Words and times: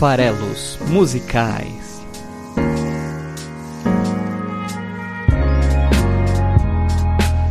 farelos 0.00 0.78
musicais. 0.88 2.00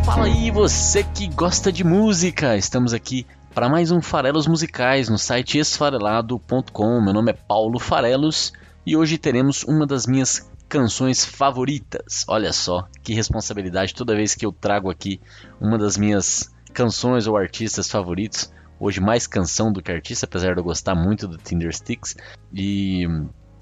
Fala 0.04 0.26
aí, 0.26 0.50
você 0.50 1.04
que 1.04 1.28
gosta 1.28 1.72
de 1.72 1.84
música! 1.84 2.58
Estamos 2.58 2.92
aqui 2.92 3.28
para 3.54 3.70
mais 3.70 3.92
um 3.92 4.02
Farelos 4.02 4.48
Musicais 4.48 5.10
no 5.10 5.20
site 5.20 5.60
esfarelado.com. 5.60 7.00
Meu 7.00 7.14
nome 7.14 7.34
é 7.34 7.36
Paulo 7.36 7.78
Farelos 7.78 8.52
e 8.84 8.98
hoje 8.98 9.20
teremos 9.20 9.62
uma 9.62 9.86
das 9.86 10.08
minhas 10.08 10.50
canções 10.68 11.24
favoritas. 11.24 12.26
Olha 12.28 12.52
só 12.52 12.88
que 13.04 13.14
responsabilidade 13.14 13.94
toda 13.94 14.16
vez 14.16 14.34
que 14.34 14.44
eu 14.44 14.52
trago 14.52 14.90
aqui 14.90 15.22
uma 15.62 15.78
das 15.78 15.98
minhas 15.98 16.52
canções 16.74 17.28
ou 17.28 17.38
artistas 17.38 17.92
favoritos. 17.92 18.52
Hoje 18.80 19.02
mais 19.02 19.28
canção 19.28 19.72
do 19.72 19.82
que 19.82 19.92
artista, 19.92 20.26
apesar 20.26 20.54
de 20.54 20.60
eu 20.60 20.64
gostar 20.64 20.96
muito 20.96 21.28
do 21.28 21.38
Tinder 21.38 21.74
Sticks. 21.74 22.16
E 22.54 23.06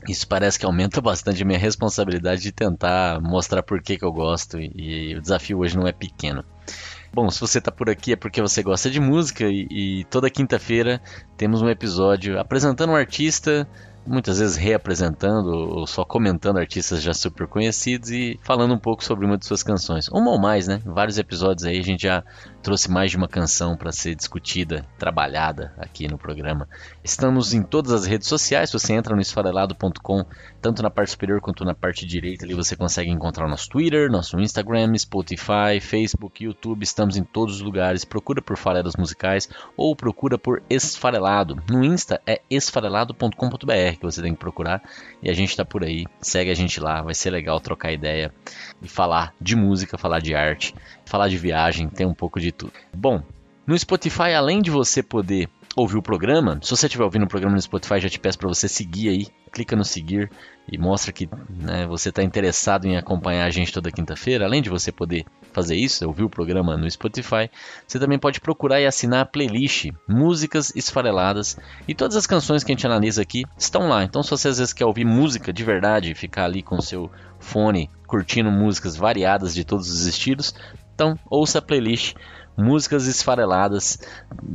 isso 0.08 0.28
parece 0.28 0.60
que 0.60 0.66
aumenta 0.66 1.00
bastante 1.02 1.42
a 1.42 1.46
minha 1.46 1.60
responsabilidade 1.60 2.42
de 2.42 2.52
tentar 2.52 3.20
mostrar 3.22 3.64
por 3.64 3.82
que, 3.82 3.98
que 3.98 4.06
eu 4.06 4.12
gosto. 4.12 4.60
E, 4.60 4.72
e 5.12 5.16
o 5.16 5.22
desafio 5.22 5.60
hoje 5.60 5.78
não 5.78 5.88
é 5.88 5.92
pequeno. 5.92 6.44
Bom, 7.14 7.30
se 7.30 7.40
você 7.40 7.60
está 7.60 7.72
por 7.72 7.90
aqui 7.90 8.14
é 8.14 8.16
porque 8.16 8.42
você 8.42 8.62
gosta 8.62 8.90
de 8.90 9.00
música 9.00 9.46
e, 9.46 9.68
e 9.72 10.06
toda 10.06 10.30
quinta-feira 10.30 11.02
temos 11.38 11.62
um 11.62 11.70
episódio 11.70 12.38
apresentando 12.40 12.92
um 12.92 12.96
artista, 12.96 13.68
muitas 14.08 14.40
vezes 14.40 14.56
reapresentando 14.56 15.50
ou 15.50 15.86
só 15.86 16.04
comentando 16.06 16.58
artistas 16.58 17.02
já 17.02 17.14
super 17.14 17.48
conhecidos 17.48 18.10
e 18.10 18.40
falando 18.44 18.74
um 18.74 18.80
pouco 18.80 19.04
sobre 19.04 19.26
uma 19.26 19.38
de 19.38 19.46
suas 19.46 19.62
canções. 19.62 20.08
Uma 20.10 20.32
ou 20.32 20.40
mais, 20.40 20.68
né? 20.68 20.82
Vários 20.86 21.18
episódios 21.18 21.66
aí 21.66 21.78
a 21.80 21.84
gente 21.84 22.04
já 22.04 22.24
trouxe 22.68 22.92
mais 22.92 23.12
de 23.12 23.16
uma 23.16 23.30
canção 23.30 23.78
para 23.78 23.94
ser 23.94 24.14
discutida, 24.14 24.86
trabalhada 25.00 25.74
aqui 25.78 26.06
no 26.06 26.18
programa. 26.18 26.68
Estamos 27.02 27.54
em 27.54 27.64
todas 27.64 27.94
as 27.94 28.06
redes 28.06 28.28
sociais, 28.28 28.74
você 28.74 28.92
entra 28.92 29.16
no 29.16 29.22
esfarelado.com, 29.22 30.26
tanto 30.62 30.84
na 30.84 30.90
parte 30.90 31.12
superior 31.12 31.40
quanto 31.40 31.64
na 31.64 31.74
parte 31.74 32.06
direita, 32.06 32.44
ali 32.44 32.54
você 32.54 32.76
consegue 32.76 33.10
encontrar 33.10 33.48
nosso 33.48 33.70
Twitter, 33.70 34.12
nosso 34.12 34.38
Instagram, 34.38 34.98
Spotify, 34.98 35.80
Facebook, 35.80 36.44
YouTube, 36.44 36.84
estamos 36.84 37.16
em 37.16 37.24
todos 37.24 37.56
os 37.56 37.62
lugares. 37.62 38.04
Procura 38.04 38.42
por 38.42 38.58
Farelas 38.58 38.98
Musicais 38.98 39.48
ou 39.78 39.96
procura 39.96 40.38
por 40.38 40.62
Esfarelado. 40.70 41.64
No 41.70 41.86
Insta 41.86 42.22
é 42.28 42.42
esfarelado.com.br 42.50 43.98
que 43.98 44.04
você 44.04 44.22
tem 44.22 44.34
que 44.34 44.40
procurar. 44.40 44.84
E 45.24 45.30
a 45.30 45.34
gente 45.34 45.52
está 45.52 45.64
por 45.64 45.86
aí. 45.86 46.06
Segue 46.20 46.52
a 46.52 46.54
gente 46.54 46.82
lá, 46.82 47.02
vai 47.02 47.14
ser 47.14 47.30
legal 47.30 47.62
trocar 47.62 47.94
ideia 47.94 48.34
e 48.82 48.90
falar 48.90 49.34
de 49.40 49.56
música, 49.56 49.98
falar 49.98 50.20
de 50.20 50.36
arte, 50.36 50.76
falar 51.08 51.28
de 51.30 51.38
viagem, 51.38 51.90
tem 51.90 52.06
um 52.06 52.14
pouco 52.14 52.40
de 52.40 52.52
tudo. 52.52 52.74
Bom, 52.96 53.22
no 53.66 53.78
Spotify, 53.78 54.34
além 54.34 54.62
de 54.62 54.72
você 54.72 55.04
poder 55.04 55.50
ouvir 55.76 55.98
o 55.98 56.02
programa, 56.02 56.60
se 56.64 56.72
você 56.72 56.88
estiver 56.88 57.04
ouvindo 57.04 57.26
o 57.26 57.28
programa 57.28 57.54
no 57.54 57.62
Spotify, 57.62 58.00
já 58.00 58.10
te 58.10 58.20
peço 58.20 58.40
para 58.40 58.48
você 58.48 58.68
seguir 58.68 59.10
aí, 59.10 59.28
clica 59.52 59.76
no 59.76 59.86
seguir 59.86 60.30
e 60.72 60.78
mostra 60.78 61.12
que 61.12 61.30
né, 61.50 61.86
você 61.86 62.10
está 62.10 62.24
interessado 62.24 62.86
em 62.86 62.98
acompanhar 62.98 63.46
a 63.46 63.50
gente 63.52 63.72
toda 63.72 63.92
quinta-feira. 63.92 64.46
Além 64.46 64.62
de 64.62 64.70
você 64.70 64.92
poder 64.92 65.24
fazer 65.54 65.76
isso, 65.76 66.06
ouvir 66.06 66.24
o 66.24 66.30
programa 66.30 66.76
no 66.76 66.90
Spotify, 66.90 67.50
você 67.86 68.00
também 68.00 68.18
pode 68.18 68.42
procurar 68.42 68.82
e 68.82 68.88
assinar 68.88 69.22
a 69.22 69.26
playlist 69.26 69.92
Músicas 70.08 70.74
Esfareladas 70.76 71.58
e 71.88 71.94
todas 71.94 72.16
as 72.16 72.26
canções 72.26 72.64
que 72.64 72.72
a 72.72 72.76
gente 72.76 72.88
analisa 72.88 73.22
aqui 73.22 73.44
estão 73.56 73.88
lá. 73.88 74.04
Então, 74.04 74.24
se 74.24 74.32
você 74.32 74.48
às 74.48 74.58
vezes 74.58 74.74
quer 74.74 74.86
ouvir 74.86 75.06
música 75.06 75.54
de 75.54 75.64
verdade, 75.64 76.16
ficar 76.16 76.46
ali 76.46 76.64
com 76.64 76.78
o 76.78 76.82
seu 76.82 77.12
fone 77.40 77.90
curtindo 78.08 78.50
músicas 78.50 78.96
variadas 78.96 79.54
de 79.54 79.64
todos 79.64 79.92
os 79.92 80.08
estilos, 80.08 80.56
então 80.98 81.16
ouça 81.30 81.60
a 81.60 81.62
playlist 81.62 82.16
Músicas 82.58 83.06
Esfareladas, 83.06 84.00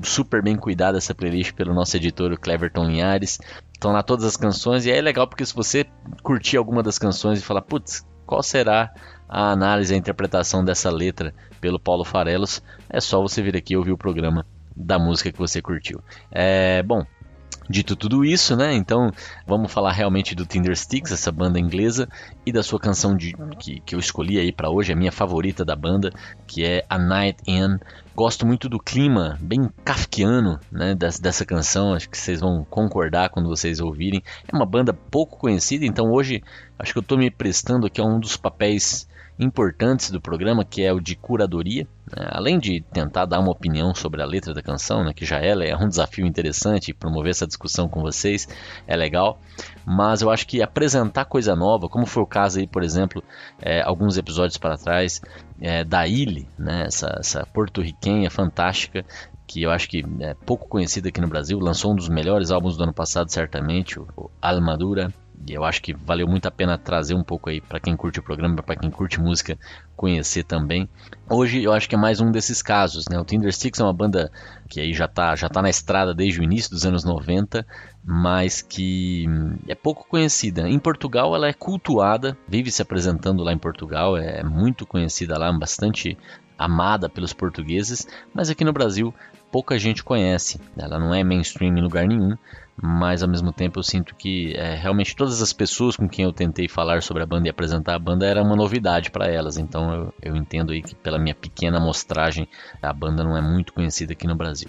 super 0.03 0.43
bem 0.43 0.57
cuidada 0.57 0.99
essa 0.99 1.15
playlist 1.15 1.53
pelo 1.53 1.73
nosso 1.73 1.97
editor 1.97 2.37
Cleverton 2.37 2.87
Linhares. 2.87 3.39
Estão 3.73 3.93
lá 3.93 4.03
todas 4.03 4.25
as 4.25 4.37
canções 4.37 4.85
e 4.85 4.91
é 4.91 5.01
legal 5.01 5.29
porque 5.29 5.47
se 5.47 5.55
você 5.55 5.87
curtir 6.21 6.57
alguma 6.57 6.83
das 6.83 6.99
canções 6.99 7.39
e 7.39 7.43
falar, 7.43 7.63
putz, 7.63 8.05
qual 8.27 8.43
será 8.43 8.93
a 9.29 9.53
análise, 9.53 9.95
a 9.95 9.97
interpretação 9.97 10.65
dessa 10.65 10.91
letra 10.91 11.33
pelo 11.61 11.79
Paulo 11.79 12.05
Farelos, 12.05 12.61
é 12.91 13.01
só 13.01 13.23
você 13.23 13.41
vir 13.41 13.57
aqui 13.57 13.77
ouvir 13.77 13.93
o 13.93 13.97
programa 13.97 14.45
da 14.75 14.99
música 14.99 15.31
que 15.31 15.39
você 15.39 15.63
curtiu. 15.63 16.03
É, 16.33 16.83
bom, 16.83 17.07
Dito 17.69 17.95
tudo 17.95 18.25
isso, 18.25 18.57
né? 18.57 18.75
Então 18.75 19.11
vamos 19.47 19.73
falar 19.73 19.93
realmente 19.93 20.35
do 20.35 20.45
Tinder 20.45 20.77
Sticks, 20.77 21.13
essa 21.13 21.31
banda 21.31 21.59
inglesa, 21.59 22.09
e 22.45 22.53
da 22.53 22.63
sua 22.63 22.79
canção 22.79 23.17
de, 23.17 23.35
que, 23.59 23.81
que 23.81 23.95
eu 23.95 23.99
escolhi 23.99 24.39
aí 24.39 24.53
para 24.53 24.71
hoje, 24.71 24.93
a 24.93 24.97
minha 24.97 25.13
favorita 25.13 25.65
da 25.65 25.77
banda, 25.77 26.11
que 26.47 26.65
é 26.65 26.85
A 26.89 26.99
Night 26.99 27.39
In. 27.47 27.79
Gosto 28.15 28.45
muito 28.45 28.69
do 28.69 28.79
clima 28.79 29.39
bem 29.41 29.71
kafkiano 29.85 30.61
né, 30.71 30.95
dessa, 30.95 31.23
dessa 31.23 31.47
canção, 31.47 31.95
acho 31.95 32.11
que 32.11 32.19
vocês 32.19 32.41
vão 32.41 32.67
concordar 32.69 33.31
quando 33.31 33.49
vocês 33.49 33.81
ouvirem. 33.81 34.23
É 34.47 34.55
uma 34.55 34.67
banda 34.67 34.93
pouco 34.93 35.39
conhecida, 35.39 35.87
então 35.87 36.11
hoje 36.11 36.43
acho 36.79 36.93
que 36.93 36.99
eu 36.99 37.03
estou 37.03 37.17
me 37.17 37.31
prestando 37.31 37.87
aqui 37.87 38.01
a 38.01 38.05
um 38.05 38.21
dos 38.21 38.37
papéis 38.37 39.09
importantes 39.39 40.11
do 40.11 40.21
programa, 40.21 40.65
que 40.65 40.83
é 40.83 40.93
o 40.93 41.01
de 41.01 41.17
curadoria. 41.17 41.87
Né? 42.11 42.27
Além 42.31 42.59
de 42.59 42.81
tentar 42.81 43.25
dar 43.25 43.41
uma 43.41 43.51
opinião 43.51 43.95
sobre 43.95 44.23
a 44.23 44.27
letra 44.27 44.55
da 44.55 44.63
canção, 44.63 45.05
né, 45.05 45.13
que 45.13 45.25
já 45.25 45.39
ela 45.39 45.65
é 45.65 45.77
um 45.77 45.89
desafio 45.89 46.27
interessante, 46.27 46.93
promover 46.93 47.31
essa 47.31 47.47
discussão 47.47 47.89
com 47.89 48.01
vocês 48.01 48.49
é 48.87 48.97
legal, 48.97 49.41
mas 49.85 50.23
eu 50.23 50.31
acho 50.31 50.47
que 50.47 50.63
apresentar 50.63 51.25
coisa 51.25 51.57
nova, 51.57 51.89
como 51.89 52.07
foi 52.07 52.23
o 52.23 52.27
caso 52.27 52.59
aí, 52.59 52.67
por 52.67 52.83
exemplo, 52.83 53.23
é, 53.61 53.83
alguns 53.83 54.17
episódios 54.17 54.59
para 54.59 54.77
trás, 54.77 55.21
é, 55.61 55.85
da 55.85 56.07
Illy, 56.07 56.49
né, 56.59 56.85
essa, 56.87 57.17
essa 57.19 57.47
porto-riquenha 57.47 58.31
fantástica, 58.31 59.05
que 59.47 59.63
eu 59.63 59.71
acho 59.71 59.89
que 59.89 60.05
é 60.21 60.35
pouco 60.35 60.67
conhecida 60.69 61.09
aqui 61.09 61.21
no 61.21 61.29
Brasil, 61.29 61.59
lançou 61.59 61.93
um 61.93 61.97
dos 61.97 62.09
melhores 62.09 62.51
álbuns 62.51 62.77
do 62.77 62.85
ano 62.85 62.93
passado, 62.93 63.31
certamente, 63.31 63.99
o 63.99 64.31
Almadura, 64.41 65.13
e 65.47 65.55
eu 65.55 65.65
acho 65.65 65.83
que 65.83 65.93
valeu 65.93 66.27
muito 66.27 66.47
a 66.47 66.51
pena 66.51 66.79
trazer 66.79 67.15
um 67.15 67.25
pouco 67.25 67.51
aí 67.51 67.61
para 67.61 67.81
quem 67.81 67.97
curte 67.97 68.21
o 68.21 68.23
programa, 68.23 68.63
para 68.63 68.77
quem 68.77 68.91
curte 68.91 69.21
música, 69.21 69.59
conhecer 69.97 70.45
também. 70.45 70.89
Hoje 71.29 71.63
eu 71.63 71.73
acho 71.73 71.89
que 71.89 71.95
é 71.95 71.99
mais 71.99 72.21
um 72.21 72.31
desses 72.31 72.63
casos, 72.63 73.09
né? 73.09 73.19
O 73.19 73.25
Tinder 73.25 73.53
Sticks 73.53 73.81
é 73.81 73.85
uma 73.85 73.93
banda 73.93 74.31
que 74.69 74.81
aí 74.81 74.93
já 74.93 75.09
tá, 75.09 75.35
já 75.35 75.49
tá 75.49 75.61
na 75.61 75.71
estrada 75.71 76.15
desde 76.15 76.41
o 76.41 76.45
início 76.45 76.71
dos 76.71 76.87
anos 76.87 77.05
90, 77.05 77.67
mas 78.05 78.63
que 78.63 79.27
é 79.67 79.75
pouco 79.75 80.07
conhecida. 80.09 80.69
Em 80.69 80.79
Portugal 80.79 81.35
ela 81.35 81.49
é 81.49 81.53
cultuada, 81.53 82.37
vive 82.47 82.71
se 82.71 82.83
apresentando 82.83 83.43
lá 83.43 83.53
em 83.53 83.59
Portugal, 83.59 84.17
é 84.17 84.45
muito 84.45 84.87
conhecida 84.87 85.39
lá, 85.39 85.53
bastante 85.53 86.17
amada 86.57 87.09
pelos 87.09 87.33
portugueses, 87.33 88.07
mas 88.33 88.49
aqui 88.49 88.65
no 88.65 88.73
Brasil 88.73 89.13
pouca 89.51 89.79
gente 89.79 90.05
conhece. 90.05 90.61
Ela 90.77 90.99
não 90.99 91.13
é 91.13 91.25
mainstream 91.25 91.77
em 91.77 91.83
lugar 91.83 92.07
nenhum, 92.07 92.37
mas 92.85 93.23
ao 93.23 93.29
mesmo 93.29 93.53
tempo 93.53 93.79
eu 93.79 93.83
sinto 93.85 94.13
que 94.17 94.57
é, 94.57 94.75
realmente 94.75 95.15
todas 95.15 95.41
as 95.41 95.53
pessoas 95.53 95.97
com 95.97 96.09
quem 96.09 96.25
eu 96.25 96.33
tentei 96.33 96.67
falar 96.67 97.01
sobre 97.01 97.23
a 97.23 97.27
banda 97.27 97.47
e 97.47 97.51
apresentar 97.51 97.95
a 97.95 97.99
banda 97.99 98.27
era 98.27 98.43
uma 98.43 98.57
novidade 98.57 99.13
para 99.13 99.29
elas. 99.29 99.57
Então 99.57 99.95
eu, 99.95 100.15
eu 100.21 100.37
entendo 100.37 100.73
aí 100.73 100.83
que 100.83 100.93
pela 100.97 101.17
minha 101.17 101.35
pequena 101.35 101.79
amostragem 101.79 102.49
a 102.83 102.93
banda 102.93 103.23
não 103.23 103.37
é 103.37 103.41
muito 103.41 103.73
conhecida 103.73 104.15
aqui 104.15 104.27
no 104.27 104.35
Brasil. 104.35 104.69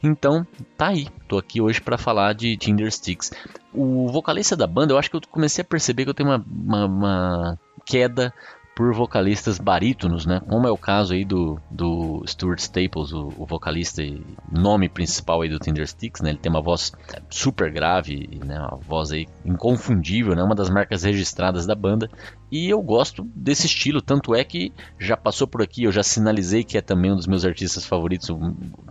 Então, 0.00 0.46
tá 0.76 0.88
aí. 0.88 1.08
Tô 1.26 1.36
aqui 1.36 1.60
hoje 1.60 1.80
para 1.80 1.98
falar 1.98 2.32
de 2.32 2.56
Tinder 2.56 2.90
Sticks. 2.90 3.32
O 3.74 4.06
vocalista 4.06 4.56
da 4.56 4.66
banda, 4.66 4.92
eu 4.92 4.98
acho 4.98 5.10
que 5.10 5.16
eu 5.16 5.20
comecei 5.28 5.62
a 5.62 5.64
perceber 5.64 6.04
que 6.04 6.10
eu 6.10 6.14
tenho 6.14 6.28
uma, 6.28 6.44
uma, 6.48 6.86
uma 6.86 7.58
queda 7.84 8.32
por 8.74 8.94
vocalistas 8.94 9.58
barítonos, 9.58 10.24
né? 10.24 10.40
Como 10.48 10.66
é 10.66 10.70
o 10.70 10.78
caso 10.78 11.12
aí 11.12 11.24
do, 11.24 11.60
do 11.70 12.22
Stuart 12.26 12.58
Staples, 12.58 13.12
o, 13.12 13.32
o 13.36 13.44
vocalista 13.44 14.02
e 14.02 14.24
nome 14.50 14.88
principal 14.88 15.42
aí 15.42 15.48
do 15.48 15.58
Tinder 15.58 15.86
Sticks, 15.86 16.22
né? 16.22 16.30
Ele 16.30 16.38
tem 16.38 16.50
uma 16.50 16.62
voz 16.62 16.92
super 17.28 17.70
grave, 17.70 18.40
né? 18.44 18.58
Uma 18.58 18.78
voz 18.78 19.12
aí 19.12 19.26
inconfundível, 19.44 20.34
né? 20.34 20.42
Uma 20.42 20.54
das 20.54 20.70
marcas 20.70 21.02
registradas 21.02 21.66
da 21.66 21.74
banda. 21.74 22.08
E 22.52 22.68
eu 22.68 22.82
gosto 22.82 23.26
desse 23.34 23.66
estilo, 23.66 24.02
tanto 24.02 24.34
é 24.34 24.44
que 24.44 24.74
já 24.98 25.16
passou 25.16 25.46
por 25.46 25.62
aqui, 25.62 25.84
eu 25.84 25.90
já 25.90 26.02
sinalizei 26.02 26.62
que 26.62 26.76
é 26.76 26.82
também 26.82 27.10
um 27.10 27.16
dos 27.16 27.26
meus 27.26 27.46
artistas 27.46 27.86
favoritos, 27.86 28.28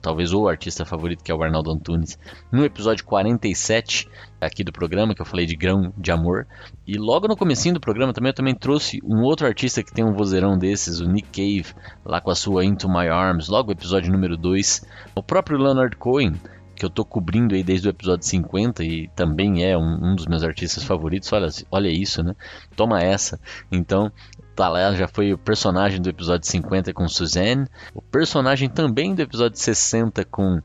talvez 0.02 0.34
o 0.34 0.48
artista 0.48 0.84
favorito, 0.84 1.24
que 1.24 1.32
é 1.32 1.36
o 1.36 1.44
Arnaldo 1.44 1.70
Antunes, 1.70 2.18
no 2.52 2.66
episódio 2.66 3.06
47 3.06 4.10
aqui 4.42 4.64
do 4.64 4.72
programa, 4.72 5.14
que 5.14 5.22
eu 5.22 5.26
falei 5.28 5.46
de 5.46 5.56
grão 5.56 5.94
de 5.96 6.12
amor. 6.12 6.48
E 6.88 6.98
logo 6.98 7.28
no 7.28 7.38
comecinho 7.38 7.76
do 7.76 7.80
programa 7.80 8.14
também 8.14 8.32
eu 8.32 8.36
também 8.36 8.56
trouxe 8.56 9.00
um 9.04 9.22
outro 9.22 9.46
artista 9.46 9.84
que 9.84 9.94
tem 9.94 10.04
um 10.04 10.14
vozeirão 10.14 10.58
desses, 10.58 11.00
o 11.00 11.08
Nick 11.08 11.30
Cave, 11.30 11.76
lá 12.04 12.20
com 12.20 12.32
a 12.32 12.36
sua 12.36 12.66
Into 12.66 12.90
My 12.90 13.10
Arms, 13.10 13.48
logo 13.48 13.72
episódio 13.72 14.12
número 14.12 14.36
2. 14.36 14.88
O 15.14 15.22
próprio 15.22 15.60
Leonard 15.60 15.96
Cohen, 15.98 16.34
que 16.82 16.86
eu 16.86 16.90
tô 16.90 17.06
cobrindo 17.06 17.54
aí 17.54 17.64
desde 17.64 17.88
o 17.88 17.92
episódio 17.92 18.26
50 18.26 18.84
e 18.84 19.08
também 19.10 19.64
é 19.64 19.78
um, 19.78 20.00
um 20.04 20.16
dos 20.16 20.26
meus 20.26 20.44
artistas 20.44 20.84
favoritos. 20.84 21.32
Olha, 21.32 21.48
olha 21.70 21.90
isso, 21.90 22.24
né? 22.24 22.36
Toma 22.76 23.00
essa. 23.00 23.40
Então, 23.72 24.12
tá 24.56 24.68
lá, 24.68 24.92
já 24.96 25.08
foi 25.08 25.32
o 25.32 25.38
personagem 25.38 26.02
do 26.02 26.10
episódio 26.10 26.50
50 26.50 26.92
com 26.92 27.08
Suzanne, 27.08 27.68
o 27.94 28.02
personagem 28.02 28.68
também 28.68 29.14
do 29.14 29.22
episódio 29.22 29.60
60 29.60 30.26
com 30.26 30.60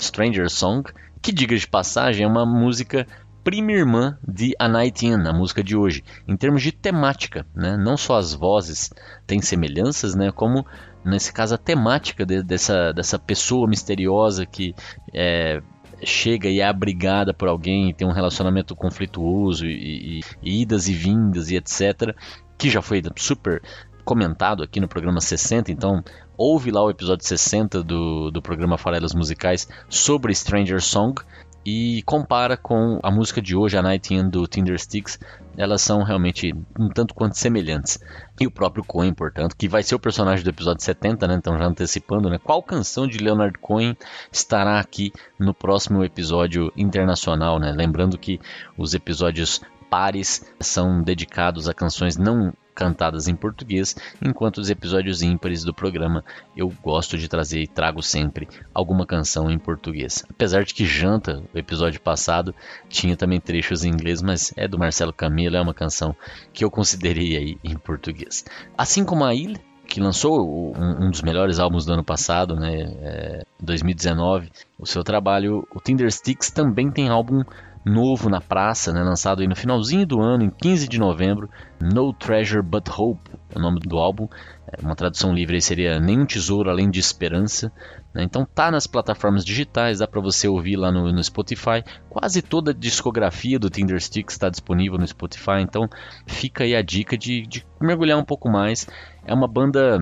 Stranger 0.00 0.48
Song, 0.48 0.90
que 1.20 1.30
diga 1.30 1.54
de 1.54 1.68
passagem 1.68 2.24
é 2.24 2.26
uma 2.26 2.46
música 2.46 3.06
prima 3.44 3.72
irmã 3.72 4.18
de 4.26 4.54
A 4.58 4.68
Night 4.68 5.04
In, 5.04 5.26
a 5.26 5.34
música 5.34 5.62
de 5.62 5.76
hoje, 5.76 6.02
em 6.26 6.34
termos 6.34 6.62
de 6.62 6.72
temática, 6.72 7.46
né? 7.54 7.76
Não 7.76 7.98
só 7.98 8.16
as 8.16 8.32
vozes 8.32 8.90
têm 9.26 9.42
semelhanças, 9.42 10.14
né? 10.14 10.32
Como 10.32 10.66
nesse 11.08 11.32
caso 11.32 11.54
a 11.54 11.58
temática 11.58 12.24
de, 12.24 12.42
dessa, 12.42 12.92
dessa 12.92 13.18
pessoa 13.18 13.68
misteriosa 13.68 14.46
que 14.46 14.74
é, 15.12 15.60
chega 16.02 16.48
e 16.48 16.60
é 16.60 16.66
abrigada 16.66 17.34
por 17.34 17.48
alguém, 17.48 17.92
tem 17.92 18.06
um 18.06 18.12
relacionamento 18.12 18.76
conflituoso 18.76 19.66
e, 19.66 20.20
e, 20.20 20.20
e 20.42 20.62
idas 20.62 20.88
e 20.88 20.92
vindas 20.92 21.50
e 21.50 21.56
etc. 21.56 22.14
Que 22.56 22.70
já 22.70 22.82
foi 22.82 23.02
super 23.16 23.62
comentado 24.04 24.62
aqui 24.62 24.80
no 24.80 24.88
programa 24.88 25.20
60, 25.20 25.70
então 25.70 26.02
ouve 26.36 26.70
lá 26.70 26.82
o 26.82 26.88
episódio 26.88 27.26
60 27.26 27.82
do, 27.82 28.30
do 28.30 28.40
programa 28.40 28.78
Farelas 28.78 29.12
Musicais 29.12 29.68
sobre 29.88 30.34
Stranger 30.34 30.80
Song 30.80 31.20
e 31.64 32.02
compara 32.04 32.56
com 32.56 32.98
a 33.02 33.10
música 33.10 33.42
de 33.42 33.54
hoje, 33.54 33.76
a 33.76 33.82
Night 33.82 34.14
In 34.14 34.28
do 34.28 34.46
Tinder 34.46 34.78
Sticks, 34.78 35.18
elas 35.56 35.82
são 35.82 36.02
realmente 36.02 36.54
um 36.78 36.88
tanto 36.88 37.14
quanto 37.14 37.36
semelhantes. 37.36 37.98
E 38.40 38.46
o 38.46 38.50
próprio 38.50 38.84
Cohen, 38.84 39.12
portanto, 39.12 39.56
que 39.56 39.68
vai 39.68 39.82
ser 39.82 39.94
o 39.94 39.98
personagem 39.98 40.44
do 40.44 40.50
episódio 40.50 40.82
70, 40.82 41.26
né? 41.26 41.34
Então 41.34 41.58
já 41.58 41.66
antecipando, 41.66 42.30
né? 42.30 42.38
Qual 42.38 42.62
canção 42.62 43.06
de 43.06 43.18
Leonard 43.18 43.58
Cohen 43.58 43.96
estará 44.30 44.78
aqui 44.78 45.12
no 45.38 45.52
próximo 45.52 46.04
episódio 46.04 46.72
internacional, 46.76 47.58
né? 47.58 47.72
Lembrando 47.72 48.16
que 48.16 48.40
os 48.76 48.94
episódios 48.94 49.60
pares 49.90 50.44
são 50.60 51.02
dedicados 51.02 51.68
a 51.68 51.74
canções 51.74 52.16
não 52.16 52.52
cantadas 52.78 53.26
em 53.26 53.34
português, 53.34 53.96
enquanto 54.24 54.58
os 54.58 54.70
episódios 54.70 55.20
ímpares 55.20 55.64
do 55.64 55.74
programa 55.74 56.24
eu 56.56 56.72
gosto 56.80 57.18
de 57.18 57.26
trazer 57.26 57.60
e 57.60 57.66
trago 57.66 58.00
sempre 58.00 58.46
alguma 58.72 59.04
canção 59.04 59.50
em 59.50 59.58
português. 59.58 60.24
Apesar 60.30 60.62
de 60.62 60.72
que 60.72 60.86
Janta, 60.86 61.42
o 61.52 61.58
episódio 61.58 62.00
passado, 62.00 62.54
tinha 62.88 63.16
também 63.16 63.40
trechos 63.40 63.82
em 63.82 63.88
inglês, 63.88 64.22
mas 64.22 64.52
é 64.56 64.68
do 64.68 64.78
Marcelo 64.78 65.12
Camilo, 65.12 65.56
é 65.56 65.60
uma 65.60 65.74
canção 65.74 66.14
que 66.52 66.64
eu 66.64 66.70
considerei 66.70 67.36
aí 67.36 67.58
em 67.64 67.76
português. 67.76 68.44
Assim 68.76 69.04
como 69.04 69.24
a 69.24 69.34
Ilha, 69.34 69.58
que 69.88 70.00
lançou 70.00 70.76
um, 70.76 71.10
dos 71.10 71.22
melhores 71.22 71.58
álbuns 71.58 71.84
do 71.84 71.94
ano 71.94 72.04
passado, 72.04 72.54
né, 72.54 72.82
é, 73.00 73.44
2019, 73.58 74.52
o 74.78 74.86
seu 74.86 75.02
trabalho, 75.02 75.66
o 75.74 75.80
Tinder 75.80 76.12
Sticks 76.12 76.50
também 76.50 76.92
tem 76.92 77.08
álbum 77.08 77.42
novo 77.88 78.28
na 78.28 78.40
praça, 78.40 78.92
né, 78.92 79.02
lançado 79.02 79.40
aí 79.40 79.48
no 79.48 79.56
finalzinho 79.56 80.06
do 80.06 80.20
ano, 80.20 80.44
em 80.44 80.50
15 80.50 80.88
de 80.88 80.98
novembro, 80.98 81.48
No 81.80 82.12
Treasure 82.12 82.62
But 82.62 82.88
Hope, 82.88 83.30
é 83.54 83.58
o 83.58 83.62
nome 83.62 83.80
do 83.80 83.98
álbum. 83.98 84.28
É, 84.66 84.84
uma 84.84 84.94
tradução 84.94 85.32
livre 85.32 85.60
seria 85.60 85.98
Nenhum 85.98 86.26
Tesouro 86.26 86.70
Além 86.70 86.90
de 86.90 87.00
Esperança. 87.00 87.72
Né? 88.14 88.22
Então 88.22 88.44
tá 88.44 88.70
nas 88.70 88.86
plataformas 88.86 89.44
digitais, 89.44 89.98
dá 89.98 90.06
para 90.06 90.20
você 90.20 90.46
ouvir 90.46 90.76
lá 90.76 90.92
no, 90.92 91.10
no, 91.10 91.24
Spotify. 91.24 91.82
Quase 92.10 92.42
toda 92.42 92.72
a 92.72 92.74
discografia 92.74 93.58
do 93.58 93.70
Tinder 93.70 94.00
Sticks 94.00 94.34
está 94.34 94.48
disponível 94.48 94.98
no 94.98 95.06
Spotify, 95.06 95.60
então 95.60 95.88
fica 96.26 96.64
aí 96.64 96.76
a 96.76 96.82
dica 96.82 97.16
de, 97.16 97.46
de 97.46 97.66
mergulhar 97.80 98.18
um 98.18 98.24
pouco 98.24 98.48
mais. 98.48 98.86
É 99.24 99.32
uma 99.32 99.48
banda... 99.48 99.98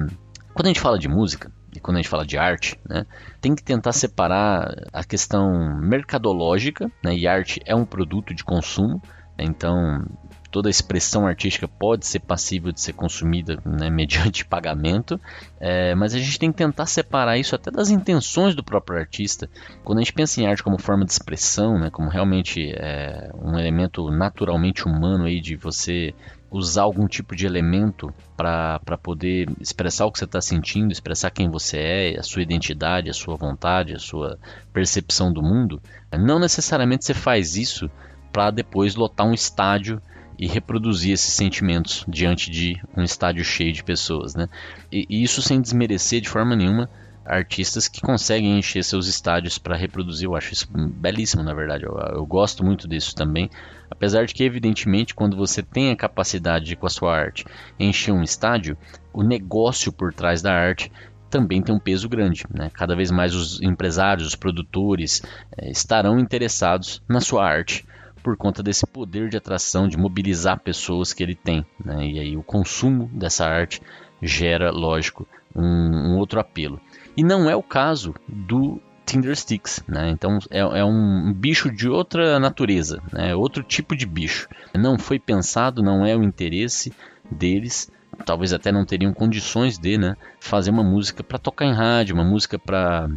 Quando 0.53 0.67
a 0.67 0.69
gente 0.69 0.81
fala 0.81 0.99
de 0.99 1.09
música, 1.09 1.53
quando 1.87 1.99
a 1.99 2.01
gente 2.01 2.11
fala 2.11 2.27
de 2.27 2.37
arte, 2.37 2.77
né, 2.85 3.07
tem 3.41 3.55
que 3.55 3.63
tentar 3.63 3.93
separar 3.93 4.75
a 4.93 5.05
questão 5.05 5.79
mercadológica, 5.81 6.91
né, 7.03 7.15
e 7.15 7.29
arte 7.29 7.61
é 7.65 7.77
um 7.77 7.85
produto 7.85 8.35
de 8.35 8.43
consumo, 8.43 9.01
né, 9.39 9.45
então 9.45 10.05
toda 10.51 10.69
expressão 10.69 11.29
artística 11.29 11.69
pode 11.69 12.05
ser 12.05 12.19
passível 12.19 12.73
de 12.73 12.81
ser 12.81 12.93
consumida 12.93 13.63
né, 13.65 13.89
mediante 13.91 14.45
pagamento, 14.45 15.21
é, 15.61 15.95
mas 15.95 16.13
a 16.13 16.19
gente 16.19 16.41
tem 16.41 16.51
que 16.51 16.59
tentar 16.59 16.87
separar 16.87 17.39
isso 17.39 17.55
até 17.55 17.71
das 17.71 17.89
intenções 17.89 18.57
do 18.57 18.65
próprio 18.65 18.99
artista. 18.99 19.49
Quando 19.85 19.99
a 19.99 20.03
gente 20.03 20.13
pensa 20.13 20.41
em 20.41 20.47
arte 20.49 20.65
como 20.65 20.81
forma 20.81 21.05
de 21.05 21.13
expressão, 21.13 21.79
né, 21.79 21.89
como 21.89 22.09
realmente 22.09 22.73
é, 22.75 23.31
um 23.41 23.57
elemento 23.57 24.11
naturalmente 24.11 24.89
humano 24.89 25.27
aí 25.27 25.41
de 25.41 25.55
você 25.55 26.13
usar 26.57 26.83
algum 26.83 27.07
tipo 27.07 27.37
de 27.37 27.47
elemento 27.47 28.13
para 28.37 28.99
poder 29.03 29.49
expressar 29.61 30.07
o 30.07 30.13
que 30.13 30.19
você 30.19 30.25
está 30.25 30.41
sentindo, 30.41 30.93
expressar 30.93 31.31
quem 31.31 31.51
você 31.51 31.79
é, 31.79 32.19
a 32.19 32.23
sua 32.23 32.43
identidade, 32.43 33.11
a 33.11 33.15
sua 33.15 33.37
vontade, 33.37 33.95
a 33.95 33.99
sua 33.99 34.39
percepção 34.73 35.33
do 35.33 35.43
mundo, 35.43 35.81
não 36.13 36.39
necessariamente 36.39 37.05
você 37.05 37.15
faz 37.15 37.57
isso 37.57 37.91
para 38.33 38.51
depois 38.51 38.95
lotar 38.95 39.27
um 39.27 39.35
estádio 39.35 40.01
e 40.39 40.47
reproduzir 40.47 41.13
esses 41.13 41.33
sentimentos 41.33 42.05
diante 42.07 42.51
de 42.51 42.81
um 42.97 43.03
estádio 43.03 43.45
cheio 43.45 43.73
de 43.73 43.83
pessoas, 43.83 44.35
né? 44.35 44.49
E, 44.93 45.07
e 45.09 45.23
isso 45.23 45.41
sem 45.41 45.61
desmerecer 45.61 46.21
de 46.21 46.29
forma 46.29 46.55
nenhuma 46.55 46.91
artistas 47.27 47.89
que 47.89 48.01
conseguem 48.01 48.59
encher 48.59 48.85
seus 48.85 49.07
estádios 49.07 49.59
para 49.59 49.77
reproduzir. 49.77 50.27
Eu 50.27 50.37
acho 50.37 50.53
isso 50.53 50.69
belíssimo, 50.73 51.43
na 51.43 51.55
verdade. 51.55 51.85
Eu, 51.85 51.97
eu, 52.15 52.27
gosto 52.27 52.65
muito 52.65 52.89
disso 52.89 53.15
também. 53.15 53.51
Apesar 53.91 54.27
de 54.27 54.35
que, 54.35 54.45
evidentemente, 54.45 55.15
quando 55.15 55.37
você 55.37 55.63
tem 55.63 55.91
a 55.91 55.97
capacidade 55.97 56.65
de, 56.65 56.77
com 56.77 56.87
a 56.87 56.91
sua 56.91 57.17
arte, 57.17 57.45
encher 57.79 58.13
um 58.13 58.23
estádio, 58.23 58.77
o 59.13 59.23
negócio 59.23 59.93
por 59.93 60.13
trás 60.13 60.43
da 60.43 60.53
arte 60.53 60.91
também 61.29 61.61
tem 61.61 61.75
um 61.75 61.79
peso 61.79 62.09
grande. 62.09 62.45
Né? 62.53 62.71
Cada 62.73 62.95
vez 62.95 63.11
mais 63.11 63.35
os 63.35 63.61
empresários, 63.61 64.27
os 64.27 64.35
produtores 64.35 65.23
é, 65.57 65.71
estarão 65.71 66.19
interessados 66.19 67.03
na 67.09 67.21
sua 67.21 67.45
arte 67.45 67.85
por 68.23 68.37
conta 68.37 68.63
desse 68.63 68.87
poder 68.87 69.29
de 69.29 69.37
atração, 69.37 69.87
de 69.87 69.97
mobilizar 69.97 70.59
pessoas 70.59 71.13
que 71.13 71.23
ele 71.23 71.35
tem. 71.35 71.65
Né? 71.85 72.09
E 72.09 72.19
aí 72.19 72.37
o 72.37 72.43
consumo 72.43 73.09
dessa 73.13 73.47
arte 73.47 73.81
gera, 74.23 74.71
lógico, 74.71 75.29
um, 75.55 76.13
um 76.13 76.19
outro 76.19 76.41
apelo. 76.41 76.81
E 77.17 77.25
não 77.25 77.49
é 77.49 77.57
o 77.57 77.63
caso 77.63 78.15
do 78.29 78.81
Tinder 79.05 79.35
Sticks, 79.37 79.83
né? 79.87 80.11
Então 80.11 80.39
é, 80.51 80.59
é, 80.59 80.85
um 80.85 81.33
bicho 81.33 81.71
de 81.71 81.89
outra 81.89 82.39
natureza, 82.39 83.03
né? 83.13 83.35
outro 83.35 83.63
tipo 83.63 83.97
de 83.97 84.05
bicho. 84.05 84.49
Não 84.75 84.99
foi 84.99 85.19
pensado, 85.19 85.83
não 85.83 86.05
é 86.05 86.17
o 86.17 86.23
interesse 86.23 86.93
deles. 87.31 87.91
Talvez 88.25 88.53
até 88.53 88.73
não 88.73 88.85
teriam 88.85 89.13
condições 89.13 89.79
de, 89.79 89.99
né, 89.99 90.17
fazer 90.41 90.71
uma 90.71 90.83
música 90.83 91.23
para 91.23 91.39
tocar 91.39 91.67
em 91.67 91.75
rádio, 91.75 92.15
uma 92.15 92.25
música 92.25 92.59
para 92.59 93.11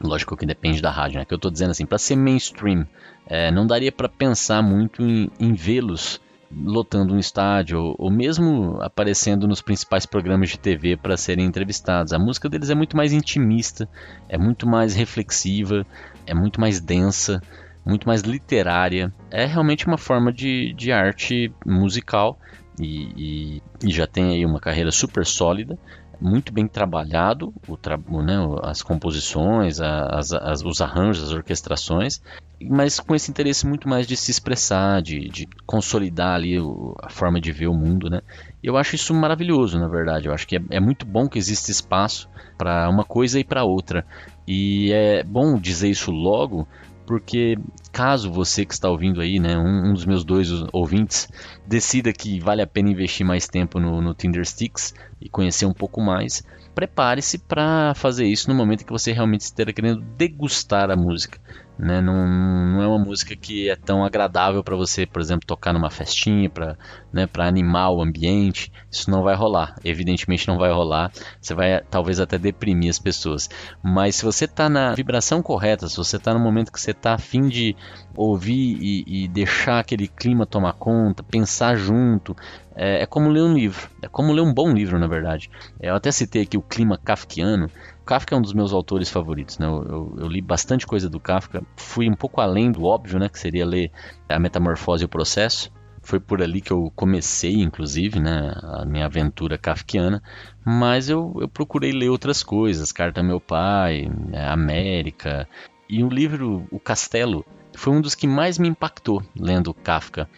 Lógico 0.00 0.36
que 0.36 0.46
depende 0.46 0.80
da 0.80 0.90
rádio, 0.90 1.18
né? 1.18 1.24
Que 1.24 1.34
eu 1.34 1.36
estou 1.36 1.50
dizendo 1.50 1.70
assim, 1.70 1.86
para 1.86 1.98
ser 1.98 2.16
mainstream, 2.16 2.86
é, 3.26 3.50
não 3.50 3.66
daria 3.66 3.92
para 3.92 4.08
pensar 4.08 4.62
muito 4.62 5.02
em, 5.02 5.30
em 5.38 5.52
vê-los 5.52 6.20
lotando 6.64 7.14
um 7.14 7.18
estádio 7.18 7.94
ou, 7.98 8.10
mesmo 8.10 8.78
aparecendo 8.80 9.48
nos 9.48 9.62
principais 9.62 10.06
programas 10.06 10.50
de 10.50 10.58
TV 10.58 10.96
para 10.96 11.16
serem 11.16 11.46
entrevistados. 11.46 12.12
A 12.12 12.18
música 12.18 12.48
deles 12.48 12.70
é 12.70 12.74
muito 12.74 12.96
mais 12.96 13.12
intimista, 13.12 13.88
é 14.28 14.36
muito 14.36 14.66
mais 14.66 14.94
reflexiva, 14.94 15.86
é 16.26 16.34
muito 16.34 16.60
mais 16.60 16.80
densa, 16.80 17.40
muito 17.84 18.06
mais 18.06 18.22
literária. 18.22 19.12
É 19.30 19.44
realmente 19.44 19.86
uma 19.86 19.98
forma 19.98 20.32
de, 20.32 20.72
de 20.74 20.92
arte 20.92 21.52
musical 21.64 22.38
e, 22.80 23.12
e, 23.16 23.62
e 23.86 23.90
já 23.90 24.06
tem 24.06 24.30
aí 24.30 24.46
uma 24.46 24.60
carreira 24.60 24.90
super 24.90 25.24
sólida 25.24 25.78
muito 26.22 26.52
bem 26.52 26.68
trabalhado, 26.68 27.52
o 27.66 27.76
tra 27.76 27.96
né, 27.96 28.36
as 28.62 28.80
composições, 28.80 29.80
as, 29.80 30.32
as, 30.32 30.62
os 30.62 30.80
arranjos, 30.80 31.24
as 31.24 31.32
orquestrações, 31.32 32.20
mas 32.60 33.00
com 33.00 33.14
esse 33.14 33.30
interesse 33.30 33.66
muito 33.66 33.88
mais 33.88 34.06
de 34.06 34.16
se 34.16 34.30
expressar, 34.30 35.02
de, 35.02 35.28
de 35.28 35.48
consolidar 35.66 36.36
ali 36.36 36.60
o, 36.60 36.94
a 37.02 37.10
forma 37.10 37.40
de 37.40 37.50
ver 37.50 37.66
o 37.66 37.74
mundo, 37.74 38.08
né? 38.08 38.20
Eu 38.62 38.76
acho 38.76 38.94
isso 38.94 39.12
maravilhoso, 39.12 39.78
na 39.78 39.88
verdade. 39.88 40.28
Eu 40.28 40.32
acho 40.32 40.46
que 40.46 40.56
é, 40.56 40.62
é 40.70 40.80
muito 40.80 41.04
bom 41.04 41.28
que 41.28 41.38
exista 41.38 41.70
espaço 41.70 42.28
para 42.56 42.88
uma 42.88 43.04
coisa 43.04 43.40
e 43.40 43.44
para 43.44 43.64
outra. 43.64 44.06
E 44.46 44.92
é 44.92 45.24
bom 45.24 45.58
dizer 45.58 45.90
isso 45.90 46.12
logo, 46.12 46.68
porque 47.04 47.58
caso 47.92 48.32
você 48.32 48.64
que 48.64 48.72
está 48.72 48.88
ouvindo 48.88 49.20
aí, 49.20 49.38
né, 49.38 49.56
um, 49.56 49.90
um, 49.90 49.92
dos 49.92 50.06
meus 50.06 50.24
dois 50.24 50.48
ouvintes, 50.72 51.28
decida 51.66 52.12
que 52.12 52.40
vale 52.40 52.62
a 52.62 52.66
pena 52.66 52.90
investir 52.90 53.24
mais 53.24 53.46
tempo 53.46 53.78
no, 53.78 54.00
no 54.00 54.14
Tinder 54.14 54.44
Sticks 54.44 54.94
e 55.20 55.28
conhecer 55.28 55.66
um 55.66 55.74
pouco 55.74 56.00
mais, 56.00 56.42
prepare-se 56.74 57.38
para 57.38 57.94
fazer 57.94 58.24
isso 58.26 58.48
no 58.48 58.54
momento 58.54 58.84
que 58.84 58.92
você 58.92 59.12
realmente 59.12 59.42
esteja 59.42 59.72
querendo 59.72 60.00
degustar 60.16 60.90
a 60.90 60.96
música. 60.96 61.38
Né? 61.78 62.00
Não, 62.00 62.28
não 62.28 62.82
é 62.82 62.86
uma 62.86 62.98
música 62.98 63.34
que 63.34 63.68
é 63.68 63.74
tão 63.74 64.04
agradável 64.04 64.62
para 64.62 64.76
você, 64.76 65.06
por 65.06 65.20
exemplo, 65.20 65.46
tocar 65.46 65.72
numa 65.72 65.90
festinha, 65.90 66.48
para 66.48 66.76
né, 67.12 67.28
animar 67.38 67.90
o 67.90 68.02
ambiente. 68.02 68.70
Isso 68.90 69.10
não 69.10 69.22
vai 69.22 69.34
rolar. 69.34 69.74
Evidentemente 69.84 70.46
não 70.46 70.58
vai 70.58 70.70
rolar. 70.70 71.10
Você 71.40 71.54
vai 71.54 71.82
talvez 71.90 72.20
até 72.20 72.38
deprimir 72.38 72.90
as 72.90 72.98
pessoas. 72.98 73.48
Mas 73.82 74.16
se 74.16 74.24
você 74.24 74.44
está 74.44 74.68
na 74.68 74.94
vibração 74.94 75.42
correta, 75.42 75.88
se 75.88 75.96
você 75.96 76.16
está 76.16 76.32
no 76.32 76.40
momento 76.40 76.70
que 76.70 76.80
você 76.80 76.92
está 76.92 77.14
afim 77.14 77.48
de 77.48 77.74
ouvir 78.14 78.78
e, 78.80 79.24
e 79.24 79.28
deixar 79.28 79.78
aquele 79.78 80.06
clima 80.08 80.46
tomar 80.46 80.74
conta, 80.74 81.22
pensar 81.22 81.76
junto, 81.76 82.36
é, 82.74 83.02
é, 83.02 83.06
como 83.06 83.28
ler 83.28 83.42
um 83.42 83.54
livro. 83.54 83.88
É 84.02 84.08
como 84.08 84.32
ler 84.32 84.42
um 84.42 84.52
bom 84.52 84.72
livro, 84.72 84.98
na 84.98 85.06
verdade. 85.06 85.50
Eu 85.80 85.94
até 85.94 86.10
citei 86.10 86.42
aqui 86.42 86.56
o 86.56 86.62
clima 86.62 86.98
kafkiano. 86.98 87.70
Kafka 88.04 88.34
é 88.34 88.38
um 88.38 88.42
dos 88.42 88.52
meus 88.52 88.72
autores 88.72 89.08
favoritos, 89.08 89.58
né? 89.58 89.66
Eu, 89.66 89.84
eu, 89.84 90.16
eu, 90.22 90.28
li 90.28 90.40
bastante 90.40 90.86
coisa 90.86 91.08
do 91.08 91.20
Kafka, 91.20 91.62
fui 91.76 92.10
um 92.10 92.14
pouco 92.14 92.40
além 92.40 92.72
do 92.72 92.84
óbvio, 92.84 93.18
né? 93.18 93.28
Que 93.28 93.38
seria 93.38 93.64
ler 93.64 93.92
a 94.28 94.38
Metamorfose 94.38 95.04
e 95.04 95.06
o 95.06 95.08
Processo. 95.08 95.70
Foi 96.02 96.18
por 96.18 96.42
ali 96.42 96.60
que 96.60 96.72
eu 96.72 96.92
comecei, 96.96 97.62
inclusive, 97.62 98.18
né? 98.18 98.52
A 98.60 98.84
minha 98.84 99.06
aventura 99.06 99.56
kafkiana. 99.56 100.20
Mas 100.64 101.08
eu, 101.08 101.32
eu 101.40 101.48
procurei 101.48 101.92
ler 101.92 102.08
outras 102.08 102.42
coisas, 102.42 102.90
Carta 102.90 103.20
ao 103.20 103.26
Meu 103.26 103.40
Pai, 103.40 104.10
né? 104.28 104.48
América. 104.48 105.48
E 105.88 106.02
o 106.02 106.08
livro 106.08 106.66
O 106.72 106.80
Castelo 106.80 107.44
foi 107.82 107.92
um 107.92 108.00
dos 108.00 108.14
que 108.14 108.28
mais 108.28 108.58
me 108.58 108.68
impactou 108.68 109.20
lendo 109.34 109.74
Kafka. 109.74 110.30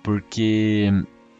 Porque 0.00 0.92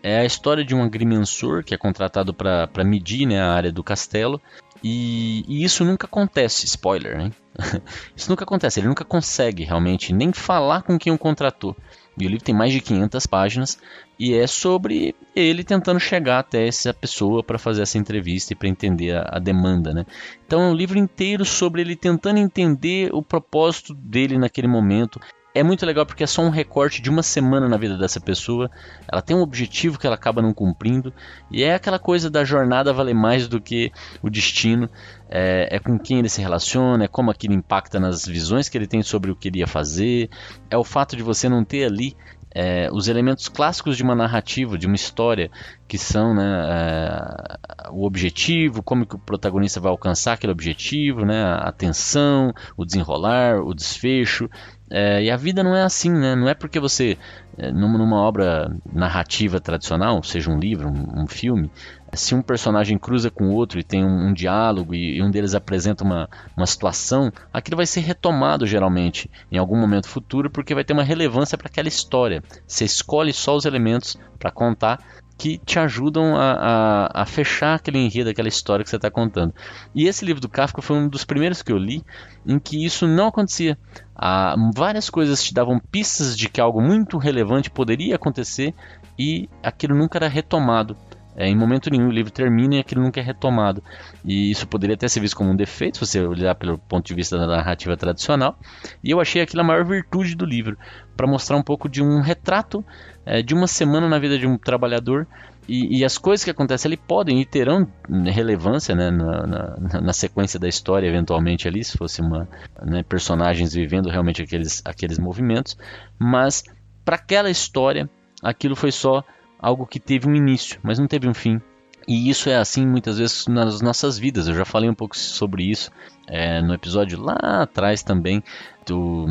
é 0.02 0.18
a 0.18 0.24
história 0.24 0.64
de 0.64 0.74
um 0.74 0.82
agrimensor 0.82 1.62
que 1.62 1.72
é 1.72 1.78
contratado 1.78 2.34
para 2.34 2.84
medir 2.84 3.24
né, 3.24 3.40
a 3.40 3.52
área 3.52 3.70
do 3.70 3.84
castelo 3.84 4.40
E, 4.82 5.44
e 5.46 5.62
isso 5.62 5.84
nunca 5.84 6.06
acontece, 6.06 6.66
spoiler, 6.66 7.16
né? 7.16 7.30
isso 8.16 8.28
nunca 8.28 8.42
acontece, 8.42 8.80
ele 8.80 8.88
nunca 8.88 9.04
consegue 9.04 9.62
realmente 9.62 10.12
nem 10.12 10.32
falar 10.32 10.82
com 10.82 10.98
quem 10.98 11.12
o 11.12 11.18
contratou. 11.18 11.76
E 12.18 12.26
o 12.26 12.28
livro 12.28 12.44
tem 12.44 12.54
mais 12.54 12.72
de 12.72 12.80
500 12.80 13.26
páginas 13.26 13.78
e 14.18 14.34
é 14.34 14.46
sobre 14.46 15.14
ele 15.34 15.62
tentando 15.64 15.98
chegar 16.00 16.40
até 16.40 16.66
essa 16.66 16.92
pessoa 16.92 17.42
para 17.42 17.58
fazer 17.58 17.82
essa 17.82 17.98
entrevista 17.98 18.52
e 18.52 18.56
para 18.56 18.68
entender 18.68 19.16
a, 19.16 19.36
a, 19.36 19.38
demanda, 19.38 19.92
né? 19.92 20.04
Então 20.46 20.62
é 20.62 20.66
um 20.66 20.74
livro 20.74 20.98
inteiro 20.98 21.44
sobre 21.44 21.80
ele 21.80 21.96
tentando 21.96 22.38
entender 22.38 23.10
o 23.12 23.22
propósito 23.22 23.94
dele 23.94 24.36
naquele 24.36 24.68
momento, 24.68 25.20
é 25.54 25.62
muito 25.62 25.86
legal 25.86 26.04
porque 26.04 26.24
é 26.24 26.26
só 26.26 26.42
um 26.42 26.50
recorte 26.50 27.00
de 27.00 27.08
uma 27.08 27.22
semana 27.22 27.68
na 27.68 27.76
vida 27.76 27.96
dessa 27.96 28.20
pessoa. 28.20 28.68
Ela 29.10 29.22
tem 29.22 29.36
um 29.36 29.40
objetivo 29.40 29.96
que 29.98 30.06
ela 30.06 30.16
acaba 30.16 30.42
não 30.42 30.52
cumprindo. 30.52 31.14
E 31.48 31.62
é 31.62 31.76
aquela 31.76 31.98
coisa 31.98 32.28
da 32.28 32.44
jornada 32.44 32.92
valer 32.92 33.14
mais 33.14 33.46
do 33.46 33.60
que 33.60 33.92
o 34.20 34.28
destino. 34.28 34.90
É, 35.30 35.76
é, 35.76 35.78
com 35.78 35.96
quem 35.96 36.18
ele 36.18 36.28
se 36.28 36.40
relaciona, 36.40 37.04
é 37.04 37.08
como 37.08 37.30
aquilo 37.30 37.54
impacta 37.54 38.00
nas 38.00 38.26
visões 38.26 38.68
que 38.68 38.76
ele 38.76 38.86
tem 38.86 39.02
sobre 39.02 39.30
o 39.30 39.36
que 39.36 39.46
ele 39.46 39.60
ia 39.60 39.66
fazer. 39.66 40.28
É 40.68 40.76
o 40.76 40.82
fato 40.82 41.16
de 41.16 41.22
você 41.22 41.48
não 41.48 41.64
ter 41.64 41.84
ali 41.84 42.16
é, 42.54 42.88
os 42.92 43.08
elementos 43.08 43.48
clássicos 43.48 43.96
de 43.96 44.04
uma 44.04 44.14
narrativa, 44.14 44.78
de 44.78 44.86
uma 44.86 44.94
história, 44.94 45.50
que 45.88 45.98
são 45.98 46.32
né, 46.32 46.68
é, 46.70 47.90
o 47.90 48.06
objetivo, 48.06 48.82
como 48.82 49.04
que 49.04 49.16
o 49.16 49.18
protagonista 49.18 49.80
vai 49.80 49.90
alcançar 49.90 50.34
aquele 50.34 50.52
objetivo, 50.52 51.24
né, 51.24 51.42
a 51.42 51.72
tensão, 51.72 52.52
o 52.76 52.84
desenrolar, 52.84 53.60
o 53.60 53.74
desfecho. 53.74 54.48
É, 54.96 55.24
e 55.24 55.28
a 55.28 55.36
vida 55.36 55.60
não 55.64 55.74
é 55.74 55.82
assim, 55.82 56.08
né? 56.08 56.36
Não 56.36 56.48
é 56.48 56.54
porque 56.54 56.78
você, 56.78 57.18
é, 57.58 57.72
numa 57.72 58.22
obra 58.22 58.72
narrativa 58.92 59.58
tradicional, 59.58 60.22
seja 60.22 60.48
um 60.48 60.56
livro, 60.56 60.88
um, 60.88 61.24
um 61.24 61.26
filme, 61.26 61.68
se 62.12 62.32
um 62.32 62.40
personagem 62.40 62.96
cruza 62.96 63.28
com 63.28 63.50
outro 63.50 63.80
e 63.80 63.82
tem 63.82 64.04
um, 64.04 64.28
um 64.28 64.32
diálogo 64.32 64.94
e, 64.94 65.16
e, 65.16 65.22
um 65.22 65.32
deles 65.32 65.52
apresenta 65.52 66.04
uma, 66.04 66.28
uma 66.56 66.64
situação, 66.64 67.32
aquilo 67.52 67.76
vai 67.76 67.86
ser 67.86 68.02
retomado 68.02 68.68
geralmente 68.68 69.28
em 69.50 69.58
algum 69.58 69.76
momento 69.76 70.08
futuro 70.08 70.48
porque 70.48 70.76
vai 70.76 70.84
ter 70.84 70.92
uma 70.92 71.02
relevância 71.02 71.58
para 71.58 71.66
aquela 71.66 71.88
história. 71.88 72.40
Você 72.64 72.84
escolhe 72.84 73.32
só 73.32 73.56
os 73.56 73.64
elementos 73.64 74.16
para 74.38 74.52
contar 74.52 75.00
que 75.36 75.58
te 75.58 75.78
ajudam 75.78 76.36
a, 76.36 76.52
a, 76.52 77.22
a, 77.22 77.26
fechar 77.26 77.74
aquele 77.74 77.98
enredo, 77.98 78.30
aquela 78.30 78.48
história 78.48 78.84
que 78.84 78.90
você 78.90 78.96
está 78.96 79.10
contando. 79.10 79.52
E 79.94 80.06
esse 80.06 80.24
livro 80.24 80.40
do 80.40 80.48
Kafka 80.48 80.80
foi 80.80 80.96
um 80.96 81.08
dos 81.08 81.24
primeiros 81.24 81.62
que 81.62 81.72
eu 81.72 81.78
li 81.78 82.04
em 82.46 82.58
que 82.58 82.84
isso 82.84 83.06
não 83.06 83.28
acontecia. 83.28 83.76
Ah, 84.14 84.54
várias 84.74 85.10
coisas 85.10 85.42
te 85.42 85.52
davam 85.52 85.78
pistas 85.78 86.36
de 86.36 86.48
que 86.48 86.60
algo 86.60 86.80
muito 86.80 87.18
relevante 87.18 87.70
poderia 87.70 88.14
acontecer 88.14 88.74
e 89.18 89.48
aquilo 89.62 89.96
nunca 89.96 90.18
era 90.18 90.28
retomado. 90.28 90.96
É, 91.36 91.48
em 91.48 91.56
momento 91.56 91.90
nenhum 91.90 92.06
o 92.06 92.12
livro 92.12 92.30
termina 92.30 92.76
e 92.76 92.78
aquilo 92.78 93.02
nunca 93.02 93.18
é 93.20 93.22
retomado. 93.22 93.82
E 94.24 94.50
isso 94.50 94.68
poderia 94.68 94.94
até 94.94 95.08
ser 95.08 95.20
visto 95.20 95.36
como 95.36 95.50
um 95.50 95.56
defeito, 95.56 95.98
se 95.98 96.06
você 96.06 96.20
olhar 96.20 96.54
pelo 96.54 96.78
ponto 96.78 97.06
de 97.06 97.14
vista 97.14 97.36
da 97.36 97.46
narrativa 97.46 97.96
tradicional. 97.96 98.56
E 99.02 99.10
eu 99.10 99.20
achei 99.20 99.42
aquilo 99.42 99.62
a 99.62 99.64
maior 99.64 99.84
virtude 99.84 100.36
do 100.36 100.46
livro, 100.46 100.78
para 101.16 101.26
mostrar 101.26 101.56
um 101.56 101.62
pouco 101.62 101.88
de 101.88 102.02
um 102.02 102.20
retrato 102.20 102.84
é, 103.24 103.42
de 103.42 103.54
uma 103.54 103.66
semana 103.66 104.08
na 104.08 104.18
vida 104.18 104.38
de 104.38 104.46
um 104.46 104.56
trabalhador. 104.56 105.26
E, 105.66 105.98
e, 105.98 106.04
as 106.04 106.18
coisas 106.18 106.44
que 106.44 106.50
acontecem 106.50 106.90
ali 106.90 106.96
podem 106.98 107.40
e 107.40 107.46
terão 107.46 107.88
relevância 108.26 108.94
né, 108.94 109.10
na, 109.10 109.46
na, 109.46 110.00
na, 110.02 110.12
sequência 110.12 110.60
da 110.60 110.68
história, 110.68 111.08
eventualmente 111.08 111.66
ali, 111.66 111.82
se 111.82 111.96
fosse 111.96 112.20
uma 112.20 112.46
né, 112.82 113.02
personagens 113.02 113.72
vivendo 113.72 114.10
realmente 114.10 114.42
aqueles, 114.42 114.82
aqueles 114.84 115.18
movimentos, 115.18 115.74
mas 116.18 116.64
para 117.02 117.16
aquela 117.16 117.48
história, 117.48 118.10
aquilo 118.42 118.76
foi 118.76 118.92
só 118.92 119.24
algo 119.58 119.86
que 119.86 119.98
teve 119.98 120.28
um 120.28 120.34
início, 120.34 120.78
mas 120.82 120.98
não 120.98 121.06
teve 121.06 121.26
um 121.26 121.32
fim. 121.32 121.58
E 122.06 122.28
isso 122.28 122.50
é 122.50 122.56
assim 122.56 122.86
muitas 122.86 123.18
vezes 123.18 123.46
nas 123.46 123.80
nossas 123.80 124.18
vidas. 124.18 124.46
Eu 124.46 124.54
já 124.54 124.64
falei 124.64 124.90
um 124.90 124.94
pouco 124.94 125.16
sobre 125.16 125.64
isso 125.64 125.90
é, 126.28 126.60
no 126.60 126.74
episódio 126.74 127.20
lá 127.20 127.62
atrás 127.62 128.02
também 128.02 128.42
do 128.86 129.26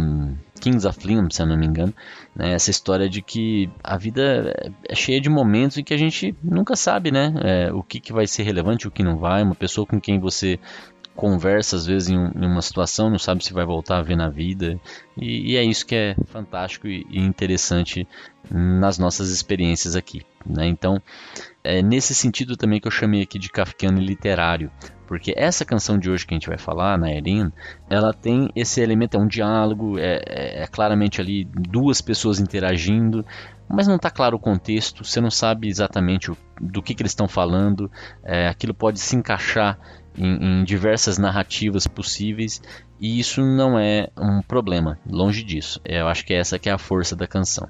Kings 0.64 0.88
of 0.88 1.06
Leon, 1.06 1.28
se 1.30 1.42
eu 1.42 1.46
não 1.46 1.58
me 1.58 1.66
engano. 1.66 1.94
Né, 2.34 2.54
essa 2.54 2.72
história 2.72 3.10
de 3.10 3.22
que 3.22 3.70
a 3.84 3.98
vida 3.98 4.72
é 4.88 4.96
cheia 4.96 5.20
de 5.20 5.30
momentos 5.30 5.78
em 5.78 5.84
que 5.84 5.94
a 5.94 5.98
gente 5.98 6.34
nunca 6.42 6.74
sabe 6.78 7.12
né, 7.12 7.34
é, 7.44 7.74
o 7.74 7.84
que, 7.84 8.00
que 8.00 8.14
vai 8.14 8.26
ser 8.26 8.44
relevante, 8.44 8.88
o 8.88 8.92
que 8.92 9.04
não 9.04 9.18
vai. 9.18 9.44
Uma 9.44 9.56
pessoa 9.56 9.86
com 9.86 10.00
quem 10.00 10.20
você 10.20 10.58
conversa 11.16 11.76
às 11.76 11.86
vezes 11.86 12.10
em, 12.10 12.18
um, 12.18 12.32
uma 12.34 12.62
situação, 12.62 13.10
não 13.10 13.20
sabe 13.20 13.44
se 13.44 13.54
vai 13.54 13.66
voltar 13.66 13.98
a 13.98 14.02
ver 14.02 14.16
na 14.16 14.30
vida. 14.30 14.80
E, 15.18 15.52
e 15.52 15.58
é 15.58 15.64
isso 15.64 15.86
que 15.86 15.96
é 15.96 16.16
fantástico 16.28 16.88
e, 16.88 17.06
e, 17.10 17.20
interessante 17.20 18.08
nas 18.50 18.98
nossas 18.98 19.30
experiências 19.30 19.98
aqui. 19.98 20.22
Né? 20.46 20.68
Então, 20.68 21.02
é 21.64 21.82
nesse 21.82 22.14
sentido 22.14 22.58
também 22.58 22.80
que 22.80 22.88
eu 22.88 22.92
chamei 22.92 23.22
aqui 23.22 23.40
de 23.40 23.50
Kafkiano 23.50 24.00
literário, 24.00 24.70
porque 25.08 25.34
essa 25.38 25.64
canção 25.64 25.98
de 25.98 26.10
hoje 26.10 26.26
que 26.26 26.34
a 26.34 26.38
gente 26.38 26.50
vai 26.50 26.58
falar, 26.58 26.98
na 26.98 27.12
Erin, 27.12 27.52
ela 27.90 28.14
tem 28.14 28.50
esse 28.56 28.82
elemento, 28.82 29.16
é 29.16 29.20
um 29.20 29.28
diálogo, 29.28 29.98
é, 29.98 30.22
é, 30.26 30.64
é 30.64 30.68
claramente 30.68 31.22
ali 31.22 31.46
duas 31.46 32.02
pessoas 32.02 32.40
interagindo, 32.40 33.26
mas 33.70 33.88
não 33.88 33.96
está 33.96 34.10
claro 34.10 34.36
o 34.36 34.40
contexto, 34.40 35.04
você 35.04 35.22
não 35.22 35.32
sabe 35.32 35.68
exatamente 35.68 36.32
o, 36.32 36.38
do 36.60 36.82
que, 36.82 36.94
que 36.94 37.02
eles 37.02 37.12
estão 37.12 37.28
falando, 37.28 37.90
é, 38.24 38.48
aquilo 38.48 38.74
pode 38.74 39.00
se 39.00 39.16
encaixar 39.16 39.80
em, 40.18 40.62
em 40.62 40.64
diversas 40.64 41.18
narrativas 41.18 41.88
possíveis 41.88 42.62
e 43.00 43.20
isso 43.20 43.42
não 43.42 43.78
é 43.78 44.10
um 44.18 44.42
problema, 44.42 45.00
longe 45.06 45.44
disso. 45.44 45.82
Eu 45.84 46.08
acho 46.08 46.26
que 46.26 46.34
essa 46.34 46.58
que 46.58 46.70
é 46.70 46.72
a 46.72 46.78
força 46.78 47.16
da 47.16 47.28
canção. 47.28 47.68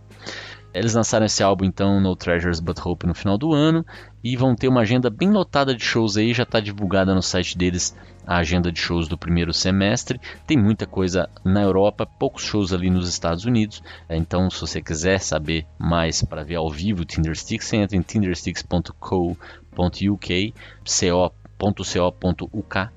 Eles 0.74 0.94
lançaram 0.94 1.26
esse 1.26 1.44
álbum 1.44 1.66
então 1.66 2.02
No 2.02 2.16
Treasures 2.16 2.60
But 2.60 2.80
Hope 2.84 3.06
no 3.06 3.14
final 3.14 3.38
do 3.38 3.54
ano 3.54 3.86
e 4.24 4.36
vão 4.36 4.56
ter 4.56 4.68
uma 4.68 4.82
agenda 4.82 5.10
bem 5.10 5.30
lotada 5.30 5.76
de 5.76 5.84
shows 5.84 6.18
aí, 6.18 6.34
já 6.34 6.44
está 6.44 6.60
divulgada 6.60 7.14
no 7.14 7.22
site 7.22 7.58
deles 7.58 7.96
a 8.26 8.38
agenda 8.38 8.72
de 8.72 8.80
shows 8.80 9.08
do 9.08 9.18
primeiro 9.18 9.54
semestre. 9.54 10.20
Tem 10.48 10.58
muita 10.58 10.88
coisa 10.88 11.30
na 11.44 11.62
Europa, 11.62 12.06
poucos 12.06 12.44
shows 12.44 12.74
ali 12.74 12.90
nos 12.90 13.08
Estados 13.08 13.46
Unidos. 13.46 13.84
Então, 14.10 14.50
se 14.50 14.62
você 14.62 14.82
quiser 14.82 15.20
saber 15.20 15.68
mais 15.78 16.24
para 16.24 16.44
ver 16.44 16.56
ao 16.56 16.72
vivo 16.72 17.06
Tindersticks, 17.06 17.68
você 17.68 17.78
entra 17.78 17.98
em 17.98 18.02
tindersticks.co.uk, 18.02 19.36
co 19.76 21.34
.co.uk 21.72 22.90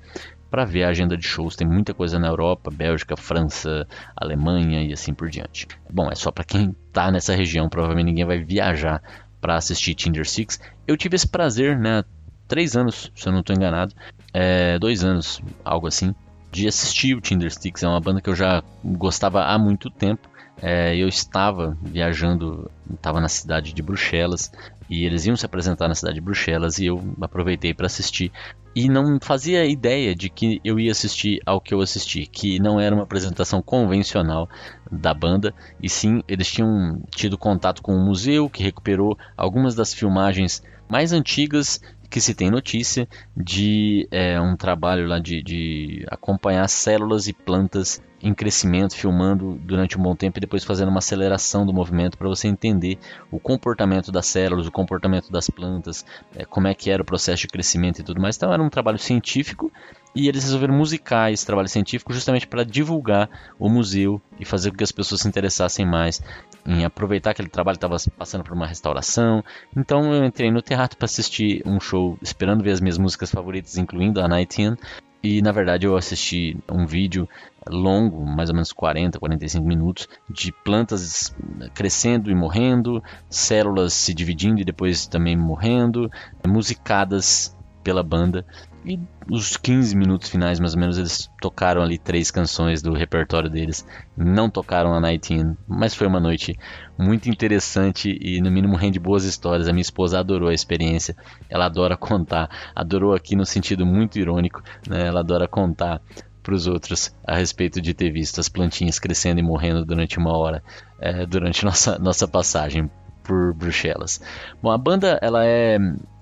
para 0.57 0.65
ver 0.65 0.85
a 0.85 0.89
agenda 0.89 1.15
de 1.15 1.23
shows. 1.23 1.55
Tem 1.55 1.67
muita 1.67 1.93
coisa 1.93 2.17
na 2.17 2.29
Europa, 2.29 2.71
Bélgica, 2.71 3.15
França, 3.15 3.87
Alemanha 4.15 4.81
e 4.81 4.91
assim 4.91 5.13
por 5.13 5.29
diante. 5.29 5.67
Bom, 5.87 6.09
é 6.11 6.15
só 6.15 6.31
para 6.31 6.43
quem 6.43 6.75
está 6.87 7.11
nessa 7.11 7.35
região, 7.35 7.69
provavelmente 7.69 8.07
ninguém 8.07 8.25
vai 8.25 8.39
viajar 8.39 9.03
para 9.39 9.55
assistir 9.55 9.93
Tinder 9.93 10.27
Six. 10.27 10.59
Eu 10.87 10.97
tive 10.97 11.15
esse 11.15 11.27
prazer, 11.27 11.77
né? 11.77 12.03
Três 12.47 12.75
anos, 12.75 13.11
se 13.13 13.27
eu 13.27 13.31
não 13.31 13.41
estou 13.41 13.55
enganado, 13.55 13.93
é, 14.33 14.79
dois 14.79 15.03
anos, 15.03 15.39
algo 15.63 15.85
assim, 15.85 16.15
de 16.51 16.67
assistir 16.67 17.15
o 17.15 17.21
Tinder 17.21 17.51
Sticks. 17.51 17.83
É 17.83 17.87
uma 17.87 18.01
banda 18.01 18.19
que 18.19 18.29
eu 18.29 18.35
já 18.35 18.63
gostava 18.83 19.43
há 19.43 19.59
muito 19.59 19.91
tempo. 19.91 20.27
É, 20.61 20.95
eu 20.95 21.07
estava 21.07 21.77
viajando, 21.81 22.69
estava 22.91 23.21
na 23.21 23.29
cidade 23.29 23.73
de 23.73 23.81
Bruxelas 23.83 24.51
e 24.89 25.05
eles 25.05 25.25
iam 25.25 25.35
se 25.35 25.45
apresentar 25.45 25.87
na 25.87 25.93
cidade 25.93 26.15
de 26.15 26.21
Bruxelas 26.21 26.79
e 26.79 26.87
eu 26.87 27.15
aproveitei 27.21 27.73
para 27.73 27.85
assistir. 27.85 28.31
E 28.75 28.89
não 28.89 29.19
fazia 29.21 29.65
ideia 29.65 30.15
de 30.15 30.29
que 30.29 30.59
eu 30.63 30.79
ia 30.79 30.91
assistir 30.91 31.41
ao 31.45 31.59
que 31.61 31.73
eu 31.73 31.81
assisti, 31.81 32.25
que 32.25 32.59
não 32.59 32.79
era 32.79 32.93
uma 32.93 33.03
apresentação 33.03 33.61
convencional 33.61 34.49
da 34.91 35.13
banda, 35.13 35.53
e 35.81 35.89
sim 35.89 36.23
eles 36.27 36.51
tinham 36.51 37.01
tido 37.09 37.37
contato 37.37 37.81
com 37.81 37.95
um 37.95 38.05
museu 38.05 38.49
que 38.49 38.63
recuperou 38.63 39.17
algumas 39.35 39.75
das 39.75 39.93
filmagens 39.93 40.63
mais 40.89 41.11
antigas 41.11 41.81
que 42.09 42.21
se 42.21 42.33
tem 42.33 42.49
notícia 42.49 43.07
de 43.35 44.07
é, 44.11 44.39
um 44.39 44.55
trabalho 44.55 45.07
lá 45.07 45.19
de, 45.19 45.43
de 45.43 46.05
acompanhar 46.09 46.67
células 46.69 47.27
e 47.27 47.33
plantas 47.33 48.01
em 48.21 48.33
crescimento, 48.33 48.95
filmando 48.95 49.59
durante 49.61 49.97
um 49.97 50.01
bom 50.01 50.15
tempo 50.15 50.39
e 50.39 50.41
depois 50.41 50.63
fazendo 50.63 50.89
uma 50.89 50.99
aceleração 50.99 51.65
do 51.65 51.73
movimento 51.73 52.17
para 52.17 52.27
você 52.27 52.47
entender 52.47 52.97
o 53.31 53.39
comportamento 53.39 54.11
das 54.11 54.25
células, 54.25 54.65
o 54.65 54.71
comportamento 54.71 55.31
das 55.31 55.49
plantas, 55.49 56.05
é, 56.35 56.43
como 56.43 56.67
é 56.67 56.73
que 56.73 56.89
era 56.89 57.01
o 57.01 57.05
processo 57.05 57.41
de 57.41 57.47
crescimento 57.47 57.99
e 57.99 58.03
tudo 58.03 58.21
mais. 58.21 58.35
Então 58.35 58.51
era 58.51 58.61
um 58.61 58.69
trabalho 58.69 58.97
científico 58.97 59.71
e 60.15 60.27
eles 60.27 60.43
resolveram 60.43 60.73
musicar 60.73 61.31
esse 61.31 61.45
trabalho 61.45 61.67
científico 61.67 62.11
justamente 62.11 62.47
para 62.47 62.63
divulgar 62.63 63.29
o 63.59 63.69
museu 63.69 64.19
e 64.39 64.45
fazer 64.45 64.71
com 64.71 64.77
que 64.77 64.83
as 64.83 64.91
pessoas 64.91 65.21
se 65.21 65.27
interessassem 65.27 65.85
mais 65.85 66.21
em 66.65 66.83
aproveitar 66.83 67.35
que 67.35 67.41
aquele 67.41 67.49
trabalho 67.49 67.75
estava 67.75 67.95
passando 68.17 68.43
por 68.43 68.53
uma 68.53 68.65
restauração. 68.65 69.43
Então 69.75 70.11
eu 70.13 70.25
entrei 70.25 70.51
no 70.51 70.61
teatro 70.61 70.97
para 70.97 71.05
assistir 71.05 71.61
um 71.65 71.79
show, 71.79 72.17
esperando 72.21 72.63
ver 72.63 72.71
as 72.71 72.81
minhas 72.81 72.97
músicas 72.97 73.29
favoritas, 73.29 73.77
incluindo 73.77 74.19
a 74.19 74.27
Night 74.27 74.59
In, 74.59 74.75
e 75.23 75.41
na 75.41 75.51
verdade 75.51 75.85
eu 75.85 75.95
assisti 75.95 76.57
um 76.69 76.85
vídeo 76.85 77.27
longo, 77.69 78.25
mais 78.25 78.49
ou 78.49 78.55
menos 78.55 78.71
40, 78.71 79.19
45 79.19 79.65
minutos, 79.65 80.07
de 80.29 80.51
plantas 80.51 81.35
crescendo 81.73 82.31
e 82.31 82.35
morrendo, 82.35 83.03
células 83.29 83.93
se 83.93 84.13
dividindo 84.13 84.61
e 84.61 84.65
depois 84.65 85.07
também 85.07 85.35
morrendo, 85.35 86.09
musicadas 86.45 87.55
pela 87.83 88.03
banda. 88.03 88.45
E 88.85 88.99
os 89.29 89.57
15 89.57 89.95
minutos 89.95 90.29
finais, 90.29 90.59
mais 90.59 90.73
ou 90.73 90.79
menos, 90.79 90.97
eles 90.97 91.29
tocaram 91.41 91.81
ali 91.81 91.97
três 91.97 92.31
canções 92.31 92.81
do 92.81 92.93
repertório 92.93 93.49
deles. 93.49 93.85
Não 94.15 94.49
tocaram 94.49 94.93
a 94.93 94.99
Night 94.99 95.33
In, 95.33 95.57
mas 95.67 95.93
foi 95.93 96.07
uma 96.07 96.19
noite 96.19 96.57
muito 96.97 97.29
interessante 97.29 98.17
e, 98.21 98.41
no 98.41 98.49
mínimo, 98.49 98.75
rende 98.75 98.99
boas 98.99 99.23
histórias. 99.23 99.67
A 99.67 99.73
minha 99.73 99.81
esposa 99.81 100.19
adorou 100.19 100.49
a 100.49 100.53
experiência. 100.53 101.15
Ela 101.49 101.65
adora 101.65 101.97
contar. 101.97 102.49
Adorou 102.73 103.13
aqui 103.13 103.35
no 103.35 103.45
sentido 103.45 103.85
muito 103.85 104.19
irônico. 104.19 104.61
Né? 104.87 105.07
Ela 105.07 105.19
adora 105.19 105.47
contar 105.47 106.01
para 106.47 106.55
os 106.55 106.65
outros 106.65 107.13
a 107.25 107.35
respeito 107.35 107.81
de 107.81 107.93
ter 107.93 108.09
visto 108.09 108.39
as 108.39 108.47
plantinhas 108.47 108.99
crescendo 108.99 109.41
e 109.41 109.43
morrendo 109.43 109.83
durante 109.83 110.17
uma 110.17 110.31
hora 110.37 110.63
é, 110.97 111.25
durante 111.25 111.63
nossa, 111.65 111.99
nossa 111.99 112.25
passagem 112.25 112.89
por 113.21 113.53
Bruxelas. 113.53 114.21
Bom, 114.63 114.71
a 114.71 114.77
banda 114.77 115.19
ela 115.21 115.45
é 115.45 115.77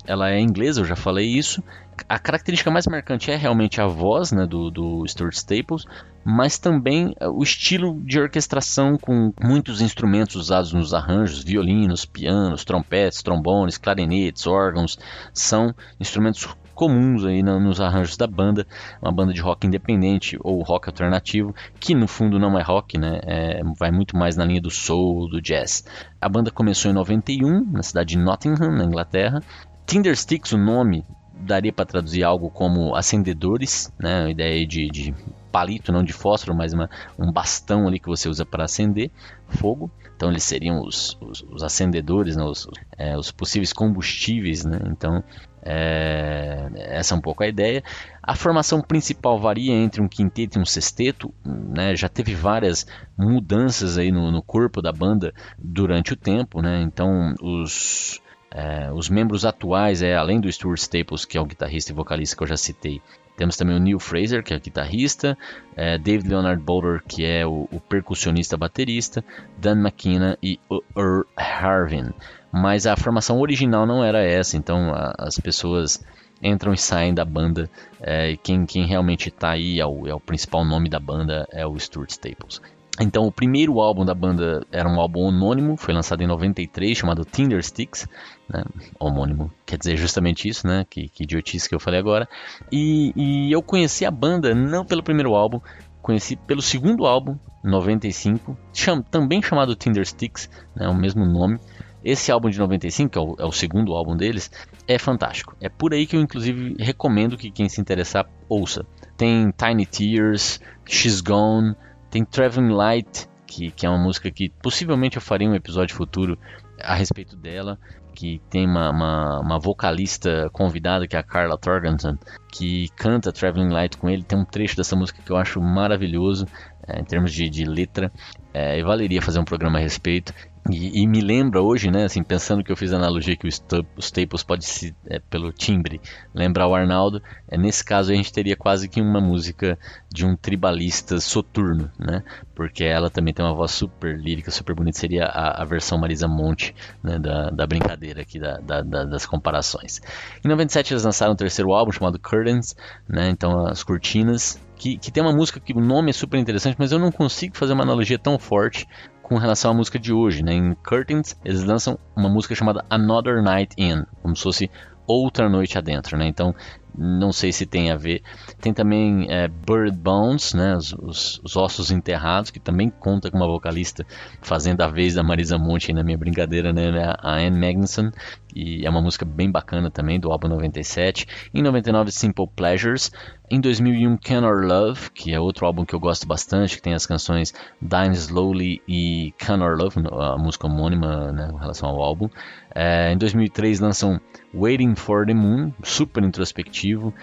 ela 0.08 0.32
é 0.32 0.40
inglesa, 0.40 0.82
eu 0.82 0.86
já 0.86 0.96
falei 0.96 1.28
isso. 1.28 1.64
A 2.10 2.20
característica 2.20 2.70
mais 2.70 2.86
marcante 2.88 3.32
é 3.32 3.36
realmente 3.36 3.80
a 3.80 3.88
voz 3.88 4.32
né, 4.32 4.46
do, 4.46 4.70
do 4.70 5.08
Stuart 5.08 5.34
Staples, 5.34 5.86
mas 6.24 6.58
também 6.58 7.16
o 7.22 7.42
estilo 7.42 8.00
de 8.04 8.20
orquestração 8.20 8.98
com 8.98 9.32
muitos 9.42 9.82
instrumentos 9.82 10.36
usados 10.36 10.74
nos 10.74 10.94
arranjos, 10.94 11.44
violinos, 11.44 12.06
pianos, 12.06 12.66
trompetes, 12.66 13.24
trombones, 13.24 13.78
clarinetes, 13.78 14.46
órgãos, 14.46 15.00
são 15.34 15.74
instrumentos 16.00 16.48
comuns 16.76 17.26
aí 17.26 17.42
nos 17.42 17.82
arranjos 17.82 18.18
da 18.18 18.28
banda, 18.28 18.68
uma 19.02 19.12
banda 19.12 19.34
de 19.34 19.42
rock 19.42 19.66
independente 19.66 20.38
ou 20.44 20.62
rock 20.62 20.90
alternativo, 20.90 21.56
que 21.80 21.96
no 21.96 22.08
fundo 22.08 22.38
não 22.38 22.60
é 22.60 22.62
rock, 22.62 22.98
né? 22.98 23.20
É, 23.24 23.62
vai 23.80 23.90
muito 23.90 24.16
mais 24.16 24.36
na 24.36 24.46
linha 24.46 24.62
do 24.62 24.70
soul, 24.70 25.30
do 25.30 25.42
jazz. 25.42 25.86
A 26.22 26.30
banda 26.30 26.52
começou 26.52 26.92
em 26.92 26.94
91 26.94 27.72
na 27.72 27.82
cidade 27.82 28.10
de 28.10 28.18
Nottingham, 28.18 28.72
na 28.72 28.84
Inglaterra. 28.84 29.42
Tindersticks, 29.88 30.52
o 30.52 30.58
nome 30.58 31.06
daria 31.34 31.72
para 31.72 31.86
traduzir 31.86 32.24
algo 32.24 32.50
como 32.50 32.96
acendedores, 32.96 33.92
né? 34.00 34.26
A 34.26 34.30
ideia 34.30 34.66
de, 34.68 34.90
de 34.90 35.16
palito, 35.52 35.92
não 35.92 36.04
de 36.04 36.14
fósforo, 36.14 36.56
mas 36.56 36.74
uma, 36.74 36.90
um 37.18 37.32
bastão 37.32 37.88
ali 37.88 38.00
que 38.00 38.08
você 38.08 38.28
usa 38.28 38.46
para 38.46 38.66
acender 38.66 39.10
fogo. 39.48 39.90
Então 40.16 40.30
eles 40.30 40.44
seriam 40.44 40.82
os, 40.82 41.18
os, 41.20 41.42
os 41.44 41.64
acendedores, 41.64 42.36
né? 42.36 42.44
os, 42.44 42.68
é, 42.98 43.18
os 43.18 43.32
possíveis 43.32 43.74
combustíveis, 43.74 44.64
né? 44.64 44.80
Então 44.90 45.24
é, 45.66 46.70
essa 46.76 47.16
é 47.16 47.18
um 47.18 47.22
pouco 47.22 47.44
a 47.44 47.48
ideia. 47.48 47.84
A 48.22 48.36
formação 48.36 48.82
principal 48.82 49.40
varia 49.40 49.74
entre 49.74 50.00
um 50.00 50.08
quinteto 50.08 50.60
e 50.60 50.62
um 50.62 50.66
sexteto. 50.66 51.34
Né? 51.44 51.96
Já 51.96 52.08
teve 52.08 52.36
várias 52.36 52.86
mudanças 53.18 53.98
aí 53.98 54.12
no, 54.12 54.32
no 54.32 54.44
corpo 54.44 54.82
da 54.82 54.92
banda 54.92 55.34
durante 55.58 56.14
o 56.14 56.16
tempo. 56.16 56.62
Né? 56.62 56.84
Então 56.84 57.34
os, 57.42 58.22
é, 58.52 58.92
os 58.94 59.10
membros 59.10 59.44
atuais, 59.44 60.04
é, 60.04 60.16
além 60.16 60.40
do 60.40 60.52
Stuart 60.52 60.80
Staples, 60.80 61.26
que 61.26 61.38
é 61.38 61.42
o 61.42 61.46
guitarrista 61.46 61.92
e 61.92 61.96
vocalista 61.96 62.38
que 62.38 62.44
eu 62.44 62.48
já 62.48 62.58
citei, 62.58 63.02
temos 63.38 63.58
também 63.58 63.76
o 63.76 63.80
Neil 63.80 64.00
Fraser, 64.00 64.44
que 64.44 64.54
é 64.54 64.58
o 64.58 64.60
guitarrista, 64.60 65.38
é, 65.76 65.98
David 65.98 66.30
Leonard 66.30 66.62
Bowler, 66.62 67.02
que 67.08 67.26
é 67.26 67.46
o, 67.46 67.68
o 67.72 67.80
percussionista 67.80 68.58
baterista, 68.58 69.24
Dan 69.58 69.80
McKenna 69.80 70.38
e 70.42 70.60
Earl 70.96 71.24
Harvin 71.36 72.14
mas 72.56 72.88
a 72.88 72.96
formação 72.96 73.42
original 73.42 73.86
não 73.86 74.02
era 74.02 74.24
essa, 74.24 74.56
então 74.56 74.94
a, 74.94 75.14
as 75.18 75.38
pessoas 75.38 76.02
entram 76.42 76.74
e 76.74 76.78
saem 76.78 77.14
da 77.14 77.26
banda. 77.26 77.70
É, 78.00 78.32
e 78.32 78.38
quem, 78.38 78.66
quem 78.66 78.86
realmente 78.86 79.28
está 79.28 79.52
aí 79.52 79.82
é 79.82 79.86
o, 79.86 80.08
é 80.08 80.14
o, 80.14 80.22
principal 80.22 80.64
nome 80.64 80.88
da 80.88 80.98
banda, 80.98 81.46
é 81.52 81.66
o 81.66 81.78
Stuart 81.78 82.12
Staples. 82.12 82.62
Então, 83.00 83.26
o 83.26 83.32
primeiro 83.32 83.82
álbum 83.82 84.06
da 84.06 84.14
banda 84.14 84.66
era 84.72 84.88
um 84.88 85.00
álbum 85.00 85.28
anônimo, 85.28 85.76
foi 85.76 85.94
lançado 85.94 86.22
em 86.22 86.28
93, 86.28 86.98
chamado 86.98 87.26
Tinder 87.26 87.62
Sticks, 87.62 88.08
né? 88.50 88.64
homônimo, 88.98 89.52
quer 89.66 89.78
dizer 89.78 89.98
justamente 89.98 90.48
isso, 90.48 90.66
né? 90.66 90.86
Que, 90.90 91.10
que 91.10 91.24
idiotice 91.24 91.68
que 91.68 91.76
eu 91.76 91.80
falei 91.80 92.00
agora. 92.00 92.28
E, 92.72 93.12
e 93.16 93.52
eu 93.52 93.62
conheci 93.62 94.06
a 94.06 94.12
banda 94.12 94.56
não 94.56 94.86
pelo 94.86 95.04
primeiro 95.04 95.36
álbum, 95.36 95.60
conheci 96.02 96.36
pelo 96.36 96.62
segundo 96.62 97.06
álbum, 97.06 97.38
95, 97.64 98.58
cham, 98.72 99.02
também 99.02 99.42
chamado 99.42 99.76
Tinder 99.76 100.06
Sticks, 100.06 100.50
né? 100.76 100.88
o 100.88 100.96
mesmo 100.96 101.26
nome. 101.26 101.60
Esse 102.04 102.32
álbum 102.32 102.52
de 102.52 102.60
95, 102.60 103.10
que 103.10 103.18
é 103.18 103.22
o, 103.22 103.36
é 103.40 103.46
o, 103.46 103.52
segundo 103.52 103.94
álbum 103.94 104.16
deles, 104.16 104.52
é 104.88 105.00
fantástico. 105.00 105.58
É 105.60 105.68
por 105.68 105.92
aí 105.92 106.06
que 106.06 106.16
eu, 106.16 106.22
inclusive, 106.22 106.76
recomendo 106.80 107.36
que 107.36 107.50
quem 107.50 107.68
se 107.68 107.82
interessar 107.82 108.30
ouça. 108.48 108.86
Tem 109.18 109.52
Tiny 109.52 109.88
Tears, 109.88 110.62
She's 110.86 111.20
Gone, 111.20 111.76
tem 112.16 112.24
Traveling 112.24 112.72
Light, 112.72 113.28
que, 113.46 113.72
que 113.72 113.86
é 113.86 113.90
uma 113.90 113.98
música 113.98 114.32
que 114.32 114.48
possivelmente 114.48 115.18
eu 115.18 115.22
faria 115.22 115.50
um 115.50 115.54
episódio 115.54 115.94
futuro 115.94 116.40
a 116.80 116.96
respeito 116.96 117.36
dela, 117.36 117.78
que 118.14 118.42
tem 118.50 118.66
uma, 118.66 118.90
uma, 118.90 119.40
uma, 119.42 119.60
vocalista 119.60 120.50
convidada, 120.54 121.06
que 121.10 121.18
é 121.18 121.20
a 121.20 121.24
Carla 121.24 121.58
Torgenson, 121.58 122.18
que 122.54 122.88
canta 122.96 123.34
Traveling 123.34 123.68
Light 123.68 123.98
com 123.98 124.10
ele. 124.10 124.24
Tem 124.24 124.40
um 124.40 124.46
trecho 124.46 124.78
dessa 124.78 124.96
música 124.96 125.22
que 125.22 125.30
eu 125.30 125.36
acho 125.36 125.60
maravilhoso 125.60 126.48
é, 126.88 127.02
em 127.02 127.04
termos 127.04 127.34
de, 127.34 127.50
de 127.50 127.66
letra. 127.66 128.10
É, 128.54 128.80
e 128.80 128.82
valeria 128.82 129.22
fazer 129.22 129.40
um 129.40 129.44
programa 129.44 129.78
a 129.78 129.82
respeito. 129.82 130.34
E, 130.68 131.04
e, 131.04 131.08
me 131.08 131.22
lembra 131.22 131.62
hoje, 131.62 131.92
né, 131.92 132.06
assim, 132.06 132.24
pensando 132.24 132.64
que 132.64 132.72
eu 132.72 132.76
fiz 132.76 132.92
a 132.92 132.96
analogia 132.96 133.36
que 133.36 133.46
o, 133.46 134.00
Staples 134.00 134.42
pode 134.42 134.66
se, 134.66 134.96
é, 135.06 135.20
pelo 135.20 135.54
timbre, 135.54 136.02
lembrar 136.34 136.68
o 136.68 136.74
Arnaldo, 136.74 137.22
é, 137.48 137.56
nesse 137.56 137.86
caso 137.86 138.12
a 138.12 138.16
gente 138.16 138.34
teria 138.34 138.58
quase 138.58 138.90
que 138.90 139.00
uma 139.00 139.22
música 139.22 139.78
de 140.12 140.26
um 140.26 140.36
tribalista 140.36 141.20
soturno, 141.20 141.92
né, 142.00 142.24
porque 142.56 142.84
ela 142.84 143.12
também 143.12 143.32
tem 143.32 143.46
uma 143.46 143.54
voz 143.54 143.72
super 143.72 144.20
lírica, 144.20 144.50
super 144.50 144.74
bonita, 144.74 144.98
seria 144.98 145.26
a, 145.26 145.62
a 145.62 145.66
versão 145.66 146.00
Marisa 146.00 146.28
Monte 146.28 146.74
né, 147.04 147.20
da, 147.20 147.52
da 147.52 147.68
brincadeira 147.68 148.24
aqui, 148.24 148.40
da, 148.40 148.58
da, 148.58 148.82
das 148.82 149.28
comparações. 149.28 150.02
Em 150.44 150.48
97 150.48 150.94
eles 150.94 151.04
lançaram 151.04 151.34
um 151.34 151.36
terceiro 151.36 151.74
álbum 151.74 151.92
chamado 151.92 152.18
Curtains, 152.18 152.76
né, 153.08 153.30
então 153.30 153.68
as 153.68 153.84
cortinas, 153.84 154.60
que, 154.76 154.98
que, 154.98 155.12
tem 155.12 155.24
uma 155.24 155.32
música 155.32 155.60
que 155.60 155.74
o 155.74 155.80
nome 155.80 156.10
é 156.10 156.14
super 156.14 156.38
interessante, 156.38 156.76
mas 156.78 156.92
eu 156.92 157.00
não 157.00 157.12
consigo 157.12 157.56
fazer 157.56 157.74
uma 157.74 157.84
analogia 157.84 158.20
tão 158.20 158.38
forte 158.40 158.88
com 159.26 159.38
relação 159.38 159.72
à 159.72 159.74
música 159.74 159.98
de 159.98 160.14
hoje. 160.14 160.44
Né? 160.44 160.54
Em 160.54 160.76
Curtains, 160.76 161.36
eles 161.44 161.64
lançam 161.64 161.98
uma 162.16 162.30
música 162.30 162.54
chamada 162.54 162.86
Another 162.92 163.42
Night 163.42 163.76
In, 163.76 164.04
como 164.22 164.36
se 164.36 164.44
fosse 164.44 164.72
outra 165.08 165.50
noite 165.50 165.78
adentro. 165.80 166.16
Né? 166.16 166.28
Então, 166.28 166.54
não 166.98 167.32
sei 167.32 167.52
se 167.52 167.66
tem 167.66 167.92
a 167.92 167.98
ver. 167.98 168.22
Tem 168.62 168.72
também 168.72 169.26
é, 169.30 169.48
Bird 169.48 169.98
Bones, 169.98 170.54
né, 170.54 170.76
os, 170.76 170.94
os, 170.94 171.42
os, 171.44 171.56
ossos 171.56 171.92
enterrados, 171.92 172.52
que 172.52 172.60
também 172.60 172.90
conta 172.90 173.30
com 173.30 173.38
uma 173.38 173.48
vocalista 173.48 174.06
fazendo 174.42 174.82
a 174.82 174.88
vez 174.88 175.16
da 175.16 175.24
Marisa 175.24 175.58
Monte 175.58 175.92
na 175.92 176.04
minha 176.04 176.18
brincadeira, 176.18 176.72
né, 176.72 176.92
né, 176.92 177.14
a 177.20 177.36
Anne 177.36 177.60
Magnuson, 177.60 178.12
e 178.56 178.86
é 178.86 178.90
uma 178.90 179.02
música 179.02 179.26
bem 179.26 179.52
bacana 179.52 179.92
também, 179.92 180.20
do 180.20 180.32
álbum 180.32 180.48
97. 180.48 181.28
Em 181.54 181.62
99, 181.62 182.12
Simple 182.12 182.48
Pleasures. 182.56 183.12
Em 183.50 183.62
2001, 183.62 184.18
Can 184.18 184.44
Or 184.44 184.66
Love, 184.66 185.12
que 185.12 185.32
é 185.32 185.40
outro 185.40 185.68
álbum 185.68 185.86
que 185.86 185.94
eu 185.94 186.00
gosto 186.00 186.28
bastante, 186.28 186.78
que 186.78 186.82
tem 186.82 186.96
as 186.96 187.06
canções 187.06 187.54
Dying 187.80 188.14
Slowly 188.14 188.82
e 188.88 189.34
Can 189.38 189.64
Or 189.64 189.78
Love, 189.78 190.02
a 190.20 190.36
música 190.36 190.66
homônima 190.66 191.32
né, 191.32 191.52
em 191.54 191.60
relação 191.60 191.90
ao 191.90 192.02
álbum. 192.02 192.28
É, 192.74 193.14
em 193.14 193.18
2003 193.18 193.80
lançam 193.80 194.20
Waiting 194.52 194.96
for 194.96 195.28
the 195.28 195.34
Moon, 195.34 195.72
super 195.84 196.24
introspectivo, 196.24 197.14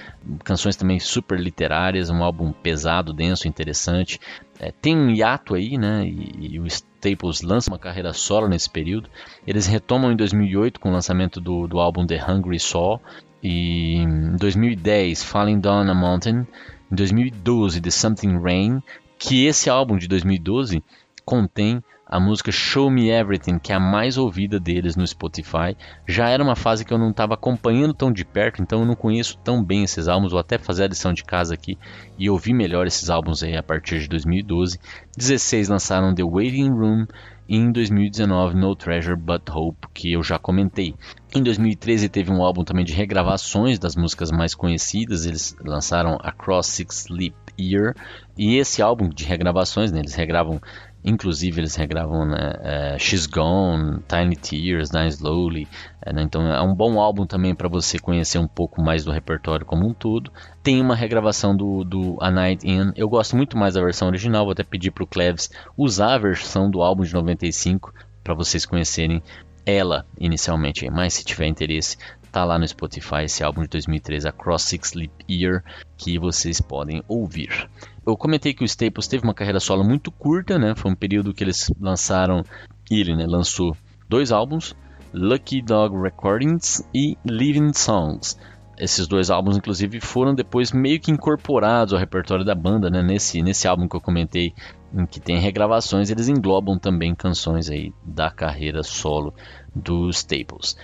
canções 0.44 0.76
também 0.76 1.00
super 1.00 1.40
literárias, 1.40 2.08
um 2.08 2.22
álbum 2.22 2.52
pesado, 2.52 3.12
denso, 3.12 3.48
interessante. 3.48 4.20
É, 4.60 4.70
tem 4.70 4.96
um 4.96 5.10
hiato 5.10 5.54
aí, 5.54 5.76
né? 5.76 6.06
E, 6.06 6.54
e, 6.54 6.60
o 6.60 6.66
Staples 6.66 7.42
lança 7.42 7.68
uma 7.68 7.78
carreira 7.78 8.12
solo 8.12 8.48
nesse 8.48 8.70
período. 8.70 9.10
Eles 9.44 9.66
retomam 9.66 10.12
em 10.12 10.16
2008 10.16 10.78
com 10.78 10.88
o 10.88 10.92
lançamento 10.92 11.40
do, 11.40 11.66
do 11.66 11.80
álbum 11.80 12.06
The 12.06 12.24
Hungry 12.30 12.60
Soul. 12.60 13.00
E 13.42 13.96
em 13.96 14.36
2010, 14.36 15.22
Falling 15.22 15.60
Down 15.60 15.90
a 15.90 15.94
Mountain. 15.94 16.46
Em 16.90 16.94
2012, 16.94 17.80
The 17.80 17.90
Something 17.90 18.38
Rain. 18.38 18.82
Que 19.18 19.46
esse 19.46 19.68
álbum 19.68 19.96
de 19.96 20.06
2012 20.08 20.82
contém 21.24 21.82
a 22.12 22.20
música 22.20 22.52
Show 22.52 22.90
Me 22.90 23.08
Everything, 23.08 23.58
que 23.58 23.72
é 23.72 23.76
a 23.76 23.80
mais 23.80 24.18
ouvida 24.18 24.60
deles 24.60 24.96
no 24.96 25.06
Spotify. 25.06 25.74
Já 26.06 26.28
era 26.28 26.42
uma 26.42 26.54
fase 26.54 26.84
que 26.84 26.92
eu 26.92 26.98
não 26.98 27.08
estava 27.08 27.32
acompanhando 27.32 27.94
tão 27.94 28.12
de 28.12 28.22
perto, 28.22 28.60
então 28.60 28.80
eu 28.80 28.86
não 28.86 28.94
conheço 28.94 29.38
tão 29.38 29.64
bem 29.64 29.82
esses 29.82 30.08
álbuns. 30.08 30.32
Vou 30.32 30.40
até 30.40 30.58
fazer 30.58 30.84
a 30.84 30.88
lição 30.88 31.14
de 31.14 31.24
casa 31.24 31.54
aqui 31.54 31.78
e 32.18 32.28
ouvir 32.28 32.52
melhor 32.52 32.86
esses 32.86 33.08
álbuns 33.08 33.42
aí 33.42 33.56
a 33.56 33.62
partir 33.62 33.98
de 33.98 34.08
2012. 34.08 34.78
16 35.16 35.68
lançaram 35.68 36.14
The 36.14 36.22
Waiting 36.22 36.68
Room 36.68 37.06
e 37.52 37.56
em 37.56 37.70
2019 37.70 38.54
No 38.56 38.74
Treasure 38.74 39.14
But 39.14 39.50
Hope, 39.50 39.86
que 39.92 40.10
eu 40.10 40.22
já 40.22 40.38
comentei. 40.38 40.94
Em 41.34 41.42
2013 41.42 42.08
teve 42.08 42.32
um 42.32 42.42
álbum 42.42 42.64
também 42.64 42.82
de 42.82 42.94
regravações 42.94 43.78
das 43.78 43.94
músicas 43.94 44.30
mais 44.30 44.54
conhecidas. 44.54 45.26
Eles 45.26 45.54
lançaram 45.62 46.18
Across 46.22 46.68
Six 46.68 47.08
Leap 47.10 47.34
Year 47.60 47.94
e 48.38 48.56
esse 48.56 48.80
álbum 48.80 49.10
de 49.10 49.24
regravações, 49.24 49.92
né, 49.92 49.98
eles 49.98 50.14
regravam 50.14 50.62
Inclusive 51.04 51.60
eles 51.60 51.74
regravam 51.74 52.24
né, 52.24 52.52
é, 52.60 52.98
She's 52.98 53.26
Gone, 53.26 54.00
Tiny 54.08 54.36
Tears, 54.36 54.90
Die 54.90 55.08
Slowly. 55.08 55.68
É, 56.00 56.12
né, 56.12 56.22
então 56.22 56.46
é 56.46 56.62
um 56.62 56.74
bom 56.74 57.00
álbum 57.00 57.26
também 57.26 57.54
para 57.54 57.68
você 57.68 57.98
conhecer 57.98 58.38
um 58.38 58.46
pouco 58.46 58.80
mais 58.80 59.04
do 59.04 59.10
repertório 59.10 59.66
como 59.66 59.86
um 59.86 59.92
todo. 59.92 60.32
Tem 60.62 60.80
uma 60.80 60.94
regravação 60.94 61.56
do, 61.56 61.82
do 61.84 62.16
A 62.20 62.30
Night 62.30 62.66
In. 62.68 62.92
Eu 62.94 63.08
gosto 63.08 63.36
muito 63.36 63.56
mais 63.56 63.74
da 63.74 63.80
versão 63.80 64.08
original. 64.08 64.44
Vou 64.44 64.52
até 64.52 64.62
pedir 64.62 64.90
para 64.90 65.04
o 65.04 65.06
Cleves 65.06 65.50
usar 65.76 66.14
a 66.14 66.18
versão 66.18 66.70
do 66.70 66.82
álbum 66.82 67.02
de 67.02 67.12
95 67.12 67.92
para 68.22 68.34
vocês 68.34 68.64
conhecerem 68.64 69.22
ela 69.66 70.06
inicialmente. 70.18 70.88
Mas 70.90 71.14
se 71.14 71.24
tiver 71.24 71.46
interesse, 71.46 71.96
Tá 72.32 72.46
lá 72.46 72.58
no 72.58 72.66
Spotify 72.66 73.24
esse 73.24 73.44
álbum 73.44 73.60
de 73.60 73.68
2003, 73.68 74.24
Across 74.24 74.62
Six 74.62 74.94
Leap 74.94 75.12
Year, 75.28 75.62
que 75.98 76.18
vocês 76.18 76.62
podem 76.62 77.04
ouvir. 77.06 77.68
Eu 78.04 78.16
comentei 78.16 78.52
que 78.52 78.64
o 78.64 78.66
Staples 78.66 79.06
teve 79.06 79.24
uma 79.24 79.34
carreira 79.34 79.60
solo 79.60 79.84
muito 79.84 80.10
curta, 80.10 80.58
né? 80.58 80.74
Foi 80.76 80.90
um 80.90 80.94
período 80.94 81.32
que 81.32 81.44
eles 81.44 81.70
lançaram, 81.80 82.42
ele, 82.90 83.14
né, 83.14 83.24
lançou 83.26 83.76
dois 84.08 84.32
álbuns, 84.32 84.74
Lucky 85.14 85.62
Dog 85.62 85.96
Recordings 85.96 86.82
e 86.92 87.16
Living 87.24 87.72
Songs. 87.72 88.36
Esses 88.78 89.06
dois 89.06 89.30
álbuns, 89.30 89.56
inclusive, 89.56 90.00
foram 90.00 90.34
depois 90.34 90.72
meio 90.72 90.98
que 90.98 91.12
incorporados 91.12 91.92
ao 91.92 92.00
repertório 92.00 92.44
da 92.44 92.54
banda, 92.54 92.90
né? 92.90 93.02
Nesse, 93.02 93.40
nesse 93.40 93.68
álbum 93.68 93.86
que 93.86 93.94
eu 93.94 94.00
comentei, 94.00 94.52
em 94.92 95.06
que 95.06 95.20
tem 95.20 95.38
regravações, 95.38 96.10
eles 96.10 96.28
englobam 96.28 96.78
também 96.78 97.14
canções 97.14 97.70
aí 97.70 97.92
da 98.04 98.30
carreira 98.30 98.82
solo 98.82 99.32
dos 99.74 100.16
Staples. 100.16 100.76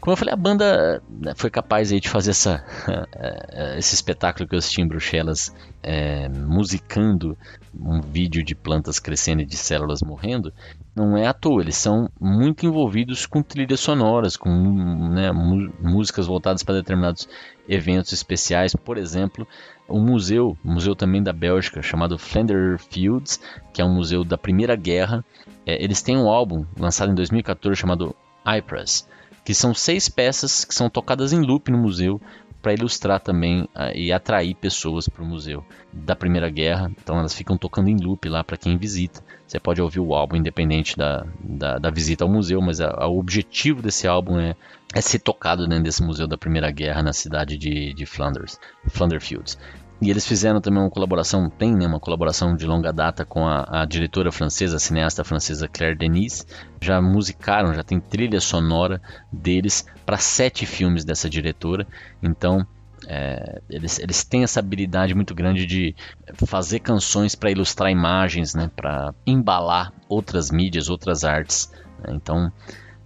Como 0.00 0.12
eu 0.12 0.16
falei, 0.16 0.32
a 0.32 0.36
banda 0.36 1.02
né, 1.08 1.32
foi 1.36 1.50
capaz 1.50 1.90
aí 1.92 2.00
de 2.00 2.08
fazer 2.08 2.30
essa, 2.30 2.64
esse 3.76 3.94
espetáculo 3.94 4.48
que 4.48 4.54
eu 4.54 4.58
assisti 4.58 4.80
em 4.80 4.86
Bruxelas, 4.86 5.52
é, 5.82 6.28
musicando 6.28 7.36
um 7.74 8.00
vídeo 8.00 8.42
de 8.44 8.54
plantas 8.54 8.98
crescendo 8.98 9.42
e 9.42 9.46
de 9.46 9.56
células 9.56 10.00
morrendo, 10.00 10.52
não 10.94 11.16
é 11.16 11.26
à 11.26 11.32
toa. 11.32 11.62
Eles 11.62 11.76
são 11.76 12.08
muito 12.20 12.64
envolvidos 12.64 13.26
com 13.26 13.42
trilhas 13.42 13.80
sonoras, 13.80 14.36
com 14.36 14.50
né, 15.10 15.32
músicas 15.32 16.26
voltadas 16.26 16.62
para 16.62 16.76
determinados 16.76 17.28
eventos 17.68 18.12
especiais. 18.12 18.74
Por 18.74 18.98
exemplo, 18.98 19.46
um 19.88 20.00
museu, 20.00 20.56
um 20.64 20.74
museu 20.74 20.94
também 20.94 21.22
da 21.22 21.32
Bélgica, 21.32 21.82
chamado 21.82 22.18
Flanders 22.18 22.86
Fields, 22.88 23.40
que 23.72 23.82
é 23.82 23.84
um 23.84 23.94
museu 23.94 24.22
da 24.24 24.38
Primeira 24.38 24.76
Guerra. 24.76 25.24
É, 25.66 25.82
eles 25.82 26.02
têm 26.02 26.16
um 26.16 26.28
álbum 26.28 26.64
lançado 26.78 27.10
em 27.10 27.14
2014 27.16 27.80
chamado 27.80 28.14
Ypres 28.46 29.06
que 29.48 29.54
são 29.54 29.72
seis 29.72 30.10
peças 30.10 30.62
que 30.62 30.74
são 30.74 30.90
tocadas 30.90 31.32
em 31.32 31.40
loop 31.40 31.70
no 31.70 31.78
museu 31.78 32.20
para 32.60 32.74
ilustrar 32.74 33.18
também 33.18 33.62
uh, 33.62 33.90
e 33.94 34.12
atrair 34.12 34.54
pessoas 34.54 35.08
para 35.08 35.22
o 35.22 35.26
museu 35.26 35.64
da 35.90 36.14
Primeira 36.14 36.50
Guerra. 36.50 36.92
Então 37.02 37.18
elas 37.18 37.32
ficam 37.32 37.56
tocando 37.56 37.88
em 37.88 37.96
loop 37.96 38.28
lá 38.28 38.44
para 38.44 38.58
quem 38.58 38.76
visita. 38.76 39.24
Você 39.46 39.58
pode 39.58 39.80
ouvir 39.80 40.00
o 40.00 40.14
álbum 40.14 40.36
independente 40.36 40.98
da, 40.98 41.24
da, 41.40 41.78
da 41.78 41.90
visita 41.90 42.24
ao 42.24 42.30
museu, 42.30 42.60
mas 42.60 42.78
o 42.78 43.18
objetivo 43.18 43.80
desse 43.80 44.06
álbum 44.06 44.38
é, 44.38 44.54
é 44.92 45.00
ser 45.00 45.20
tocado 45.20 45.66
dentro 45.66 45.84
desse 45.84 46.02
museu 46.02 46.26
da 46.26 46.36
Primeira 46.36 46.70
Guerra 46.70 47.02
na 47.02 47.14
cidade 47.14 47.56
de, 47.56 47.94
de 47.94 48.04
Flanders, 48.04 48.60
Flanders 48.90 49.26
Fields. 49.26 49.58
E 50.00 50.10
eles 50.10 50.26
fizeram 50.26 50.60
também 50.60 50.80
uma 50.80 50.90
colaboração, 50.90 51.50
tem 51.50 51.74
né, 51.74 51.86
uma 51.86 51.98
colaboração 51.98 52.54
de 52.54 52.64
longa 52.64 52.92
data 52.92 53.24
com 53.24 53.46
a, 53.46 53.82
a, 53.82 53.84
diretora 53.84 54.30
francesa, 54.30 54.76
a 54.76 54.78
cineasta 54.78 55.24
francesa 55.24 55.66
Claire 55.66 55.98
Denis. 55.98 56.46
Já 56.80 57.02
musicaram, 57.02 57.74
já 57.74 57.82
tem 57.82 57.98
trilha 57.98 58.40
sonora 58.40 59.02
deles 59.32 59.84
para 60.06 60.16
sete 60.16 60.66
filmes 60.66 61.04
dessa 61.04 61.28
diretora. 61.28 61.84
Então, 62.22 62.64
é, 63.08 63.60
eles, 63.68 63.98
eles 63.98 64.22
têm 64.22 64.44
essa 64.44 64.60
habilidade 64.60 65.14
muito 65.14 65.34
grande 65.34 65.66
de 65.66 65.96
fazer 66.46 66.78
canções 66.78 67.34
para 67.34 67.50
ilustrar 67.50 67.90
imagens, 67.90 68.54
né, 68.54 68.70
para 68.74 69.12
embalar 69.26 69.92
outras 70.08 70.50
mídias, 70.50 70.88
outras 70.88 71.24
artes. 71.24 71.72
Né? 72.00 72.14
Então, 72.14 72.52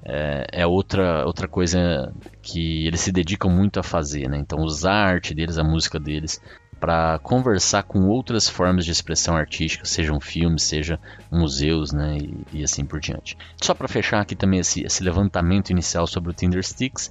é, 0.04 0.46
é, 0.52 0.66
outra, 0.66 1.24
outra 1.24 1.48
coisa 1.48 2.12
que 2.42 2.86
eles 2.86 3.00
se 3.00 3.12
dedicam 3.12 3.50
muito 3.50 3.80
a 3.80 3.82
fazer. 3.82 4.28
Né? 4.28 4.38
Então, 4.38 4.60
usar 4.60 4.92
a 4.92 5.06
arte 5.06 5.34
deles, 5.34 5.56
a 5.56 5.64
música 5.64 5.98
deles, 5.98 6.40
para 6.82 7.20
conversar 7.20 7.84
com 7.84 8.08
outras 8.08 8.48
formas 8.48 8.84
de 8.84 8.90
expressão 8.90 9.36
artística, 9.36 9.84
sejam 9.84 10.18
filmes, 10.18 10.64
seja 10.64 10.98
museus, 11.30 11.92
né, 11.92 12.18
e, 12.18 12.58
e 12.58 12.64
assim 12.64 12.84
por 12.84 12.98
diante. 12.98 13.38
Só 13.62 13.72
para 13.72 13.86
fechar 13.86 14.20
aqui 14.20 14.34
também 14.34 14.58
esse, 14.58 14.84
esse 14.84 15.00
levantamento 15.00 15.70
inicial 15.70 16.08
sobre 16.08 16.30
o 16.30 16.34
Tinder 16.34 16.60
Sticks, 16.60 17.08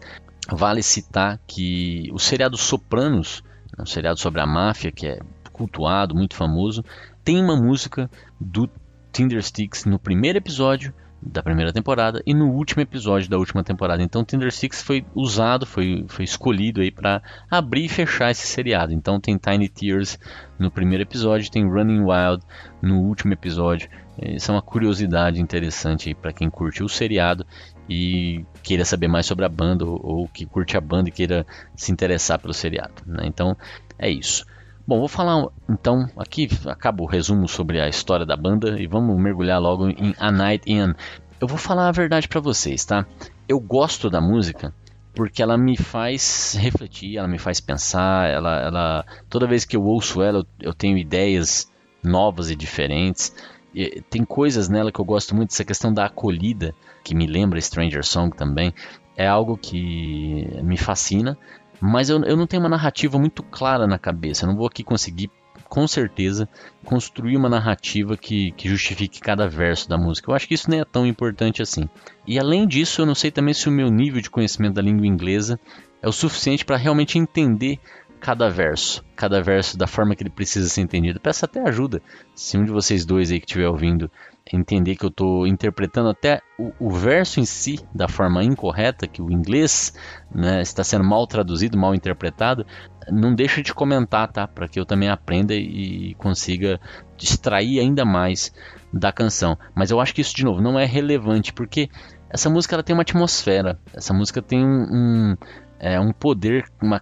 vale 0.52 0.84
citar 0.84 1.40
que 1.48 2.10
o 2.12 2.20
seriado 2.20 2.58
Sopranos, 2.58 3.46
um 3.80 3.86
seriado 3.86 4.20
sobre 4.20 4.42
a 4.42 4.46
máfia 4.46 4.92
que 4.92 5.08
é 5.08 5.20
cultuado, 5.54 6.14
muito 6.14 6.36
famoso, 6.36 6.84
tem 7.24 7.42
uma 7.42 7.56
música 7.56 8.12
do 8.38 8.70
Tinder 9.14 9.42
Sticks 9.42 9.86
no 9.86 9.98
primeiro 9.98 10.38
episódio 10.38 10.94
da 11.22 11.44
primeira 11.44 11.72
temporada 11.72 12.22
e 12.26 12.34
no 12.34 12.50
último 12.50 12.82
episódio 12.82 13.30
da 13.30 13.38
última 13.38 13.64
temporada. 13.64 14.02
Então 14.02 14.26
Tinder 14.26 14.52
Six 14.52 14.82
foi 14.82 15.06
usado, 15.14 15.66
foi, 15.66 16.04
foi 16.08 16.26
escolhido 16.26 16.82
aí 16.82 16.90
para 16.90 17.22
abrir 17.50 17.86
e 17.86 17.90
fechar 17.90 18.32
esse 18.32 18.48
seriado. 18.48 18.92
Então 18.94 19.20
tem 19.20 19.38
Tiny 19.38 19.70
Tears 19.70 20.18
no 20.58 20.72
primeiro 20.72 21.04
episódio, 21.04 21.52
tem 21.52 21.68
Running 21.68 22.02
Wild 22.02 22.44
no 22.82 23.02
último 23.02 23.34
episódio. 23.34 23.90
Isso 24.22 24.52
é 24.52 24.56
uma 24.56 24.62
curiosidade 24.62 25.40
interessante 25.40 26.14
para 26.14 26.34
quem 26.34 26.50
curte 26.50 26.84
o 26.84 26.90
seriado 26.90 27.46
e 27.88 28.46
queira 28.64 28.86
saber 28.86 29.08
mais 29.08 29.26
sobre 29.26 29.46
a 29.46 29.50
banda 29.50 29.86
ou, 29.86 30.00
ou, 30.04 30.28
que 30.28 30.46
curte 30.46 30.78
a 30.78 30.82
banda 30.82 31.10
e 31.10 31.12
queira 31.12 31.46
se 31.76 31.92
interessar 31.92 32.40
pelo 32.40 32.54
seriado. 32.54 33.04
Né? 33.06 33.24
Então 33.26 33.56
é 33.98 34.10
isso. 34.10 34.46
Bom, 34.88 35.00
vou 35.00 35.08
falar 35.08 35.48
então 35.70 36.10
aqui 36.18 36.50
acaba 36.66 37.04
o 37.04 37.06
resumo 37.06 37.48
sobre 37.48 37.80
a 37.80 37.88
história 37.88 38.26
da 38.26 38.36
banda 38.36 38.82
e 38.82 38.88
vamos 38.88 39.18
mergulhar 39.20 39.62
logo 39.62 39.90
em 39.90 40.16
A 40.20 40.32
Night 40.32 40.70
In. 40.72 40.94
Eu 41.40 41.48
vou 41.48 41.58
falar 41.58 41.88
a 41.88 41.92
verdade 41.92 42.28
para 42.28 42.40
vocês, 42.40 42.84
tá? 42.84 43.06
Eu 43.48 43.60
gosto 43.60 44.10
da 44.10 44.20
música 44.20 44.74
porque 45.14 45.42
ela 45.42 45.58
me 45.58 45.78
faz 45.78 46.56
refletir, 46.60 47.18
ela 47.18 47.28
me 47.28 47.38
faz 47.38 47.60
pensar, 47.60 48.30
ela, 48.30 48.62
ela 48.62 49.06
toda 49.30 49.48
vez 49.48 49.66
que 49.66 49.76
eu 49.76 49.84
ouço 49.84 50.22
ela 50.22 50.40
eu, 50.40 50.46
eu 50.60 50.74
tenho 50.74 50.98
ideias 50.98 51.72
novas 52.04 52.50
e 52.50 52.56
diferentes. 52.56 53.34
E 53.74 54.02
tem 54.10 54.26
coisas 54.26 54.68
nela 54.68 54.92
que 54.92 55.00
eu 55.00 55.06
gosto 55.06 55.34
muito, 55.36 55.52
essa 55.52 55.64
questão 55.64 55.94
da 55.94 56.06
acolhida, 56.06 56.76
que 57.04 57.16
me 57.16 57.26
lembra 57.26 57.62
Stranger 57.62 58.06
Song 58.06 58.36
também, 58.36 58.74
é 59.16 59.28
algo 59.28 59.58
que 59.58 60.48
me 60.62 60.76
fascina 60.76 61.38
mas 61.82 62.10
eu, 62.10 62.24
eu 62.24 62.38
não 62.38 62.46
tenho 62.46 62.62
uma 62.62 62.70
narrativa 62.70 63.18
muito 63.18 63.42
clara 63.42 63.88
na 63.88 63.98
cabeça. 63.98 64.46
Eu 64.46 64.50
não 64.50 64.56
vou 64.56 64.68
aqui 64.68 64.84
conseguir, 64.84 65.32
com 65.68 65.88
certeza, 65.88 66.48
construir 66.86 67.36
uma 67.36 67.50
narrativa 67.50 68.16
que, 68.16 68.52
que 68.52 68.70
justifique 68.70 69.20
cada 69.20 69.48
verso 69.48 69.90
da 69.90 69.98
música. 69.98 70.30
Eu 70.30 70.36
acho 70.36 70.48
que 70.48 70.54
isso 70.54 70.70
nem 70.70 70.82
é 70.82 70.86
tão 70.86 71.08
importante 71.08 71.62
assim. 71.62 71.90
E 72.28 72.40
além 72.40 72.68
disso, 72.68 73.02
eu 73.02 73.06
não 73.06 73.16
sei 73.16 73.32
também 73.32 73.54
se 73.54 73.68
o 73.68 73.72
meu 73.72 73.90
nível 73.90 74.22
de 74.22 74.30
conhecimento 74.30 74.76
da 74.76 74.82
língua 74.82 75.08
inglesa 75.08 75.60
é 76.02 76.08
o 76.08 76.12
suficiente 76.12 76.64
para 76.64 76.78
realmente 76.78 77.18
entender 77.18 77.80
cada 78.20 78.48
verso, 78.48 79.04
cada 79.16 79.42
verso 79.42 79.76
da 79.76 79.88
forma 79.88 80.16
que 80.16 80.22
ele 80.22 80.30
precisa 80.30 80.70
ser 80.70 80.82
entendido. 80.82 81.20
Peço 81.20 81.44
até 81.44 81.68
ajuda, 81.68 82.02
se 82.36 82.56
um 82.58 82.64
de 82.64 82.72
vocês 82.72 83.04
dois 83.04 83.32
aí 83.32 83.40
que 83.40 83.48
estiver 83.48 83.68
ouvindo 83.68 84.10
entender 84.56 84.96
que 84.96 85.06
eu 85.06 85.10
estou 85.10 85.48
interpretando 85.48 86.10
até 86.10 86.42
o, 86.58 86.72
o, 86.80 86.92
verso 86.92 87.40
em 87.40 87.46
si 87.46 87.80
da 87.94 88.08
forma 88.08 88.44
incorreta, 88.44 89.08
que 89.08 89.22
o 89.22 89.32
inglês 89.32 89.94
né, 90.34 90.62
está 90.62 90.84
sendo 90.84 91.04
mal 91.04 91.26
traduzido, 91.26 91.78
mal 91.78 91.96
interpretado, 91.96 92.66
não 93.10 93.34
deixa 93.34 93.62
de 93.62 93.74
comentar, 93.74 94.32
tá? 94.32 94.48
Para 94.48 94.68
que 94.68 94.80
eu 94.80 94.86
também 94.86 95.10
aprenda 95.10 95.54
e 95.54 96.14
consiga 96.16 96.80
extrair 97.22 97.80
ainda 97.80 98.06
mais 98.06 98.54
da 98.92 99.12
canção. 99.12 99.58
Mas 99.76 99.92
eu 99.92 100.00
acho 100.00 100.14
que 100.14 100.22
isso, 100.22 100.36
de 100.36 100.44
novo, 100.44 100.62
não 100.62 100.78
é 100.78 100.86
relevante, 100.86 101.54
porque 101.54 101.90
essa 102.30 102.50
música 102.50 102.76
ela 102.76 102.84
tem 102.84 102.94
uma 102.94 103.02
atmosfera, 103.02 103.80
essa 103.94 104.14
música 104.14 104.42
tem 104.42 104.66
um, 104.66 104.84
um, 104.92 105.38
é, 105.80 106.00
um 106.00 106.12
poder 106.12 106.66
uma, 106.82 107.02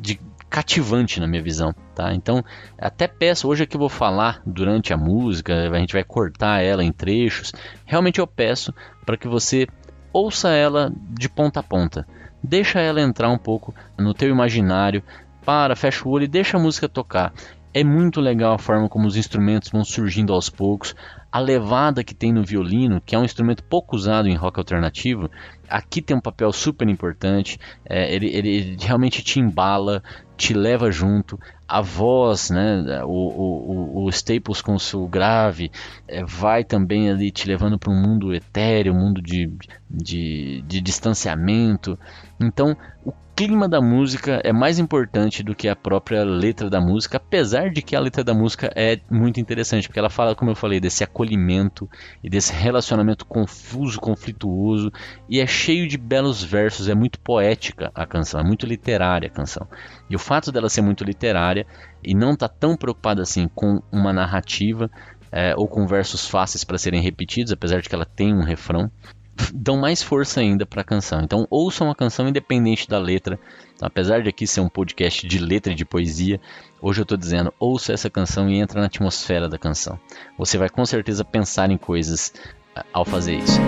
de 0.00 0.20
cativante 0.50 1.20
na 1.20 1.28
minha 1.28 1.42
visão, 1.42 1.72
tá? 1.94 2.12
Então, 2.12 2.44
até 2.76 3.06
peço, 3.06 3.46
hoje 3.48 3.62
aqui 3.62 3.76
eu 3.76 3.80
vou 3.80 3.88
falar 3.88 4.42
durante 4.44 4.92
a 4.92 4.96
música, 4.96 5.70
a 5.70 5.78
gente 5.78 5.92
vai 5.92 6.02
cortar 6.02 6.60
ela 6.60 6.82
em 6.82 6.92
trechos. 6.92 7.52
Realmente 7.86 8.18
eu 8.18 8.26
peço 8.26 8.74
para 9.06 9.16
que 9.16 9.28
você 9.28 9.68
ouça 10.12 10.50
ela 10.50 10.92
de 11.10 11.28
ponta 11.28 11.60
a 11.60 11.62
ponta. 11.62 12.04
Deixa 12.42 12.80
ela 12.80 13.00
entrar 13.00 13.30
um 13.30 13.38
pouco 13.38 13.72
no 13.96 14.12
teu 14.12 14.28
imaginário, 14.28 15.02
para, 15.44 15.76
fecha 15.76 16.06
o 16.06 16.10
olho 16.10 16.24
e 16.24 16.28
deixa 16.28 16.56
a 16.56 16.60
música 16.60 16.88
tocar. 16.88 17.32
É 17.72 17.84
muito 17.84 18.20
legal 18.20 18.54
a 18.54 18.58
forma 18.58 18.88
como 18.88 19.06
os 19.06 19.16
instrumentos 19.16 19.70
vão 19.70 19.84
surgindo 19.84 20.32
aos 20.32 20.50
poucos, 20.50 20.96
a 21.32 21.38
levada 21.38 22.02
que 22.02 22.14
tem 22.14 22.32
no 22.32 22.44
violino, 22.44 23.00
que 23.00 23.14
é 23.14 23.18
um 23.18 23.24
instrumento 23.24 23.62
pouco 23.62 23.94
usado 23.94 24.28
em 24.28 24.34
rock 24.34 24.58
alternativo, 24.58 25.30
aqui 25.68 26.02
tem 26.02 26.16
um 26.16 26.20
papel 26.20 26.52
super 26.52 26.88
importante. 26.88 27.58
É, 27.84 28.12
ele, 28.12 28.26
ele, 28.34 28.76
realmente 28.80 29.22
te 29.22 29.38
embala, 29.38 30.02
te 30.36 30.52
leva 30.52 30.90
junto. 30.90 31.38
A 31.68 31.80
voz, 31.80 32.50
né, 32.50 33.02
o, 33.04 33.08
o, 33.08 34.04
o 34.04 34.08
Staples 34.10 34.60
com 34.60 34.74
o 34.74 34.80
seu 34.80 35.06
grave, 35.06 35.70
é, 36.08 36.24
vai 36.24 36.64
também 36.64 37.08
ali 37.08 37.30
te 37.30 37.46
levando 37.46 37.78
para 37.78 37.92
um 37.92 38.00
mundo 38.00 38.34
etéreo, 38.34 38.92
um 38.92 38.98
mundo 38.98 39.22
de, 39.22 39.52
de, 39.88 40.62
de 40.62 40.80
distanciamento. 40.80 41.96
Então, 42.40 42.76
o 43.04 43.12
clima 43.46 43.66
da 43.66 43.80
música 43.80 44.38
é 44.44 44.52
mais 44.52 44.78
importante 44.78 45.42
do 45.42 45.54
que 45.54 45.66
a 45.66 45.74
própria 45.74 46.22
letra 46.24 46.68
da 46.68 46.78
música, 46.78 47.16
apesar 47.16 47.70
de 47.70 47.80
que 47.80 47.96
a 47.96 48.00
letra 48.00 48.22
da 48.22 48.34
música 48.34 48.70
é 48.76 49.00
muito 49.10 49.40
interessante, 49.40 49.88
porque 49.88 49.98
ela 49.98 50.10
fala, 50.10 50.34
como 50.34 50.50
eu 50.50 50.54
falei, 50.54 50.78
desse 50.78 51.02
acolhimento 51.02 51.88
e 52.22 52.28
desse 52.28 52.52
relacionamento 52.52 53.24
confuso, 53.24 53.98
conflituoso, 53.98 54.92
e 55.26 55.40
é 55.40 55.46
cheio 55.46 55.88
de 55.88 55.96
belos 55.96 56.44
versos, 56.44 56.86
é 56.86 56.94
muito 56.94 57.18
poética 57.18 57.90
a 57.94 58.04
canção, 58.04 58.40
é 58.40 58.44
muito 58.44 58.66
literária 58.66 59.28
a 59.28 59.32
canção. 59.32 59.66
E 60.10 60.14
o 60.14 60.18
fato 60.18 60.52
dela 60.52 60.68
ser 60.68 60.82
muito 60.82 61.02
literária 61.02 61.66
e 62.04 62.14
não 62.14 62.32
estar 62.32 62.48
tá 62.48 62.54
tão 62.60 62.76
preocupada 62.76 63.22
assim 63.22 63.48
com 63.48 63.82
uma 63.90 64.12
narrativa 64.12 64.90
é, 65.32 65.54
ou 65.56 65.66
com 65.66 65.86
versos 65.86 66.26
fáceis 66.28 66.62
para 66.62 66.76
serem 66.76 67.00
repetidos, 67.00 67.52
apesar 67.52 67.80
de 67.80 67.88
que 67.88 67.94
ela 67.94 68.04
tem 68.04 68.34
um 68.34 68.44
refrão, 68.44 68.90
dão 69.52 69.76
mais 69.76 70.02
força 70.02 70.40
ainda 70.40 70.66
para 70.66 70.82
a 70.82 70.84
canção. 70.84 71.20
Então 71.22 71.46
ouçam 71.50 71.90
a 71.90 71.94
canção 71.94 72.28
independente 72.28 72.88
da 72.88 72.98
letra. 72.98 73.38
Então, 73.74 73.86
apesar 73.86 74.22
de 74.22 74.28
aqui 74.28 74.46
ser 74.46 74.60
um 74.60 74.68
podcast 74.68 75.26
de 75.26 75.38
letra 75.38 75.72
e 75.72 75.76
de 75.76 75.84
poesia, 75.84 76.40
hoje 76.80 77.00
eu 77.00 77.04
estou 77.04 77.18
dizendo 77.18 77.52
ouça 77.58 77.92
essa 77.92 78.10
canção 78.10 78.48
e 78.48 78.58
entra 78.58 78.80
na 78.80 78.86
atmosfera 78.86 79.48
da 79.48 79.58
canção. 79.58 79.98
Você 80.38 80.58
vai 80.58 80.68
com 80.68 80.84
certeza 80.84 81.24
pensar 81.24 81.70
em 81.70 81.78
coisas 81.78 82.32
ah, 82.74 82.84
ao 82.92 83.04
fazer 83.04 83.36
isso. 83.36 83.58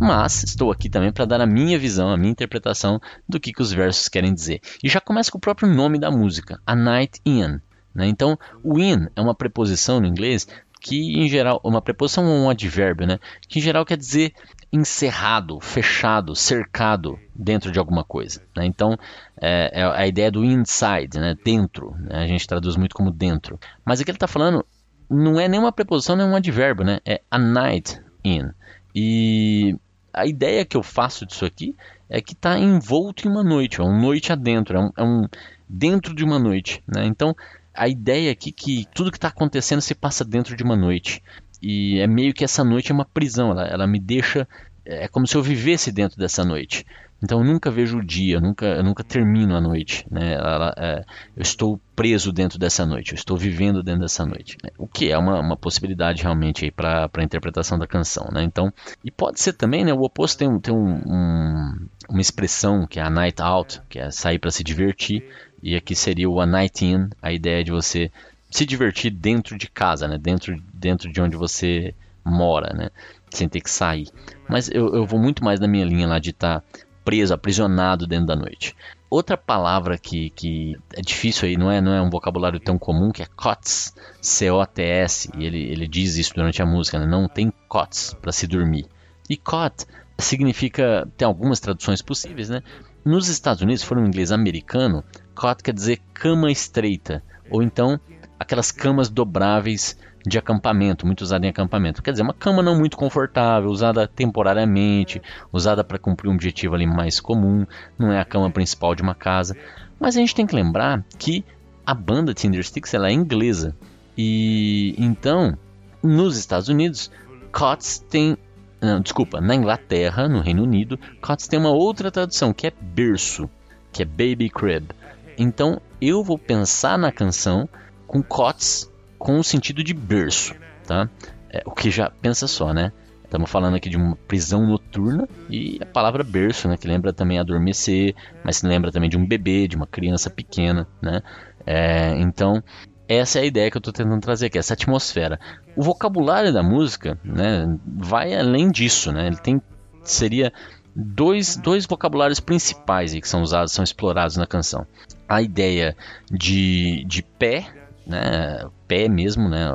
Mas 0.00 0.42
estou 0.44 0.72
aqui 0.72 0.88
também 0.88 1.12
para 1.12 1.26
dar 1.26 1.42
a 1.42 1.46
minha 1.46 1.78
visão, 1.78 2.08
a 2.08 2.16
minha 2.16 2.32
interpretação 2.32 2.98
do 3.28 3.38
que, 3.38 3.52
que 3.52 3.60
os 3.60 3.70
versos 3.70 4.08
querem 4.08 4.32
dizer. 4.32 4.62
E 4.82 4.88
já 4.88 4.98
começa 4.98 5.30
com 5.30 5.36
o 5.36 5.40
próprio 5.40 5.68
nome 5.68 5.98
da 5.98 6.10
música, 6.10 6.58
A 6.66 6.74
Night 6.74 7.20
In. 7.26 7.60
Né? 7.94 8.08
Então, 8.08 8.38
o 8.64 8.78
in 8.78 9.08
é 9.14 9.20
uma 9.20 9.34
preposição 9.34 10.00
no 10.00 10.06
inglês 10.06 10.48
que, 10.80 11.18
em 11.20 11.28
geral, 11.28 11.60
uma 11.62 11.82
preposição 11.82 12.24
ou 12.24 12.44
um 12.44 12.48
advérbio, 12.48 13.06
né? 13.06 13.18
que 13.46 13.58
em 13.58 13.62
geral 13.62 13.84
quer 13.84 13.98
dizer 13.98 14.32
encerrado, 14.72 15.60
fechado, 15.60 16.34
cercado 16.34 17.18
dentro 17.34 17.70
de 17.70 17.78
alguma 17.78 18.02
coisa. 18.02 18.40
Né? 18.56 18.64
Então, 18.64 18.96
é, 19.38 19.82
é, 19.82 19.84
a 19.84 20.06
ideia 20.06 20.30
do 20.30 20.42
inside, 20.42 21.18
né? 21.18 21.36
dentro. 21.44 21.94
Né? 21.98 22.22
A 22.22 22.26
gente 22.26 22.46
traduz 22.46 22.76
muito 22.76 22.94
como 22.94 23.10
dentro. 23.10 23.60
Mas 23.84 24.00
aqui 24.00 24.10
ele 24.10 24.16
está 24.16 24.28
falando 24.28 24.64
não 25.10 25.38
é 25.38 25.46
nenhuma 25.46 25.72
preposição, 25.72 26.16
nem 26.16 26.24
um 26.24 26.36
advérbio, 26.36 26.86
né? 26.86 27.00
é 27.04 27.20
a 27.30 27.38
night 27.38 28.00
in. 28.24 28.48
E 28.94 29.76
a 30.12 30.26
ideia 30.26 30.64
que 30.64 30.76
eu 30.76 30.82
faço 30.82 31.26
disso 31.26 31.44
aqui 31.44 31.74
é 32.08 32.20
que 32.20 32.32
está 32.32 32.58
envolto 32.58 33.26
em 33.26 33.30
uma 33.30 33.44
noite, 33.44 33.80
é 33.80 33.84
uma 33.84 33.98
noite 33.98 34.32
adentro, 34.32 34.76
é 34.76 34.80
um, 34.80 34.90
é 34.96 35.02
um 35.02 35.28
dentro 35.68 36.14
de 36.14 36.24
uma 36.24 36.38
noite. 36.38 36.82
Né? 36.86 37.06
Então, 37.06 37.34
a 37.74 37.88
ideia 37.88 38.32
aqui 38.32 38.50
é 38.50 38.52
que 38.52 38.86
tudo 38.92 39.10
que 39.10 39.16
está 39.16 39.28
acontecendo 39.28 39.80
se 39.80 39.94
passa 39.94 40.24
dentro 40.24 40.56
de 40.56 40.62
uma 40.62 40.76
noite. 40.76 41.22
E 41.62 41.98
é 42.00 42.06
meio 42.06 42.34
que 42.34 42.44
essa 42.44 42.64
noite 42.64 42.90
é 42.90 42.94
uma 42.94 43.04
prisão, 43.04 43.50
ela, 43.50 43.66
ela 43.66 43.86
me 43.86 44.00
deixa. 44.00 44.48
É 44.84 45.06
como 45.06 45.26
se 45.26 45.36
eu 45.36 45.42
vivesse 45.42 45.92
dentro 45.92 46.18
dessa 46.18 46.44
noite. 46.44 46.84
Então 47.22 47.40
eu 47.40 47.44
nunca 47.44 47.70
vejo 47.70 47.98
o 47.98 48.04
dia, 48.04 48.36
eu 48.36 48.40
nunca, 48.40 48.66
eu 48.66 48.82
nunca 48.82 49.04
termino 49.04 49.54
a 49.54 49.60
noite. 49.60 50.06
Né? 50.10 50.32
Ela, 50.34 50.74
é, 50.76 51.04
eu 51.36 51.42
estou 51.42 51.80
preso 51.94 52.32
dentro 52.32 52.58
dessa 52.58 52.86
noite, 52.86 53.12
eu 53.12 53.16
estou 53.16 53.36
vivendo 53.36 53.82
dentro 53.82 54.00
dessa 54.00 54.24
noite. 54.24 54.56
Né? 54.64 54.70
O 54.78 54.86
que 54.86 55.10
é 55.10 55.18
uma, 55.18 55.38
uma 55.38 55.56
possibilidade 55.56 56.22
realmente 56.22 56.70
para 56.70 57.10
a 57.12 57.22
interpretação 57.22 57.78
da 57.78 57.86
canção. 57.86 58.28
Né? 58.32 58.42
Então, 58.42 58.72
e 59.04 59.10
pode 59.10 59.40
ser 59.40 59.52
também, 59.52 59.84
né, 59.84 59.92
o 59.92 60.02
oposto 60.02 60.38
tem, 60.38 60.58
tem 60.60 60.74
um, 60.74 61.02
um, 61.06 61.88
uma 62.08 62.20
expressão 62.20 62.86
que 62.86 62.98
é 62.98 63.02
a 63.02 63.10
night 63.10 63.40
out, 63.42 63.82
que 63.88 63.98
é 63.98 64.10
sair 64.10 64.38
para 64.38 64.50
se 64.50 64.64
divertir, 64.64 65.22
e 65.62 65.76
aqui 65.76 65.94
seria 65.94 66.28
o 66.28 66.40
a 66.40 66.46
night 66.46 66.84
in, 66.84 67.10
a 67.20 67.30
ideia 67.30 67.62
de 67.62 67.70
você 67.70 68.10
se 68.50 68.64
divertir 68.64 69.10
dentro 69.10 69.58
de 69.58 69.68
casa, 69.68 70.08
né? 70.08 70.16
dentro, 70.16 70.56
dentro 70.72 71.12
de 71.12 71.20
onde 71.20 71.36
você 71.36 71.94
mora, 72.24 72.72
né? 72.74 72.88
sem 73.30 73.48
ter 73.48 73.60
que 73.60 73.70
sair. 73.70 74.08
Mas 74.48 74.70
eu, 74.70 74.94
eu 74.94 75.06
vou 75.06 75.20
muito 75.20 75.44
mais 75.44 75.60
na 75.60 75.68
minha 75.68 75.84
linha 75.84 76.06
lá 76.06 76.18
de 76.18 76.30
estar 76.30 76.60
tá 76.60 76.66
preso, 77.04 77.34
aprisionado 77.34 78.06
dentro 78.06 78.26
da 78.26 78.36
noite. 78.36 78.76
Outra 79.08 79.36
palavra 79.36 79.98
que, 79.98 80.30
que 80.30 80.76
é 80.94 81.00
difícil 81.00 81.48
aí, 81.48 81.56
não 81.56 81.70
é, 81.70 81.80
não 81.80 81.92
é 81.92 82.00
um 82.00 82.10
vocabulário 82.10 82.60
tão 82.60 82.78
comum, 82.78 83.10
que 83.10 83.22
é 83.22 83.26
COTS, 83.26 83.94
C-O-T-S, 84.20 85.30
e 85.36 85.44
ele, 85.44 85.62
ele 85.62 85.88
diz 85.88 86.16
isso 86.16 86.34
durante 86.34 86.62
a 86.62 86.66
música, 86.66 86.98
né? 86.98 87.06
não 87.06 87.28
tem 87.28 87.52
COTS 87.68 88.14
para 88.20 88.30
se 88.30 88.46
dormir. 88.46 88.86
E 89.28 89.36
COT 89.36 89.86
significa, 90.18 91.08
tem 91.16 91.26
algumas 91.26 91.60
traduções 91.60 92.02
possíveis, 92.02 92.48
né? 92.48 92.62
Nos 93.04 93.28
Estados 93.28 93.62
Unidos, 93.62 93.80
se 93.80 93.86
for 93.86 93.98
um 93.98 94.06
inglês 94.06 94.30
americano, 94.30 95.02
cot 95.34 95.62
quer 95.62 95.72
dizer 95.72 96.00
cama 96.12 96.52
estreita, 96.52 97.22
ou 97.50 97.62
então 97.62 97.98
aquelas 98.38 98.70
camas 98.70 99.08
dobráveis 99.08 99.96
de 100.26 100.38
acampamento, 100.38 101.06
muito 101.06 101.22
usada 101.22 101.46
em 101.46 101.48
acampamento. 101.48 102.02
Quer 102.02 102.12
dizer, 102.12 102.22
uma 102.22 102.34
cama 102.34 102.62
não 102.62 102.78
muito 102.78 102.96
confortável, 102.96 103.70
usada 103.70 104.06
temporariamente, 104.06 105.22
usada 105.52 105.82
para 105.82 105.98
cumprir 105.98 106.28
um 106.28 106.34
objetivo 106.34 106.74
ali 106.74 106.86
mais 106.86 107.20
comum, 107.20 107.66
não 107.98 108.12
é 108.12 108.20
a 108.20 108.24
cama 108.24 108.50
principal 108.50 108.94
de 108.94 109.02
uma 109.02 109.14
casa. 109.14 109.56
Mas 109.98 110.16
a 110.16 110.20
gente 110.20 110.34
tem 110.34 110.46
que 110.46 110.54
lembrar 110.54 111.04
que 111.18 111.44
a 111.84 111.94
banda 111.94 112.34
Tindersticks 112.34 112.94
ela 112.94 113.08
é 113.08 113.12
inglesa. 113.12 113.74
E 114.16 114.94
então, 114.98 115.56
nos 116.02 116.36
Estados 116.36 116.68
Unidos, 116.68 117.10
cots 117.52 117.98
tem 117.98 118.36
não, 118.80 119.00
desculpa, 119.00 119.42
na 119.42 119.54
Inglaterra, 119.54 120.26
no 120.26 120.40
Reino 120.40 120.62
Unido, 120.62 120.98
cots 121.20 121.46
tem 121.46 121.58
uma 121.58 121.70
outra 121.70 122.10
tradução 122.10 122.52
que 122.52 122.66
é 122.66 122.72
berço, 122.80 123.48
que 123.92 124.02
é 124.02 124.06
baby 124.06 124.48
crib. 124.48 124.90
Então, 125.36 125.80
eu 126.00 126.24
vou 126.24 126.38
pensar 126.38 126.96
na 126.96 127.12
canção 127.12 127.68
com 128.06 128.22
cots 128.22 128.89
com 129.20 129.38
o 129.38 129.44
sentido 129.44 129.84
de 129.84 129.92
berço, 129.92 130.54
tá? 130.86 131.08
É, 131.52 131.62
o 131.66 131.72
que 131.72 131.90
já 131.90 132.10
pensa 132.10 132.48
só, 132.48 132.72
né? 132.72 132.90
Estamos 133.22 133.48
falando 133.48 133.76
aqui 133.76 133.88
de 133.88 133.96
uma 133.96 134.16
prisão 134.16 134.66
noturna 134.66 135.28
e 135.48 135.78
a 135.80 135.86
palavra 135.86 136.24
berço, 136.24 136.66
né, 136.66 136.76
que 136.76 136.88
lembra 136.88 137.12
também 137.12 137.38
adormecer, 137.38 138.12
mas 138.42 138.60
lembra 138.62 138.90
também 138.90 139.08
de 139.08 139.16
um 139.16 139.24
bebê, 139.24 139.68
de 139.68 139.76
uma 139.76 139.86
criança 139.86 140.28
pequena, 140.28 140.88
né? 141.00 141.20
É, 141.64 142.18
então, 142.18 142.60
essa 143.06 143.38
é 143.38 143.42
a 143.42 143.44
ideia 143.44 143.70
que 143.70 143.76
eu 143.76 143.80
estou 143.80 143.92
tentando 143.92 144.20
trazer 144.20 144.46
aqui, 144.46 144.58
essa 144.58 144.72
atmosfera. 144.74 145.38
O 145.76 145.82
vocabulário 145.82 146.52
da 146.52 146.62
música, 146.62 147.20
né, 147.22 147.78
vai 147.86 148.34
além 148.34 148.70
disso, 148.70 149.12
né? 149.12 149.28
Ele 149.28 149.36
tem 149.36 149.62
seria 150.02 150.52
dois, 150.96 151.56
dois 151.56 151.86
vocabulários 151.86 152.40
principais 152.40 153.12
que 153.12 153.28
são 153.28 153.42
usados, 153.42 153.72
são 153.72 153.84
explorados 153.84 154.36
na 154.36 154.46
canção. 154.46 154.86
A 155.28 155.42
ideia 155.42 155.94
de, 156.32 157.04
de 157.06 157.22
pé, 157.22 157.68
né, 158.06 158.64
pé 158.90 159.08
mesmo, 159.08 159.48
né, 159.48 159.72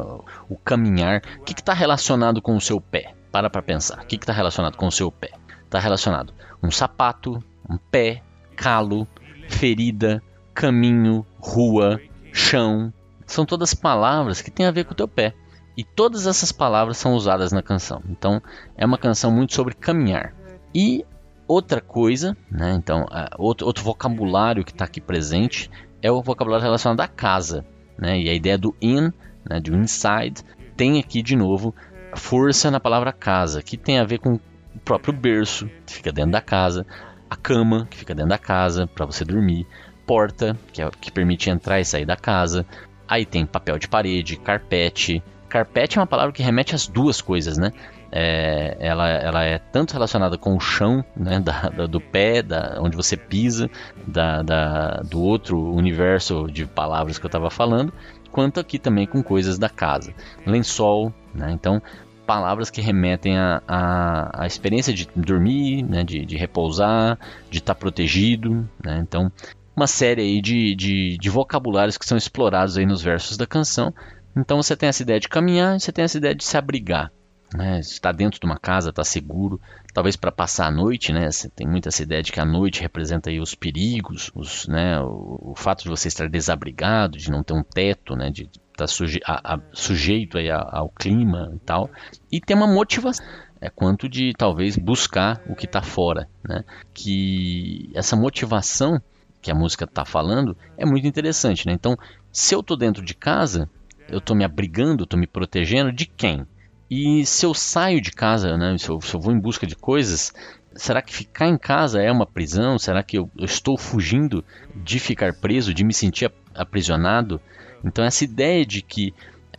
o 0.49 0.57
caminhar. 0.57 1.21
O 1.39 1.43
que 1.45 1.53
está 1.53 1.73
relacionado 1.73 2.41
com 2.41 2.53
o 2.57 2.59
seu 2.59 2.81
pé? 2.81 3.15
Para 3.31 3.49
para 3.49 3.61
pensar. 3.61 4.03
O 4.03 4.05
que 4.05 4.17
está 4.17 4.33
relacionado 4.33 4.75
com 4.75 4.87
o 4.87 4.91
seu 4.91 5.09
pé? 5.09 5.31
Está 5.63 5.79
relacionado 5.79 6.33
um 6.61 6.69
sapato, 6.69 7.41
um 7.69 7.77
pé, 7.77 8.21
calo, 8.57 9.07
ferida, 9.47 10.21
caminho, 10.53 11.25
rua, 11.39 12.01
chão. 12.33 12.91
São 13.25 13.45
todas 13.45 13.73
palavras 13.73 14.41
que 14.41 14.51
têm 14.51 14.65
a 14.65 14.71
ver 14.71 14.83
com 14.83 14.91
o 14.91 14.97
teu 14.97 15.07
pé. 15.07 15.33
E 15.77 15.83
todas 15.83 16.27
essas 16.27 16.51
palavras 16.51 16.97
são 16.97 17.13
usadas 17.13 17.53
na 17.53 17.61
canção. 17.61 18.01
Então 18.09 18.41
é 18.75 18.85
uma 18.85 18.97
canção 18.97 19.31
muito 19.31 19.53
sobre 19.53 19.75
caminhar. 19.75 20.33
E 20.73 21.05
outra 21.47 21.79
coisa, 21.79 22.35
né, 22.51 22.73
então, 22.73 23.05
outro, 23.37 23.65
outro 23.65 23.83
vocabulário 23.83 24.65
que 24.65 24.71
está 24.71 24.83
aqui 24.83 24.99
presente 24.99 25.71
é 26.01 26.11
o 26.11 26.21
vocabulário 26.21 26.65
relacionado 26.65 26.99
à 26.99 27.07
casa. 27.07 27.65
Né? 27.97 28.19
E 28.21 28.29
a 28.29 28.33
ideia 28.33 28.57
do 28.57 28.75
in, 28.81 29.11
né, 29.49 29.59
de 29.59 29.73
inside, 29.73 30.43
tem 30.75 30.99
aqui 30.99 31.21
de 31.21 31.35
novo 31.35 31.73
força 32.15 32.71
na 32.71 32.79
palavra 32.79 33.11
casa, 33.11 33.61
que 33.61 33.77
tem 33.77 33.99
a 33.99 34.03
ver 34.03 34.19
com 34.19 34.35
o 34.35 34.79
próprio 34.83 35.13
berço, 35.13 35.69
que 35.85 35.93
fica 35.93 36.11
dentro 36.11 36.31
da 36.31 36.41
casa, 36.41 36.85
a 37.29 37.35
cama, 37.35 37.87
que 37.89 37.97
fica 37.97 38.13
dentro 38.13 38.29
da 38.29 38.37
casa 38.37 38.87
para 38.87 39.05
você 39.05 39.23
dormir, 39.25 39.67
porta, 40.05 40.57
que, 40.71 40.81
é, 40.81 40.89
que 41.01 41.11
permite 41.11 41.49
entrar 41.49 41.79
e 41.79 41.85
sair 41.85 42.05
da 42.05 42.15
casa. 42.15 42.65
Aí 43.07 43.25
tem 43.25 43.45
papel 43.45 43.77
de 43.77 43.87
parede, 43.87 44.37
carpete. 44.37 45.23
Carpete 45.49 45.97
é 45.97 46.01
uma 46.01 46.07
palavra 46.07 46.33
que 46.33 46.43
remete 46.43 46.75
às 46.75 46.87
duas 46.87 47.21
coisas, 47.21 47.57
né? 47.57 47.71
É, 48.17 48.77
ela, 48.79 49.09
ela 49.09 49.43
é 49.43 49.57
tanto 49.59 49.91
relacionada 49.91 50.37
com 50.37 50.55
o 50.55 50.59
chão, 50.59 51.03
né, 51.17 51.37
da, 51.37 51.67
da, 51.67 51.85
do 51.85 51.99
pé, 51.99 52.41
da, 52.41 52.77
onde 52.79 52.95
você 52.95 53.17
pisa, 53.17 53.69
da, 54.07 54.41
da, 54.41 55.01
do 55.01 55.21
outro 55.21 55.61
universo 55.73 56.47
de 56.49 56.65
palavras 56.65 57.19
que 57.19 57.25
eu 57.25 57.27
estava 57.27 57.49
falando, 57.49 57.91
quanto 58.31 58.57
aqui 58.57 58.79
também 58.79 59.05
com 59.05 59.21
coisas 59.21 59.59
da 59.59 59.67
casa. 59.67 60.13
Lençol, 60.45 61.13
né, 61.33 61.51
então 61.51 61.81
palavras 62.25 62.69
que 62.69 62.79
remetem 62.79 63.37
à 63.37 63.61
a, 63.67 64.29
a, 64.31 64.43
a, 64.43 64.47
experiência 64.47 64.93
de 64.93 65.09
dormir, 65.13 65.83
né, 65.83 66.01
de, 66.05 66.25
de 66.25 66.37
repousar, 66.37 67.19
de 67.51 67.57
estar 67.57 67.73
tá 67.75 67.79
protegido. 67.79 68.67
Né, 68.81 68.97
então, 69.01 69.29
uma 69.75 69.87
série 69.87 70.21
aí 70.21 70.41
de, 70.41 70.73
de, 70.73 71.17
de 71.17 71.29
vocabulários 71.29 71.97
que 71.97 72.05
são 72.05 72.17
explorados 72.17 72.77
aí 72.77 72.85
nos 72.85 73.01
versos 73.01 73.35
da 73.35 73.45
canção. 73.45 73.93
Então 74.37 74.55
você 74.55 74.73
tem 74.73 74.87
essa 74.87 75.03
ideia 75.03 75.19
de 75.19 75.27
caminhar, 75.27 75.77
você 75.77 75.91
tem 75.91 76.05
essa 76.05 76.17
ideia 76.17 76.33
de 76.33 76.45
se 76.45 76.57
abrigar 76.57 77.11
né? 77.55 77.79
Está 77.79 78.11
dentro 78.11 78.39
de 78.39 78.45
uma 78.45 78.57
casa, 78.57 78.89
está 78.89 79.03
seguro. 79.03 79.59
Talvez 79.93 80.15
para 80.15 80.31
passar 80.31 80.67
a 80.67 80.71
noite, 80.71 81.13
né? 81.13 81.29
Tem 81.55 81.67
muita 81.67 81.89
essa 81.89 82.03
ideia 82.03 82.21
de 82.21 82.31
que 82.31 82.39
a 82.39 82.45
noite 82.45 82.81
representa 82.81 83.29
aí 83.29 83.39
os 83.39 83.55
perigos, 83.55 84.31
os, 84.35 84.67
né? 84.67 84.99
O, 85.01 85.51
o 85.51 85.53
fato 85.55 85.83
de 85.83 85.89
você 85.89 86.07
estar 86.07 86.29
desabrigado, 86.29 87.17
de 87.17 87.31
não 87.31 87.43
ter 87.43 87.53
um 87.53 87.63
teto, 87.63 88.15
né? 88.15 88.29
De 88.29 88.43
estar 88.43 88.59
tá 88.75 88.87
suje 88.87 89.19
a, 89.25 89.55
a, 89.55 89.59
sujeito 89.71 90.37
aí 90.37 90.49
ao 90.51 90.89
clima 90.89 91.51
e 91.55 91.59
tal. 91.59 91.89
E 92.31 92.41
tem 92.41 92.55
uma 92.55 92.67
motivação 92.67 93.25
é 93.61 93.69
quanto 93.69 94.07
de 94.07 94.33
talvez 94.37 94.77
buscar 94.77 95.41
o 95.47 95.55
que 95.55 95.65
está 95.65 95.81
fora, 95.81 96.29
né? 96.47 96.63
Que 96.93 97.89
essa 97.95 98.15
motivação 98.15 99.01
que 99.41 99.49
a 99.49 99.55
música 99.55 99.85
está 99.85 100.05
falando 100.05 100.57
é 100.77 100.85
muito 100.85 101.07
interessante, 101.07 101.65
né? 101.65 101.73
Então, 101.73 101.97
se 102.31 102.53
eu 102.53 102.59
estou 102.59 102.77
dentro 102.77 103.03
de 103.03 103.15
casa, 103.15 103.69
eu 104.09 104.19
estou 104.19 104.35
me 104.35 104.43
abrigando, 104.43 105.03
estou 105.03 105.19
me 105.19 105.27
protegendo 105.27 105.91
de 105.91 106.05
quem? 106.05 106.45
E 106.89 107.25
se 107.25 107.45
eu 107.45 107.53
saio 107.53 107.99
de 107.99 108.11
casa, 108.11 108.57
né, 108.57 108.77
se, 108.77 108.89
eu, 108.89 109.01
se 109.01 109.13
eu 109.13 109.19
vou 109.19 109.33
em 109.33 109.39
busca 109.39 109.65
de 109.65 109.75
coisas, 109.75 110.31
será 110.75 111.01
que 111.01 111.13
ficar 111.13 111.47
em 111.47 111.57
casa 111.57 112.01
é 112.01 112.11
uma 112.11 112.25
prisão? 112.25 112.77
Será 112.77 113.01
que 113.01 113.17
eu, 113.17 113.29
eu 113.37 113.45
estou 113.45 113.77
fugindo 113.77 114.43
de 114.75 114.99
ficar 114.99 115.33
preso, 115.33 115.73
de 115.73 115.83
me 115.83 115.93
sentir 115.93 116.31
aprisionado? 116.53 117.41
Então 117.83 118.03
essa 118.03 118.23
ideia 118.23 118.65
de 118.65 118.81
que 118.81 119.13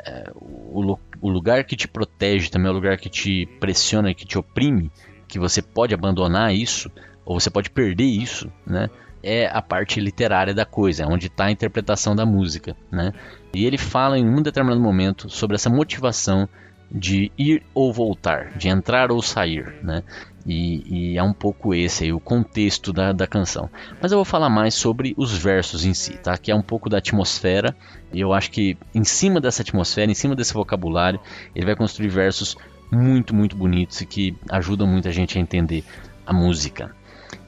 é, 0.05 0.31
o, 0.35 0.99
o, 1.21 1.29
lugar 1.29 1.65
que 1.65 1.75
te 1.75 1.89
protege 1.89 2.51
também 2.51 2.69
é 2.69 2.71
o 2.71 2.75
lugar 2.75 2.97
que 2.99 3.09
te 3.09 3.47
pressiona, 3.59 4.15
que 4.15 4.27
te 4.27 4.39
oprime, 4.39 4.91
que 5.27 5.39
você 5.39 5.61
pode 5.61 5.95
abandonar 5.95 6.55
isso 6.55 6.91
ou 7.25 7.41
você 7.41 7.51
pode 7.51 7.71
perder 7.71 8.05
isso, 8.05 8.51
né? 8.65 8.89
É 9.23 9.49
a 9.49 9.61
parte 9.61 9.99
literária 9.99 10.55
da 10.55 10.65
coisa, 10.65 11.03
é 11.03 11.07
onde 11.07 11.27
está 11.27 11.47
a 11.47 11.51
interpretação 11.51 12.15
da 12.15 12.25
música, 12.25 12.77
né? 12.93 13.13
E 13.53 13.67
ele 13.67 13.77
fala 13.77 14.17
em 14.17 14.25
um 14.25 14.41
determinado 14.41 14.81
momento 14.81 15.29
sobre 15.29 15.57
essa 15.57 15.69
motivação 15.69 16.49
de 16.91 17.31
ir 17.37 17.63
ou 17.75 17.93
voltar, 17.93 18.57
de 18.57 18.69
entrar 18.69 19.11
ou 19.11 19.21
sair, 19.21 19.75
né? 19.83 20.03
E, 20.47 21.15
e, 21.15 21.19
é 21.19 21.23
um 21.23 21.33
pouco 21.33 21.75
esse 21.75 22.05
aí 22.05 22.13
o 22.13 22.21
contexto 22.21 22.93
da, 22.93 23.13
da 23.13 23.27
canção. 23.27 23.69
Mas 24.01 24.13
eu 24.13 24.19
vou 24.19 24.25
falar 24.25 24.49
mais 24.49 24.75
sobre 24.75 25.13
os 25.17 25.37
versos 25.37 25.85
em 25.85 25.93
si, 25.93 26.13
tá? 26.19 26.39
Que 26.39 26.53
é 26.53 26.55
um 26.55 26.63
pouco 26.63 26.89
da 26.89 26.99
atmosfera. 26.99 27.75
E 28.13 28.21
eu 28.21 28.33
acho 28.33 28.53
que 28.53 28.79
em 28.95 29.03
cima 29.03 29.41
dessa 29.41 29.63
atmosfera, 29.63 30.09
em 30.09 30.15
cima 30.15 30.37
desse 30.37 30.55
vocabulário, 30.55 31.19
ele 31.53 31.67
vai 31.67 31.75
construir 31.75 32.09
versos 32.09 32.57
muito, 32.93 33.35
muito 33.35 33.57
bonitos 33.57 34.01
e 34.01 34.07
que 34.07 34.37
ajudam 34.49 34.87
muito 34.87 35.09
a 35.09 35.13
gente 35.13 35.37
a 35.37 35.41
entender 35.41 35.83
a 36.25 36.33
música. 36.33 36.95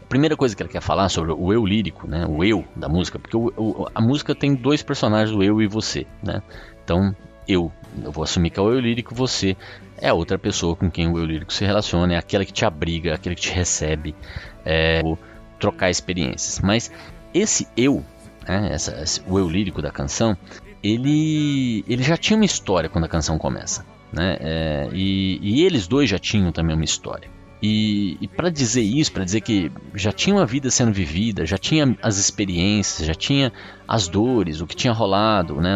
A 0.02 0.06
primeira 0.08 0.36
coisa 0.36 0.56
que 0.56 0.62
ele 0.62 0.70
quer 0.70 0.82
falar 0.82 1.08
sobre 1.08 1.30
o 1.30 1.52
eu 1.52 1.64
lírico, 1.64 2.08
né? 2.08 2.26
O 2.26 2.42
eu 2.42 2.64
da 2.74 2.88
música, 2.88 3.16
porque 3.16 3.36
o, 3.36 3.52
o, 3.56 3.86
a 3.94 4.00
música 4.00 4.34
tem 4.34 4.56
dois 4.56 4.82
personagens, 4.82 5.36
o 5.36 5.40
eu 5.40 5.62
e 5.62 5.68
você, 5.68 6.04
né? 6.20 6.42
Então 6.82 7.14
eu. 7.48 7.72
Eu 8.04 8.12
vou 8.12 8.22
assumir 8.22 8.50
que 8.50 8.60
é 8.60 8.62
o 8.62 8.70
eu 8.70 8.78
lírico, 8.78 9.14
você 9.14 9.56
é 9.96 10.12
outra 10.12 10.38
pessoa 10.38 10.76
com 10.76 10.90
quem 10.90 11.08
o 11.10 11.18
eu 11.18 11.24
lírico 11.24 11.52
se 11.52 11.64
relaciona, 11.64 12.14
é 12.14 12.16
aquela 12.16 12.44
que 12.44 12.52
te 12.52 12.64
abriga, 12.64 13.14
aquele 13.14 13.34
que 13.34 13.42
te 13.42 13.52
recebe, 13.52 14.14
é, 14.64 15.00
trocar 15.58 15.90
experiências. 15.90 16.60
Mas 16.60 16.92
esse 17.32 17.66
eu, 17.76 18.04
né, 18.46 18.68
essa, 18.72 19.00
esse, 19.02 19.22
o 19.26 19.38
eu 19.38 19.48
lírico 19.48 19.82
da 19.82 19.90
canção, 19.90 20.36
ele, 20.82 21.84
ele 21.88 22.02
já 22.02 22.16
tinha 22.16 22.36
uma 22.36 22.44
história 22.44 22.88
quando 22.88 23.04
a 23.04 23.08
canção 23.08 23.38
começa. 23.38 23.84
Né? 24.12 24.36
É, 24.40 24.88
e, 24.92 25.38
e 25.42 25.64
eles 25.64 25.86
dois 25.88 26.08
já 26.08 26.18
tinham 26.18 26.52
também 26.52 26.76
uma 26.76 26.84
história. 26.84 27.28
E, 27.60 28.16
e 28.20 28.28
para 28.28 28.50
dizer 28.50 28.82
isso, 28.82 29.12
para 29.12 29.24
dizer 29.24 29.40
que 29.40 29.72
já 29.94 30.12
tinha 30.12 30.36
uma 30.36 30.46
vida 30.46 30.70
sendo 30.70 30.92
vivida, 30.92 31.44
já 31.44 31.58
tinha 31.58 31.96
as 32.00 32.16
experiências, 32.16 33.06
já 33.06 33.14
tinha 33.14 33.52
as 33.86 34.06
dores, 34.06 34.60
o 34.60 34.66
que 34.66 34.76
tinha 34.76 34.92
rolado, 34.92 35.60
né? 35.60 35.74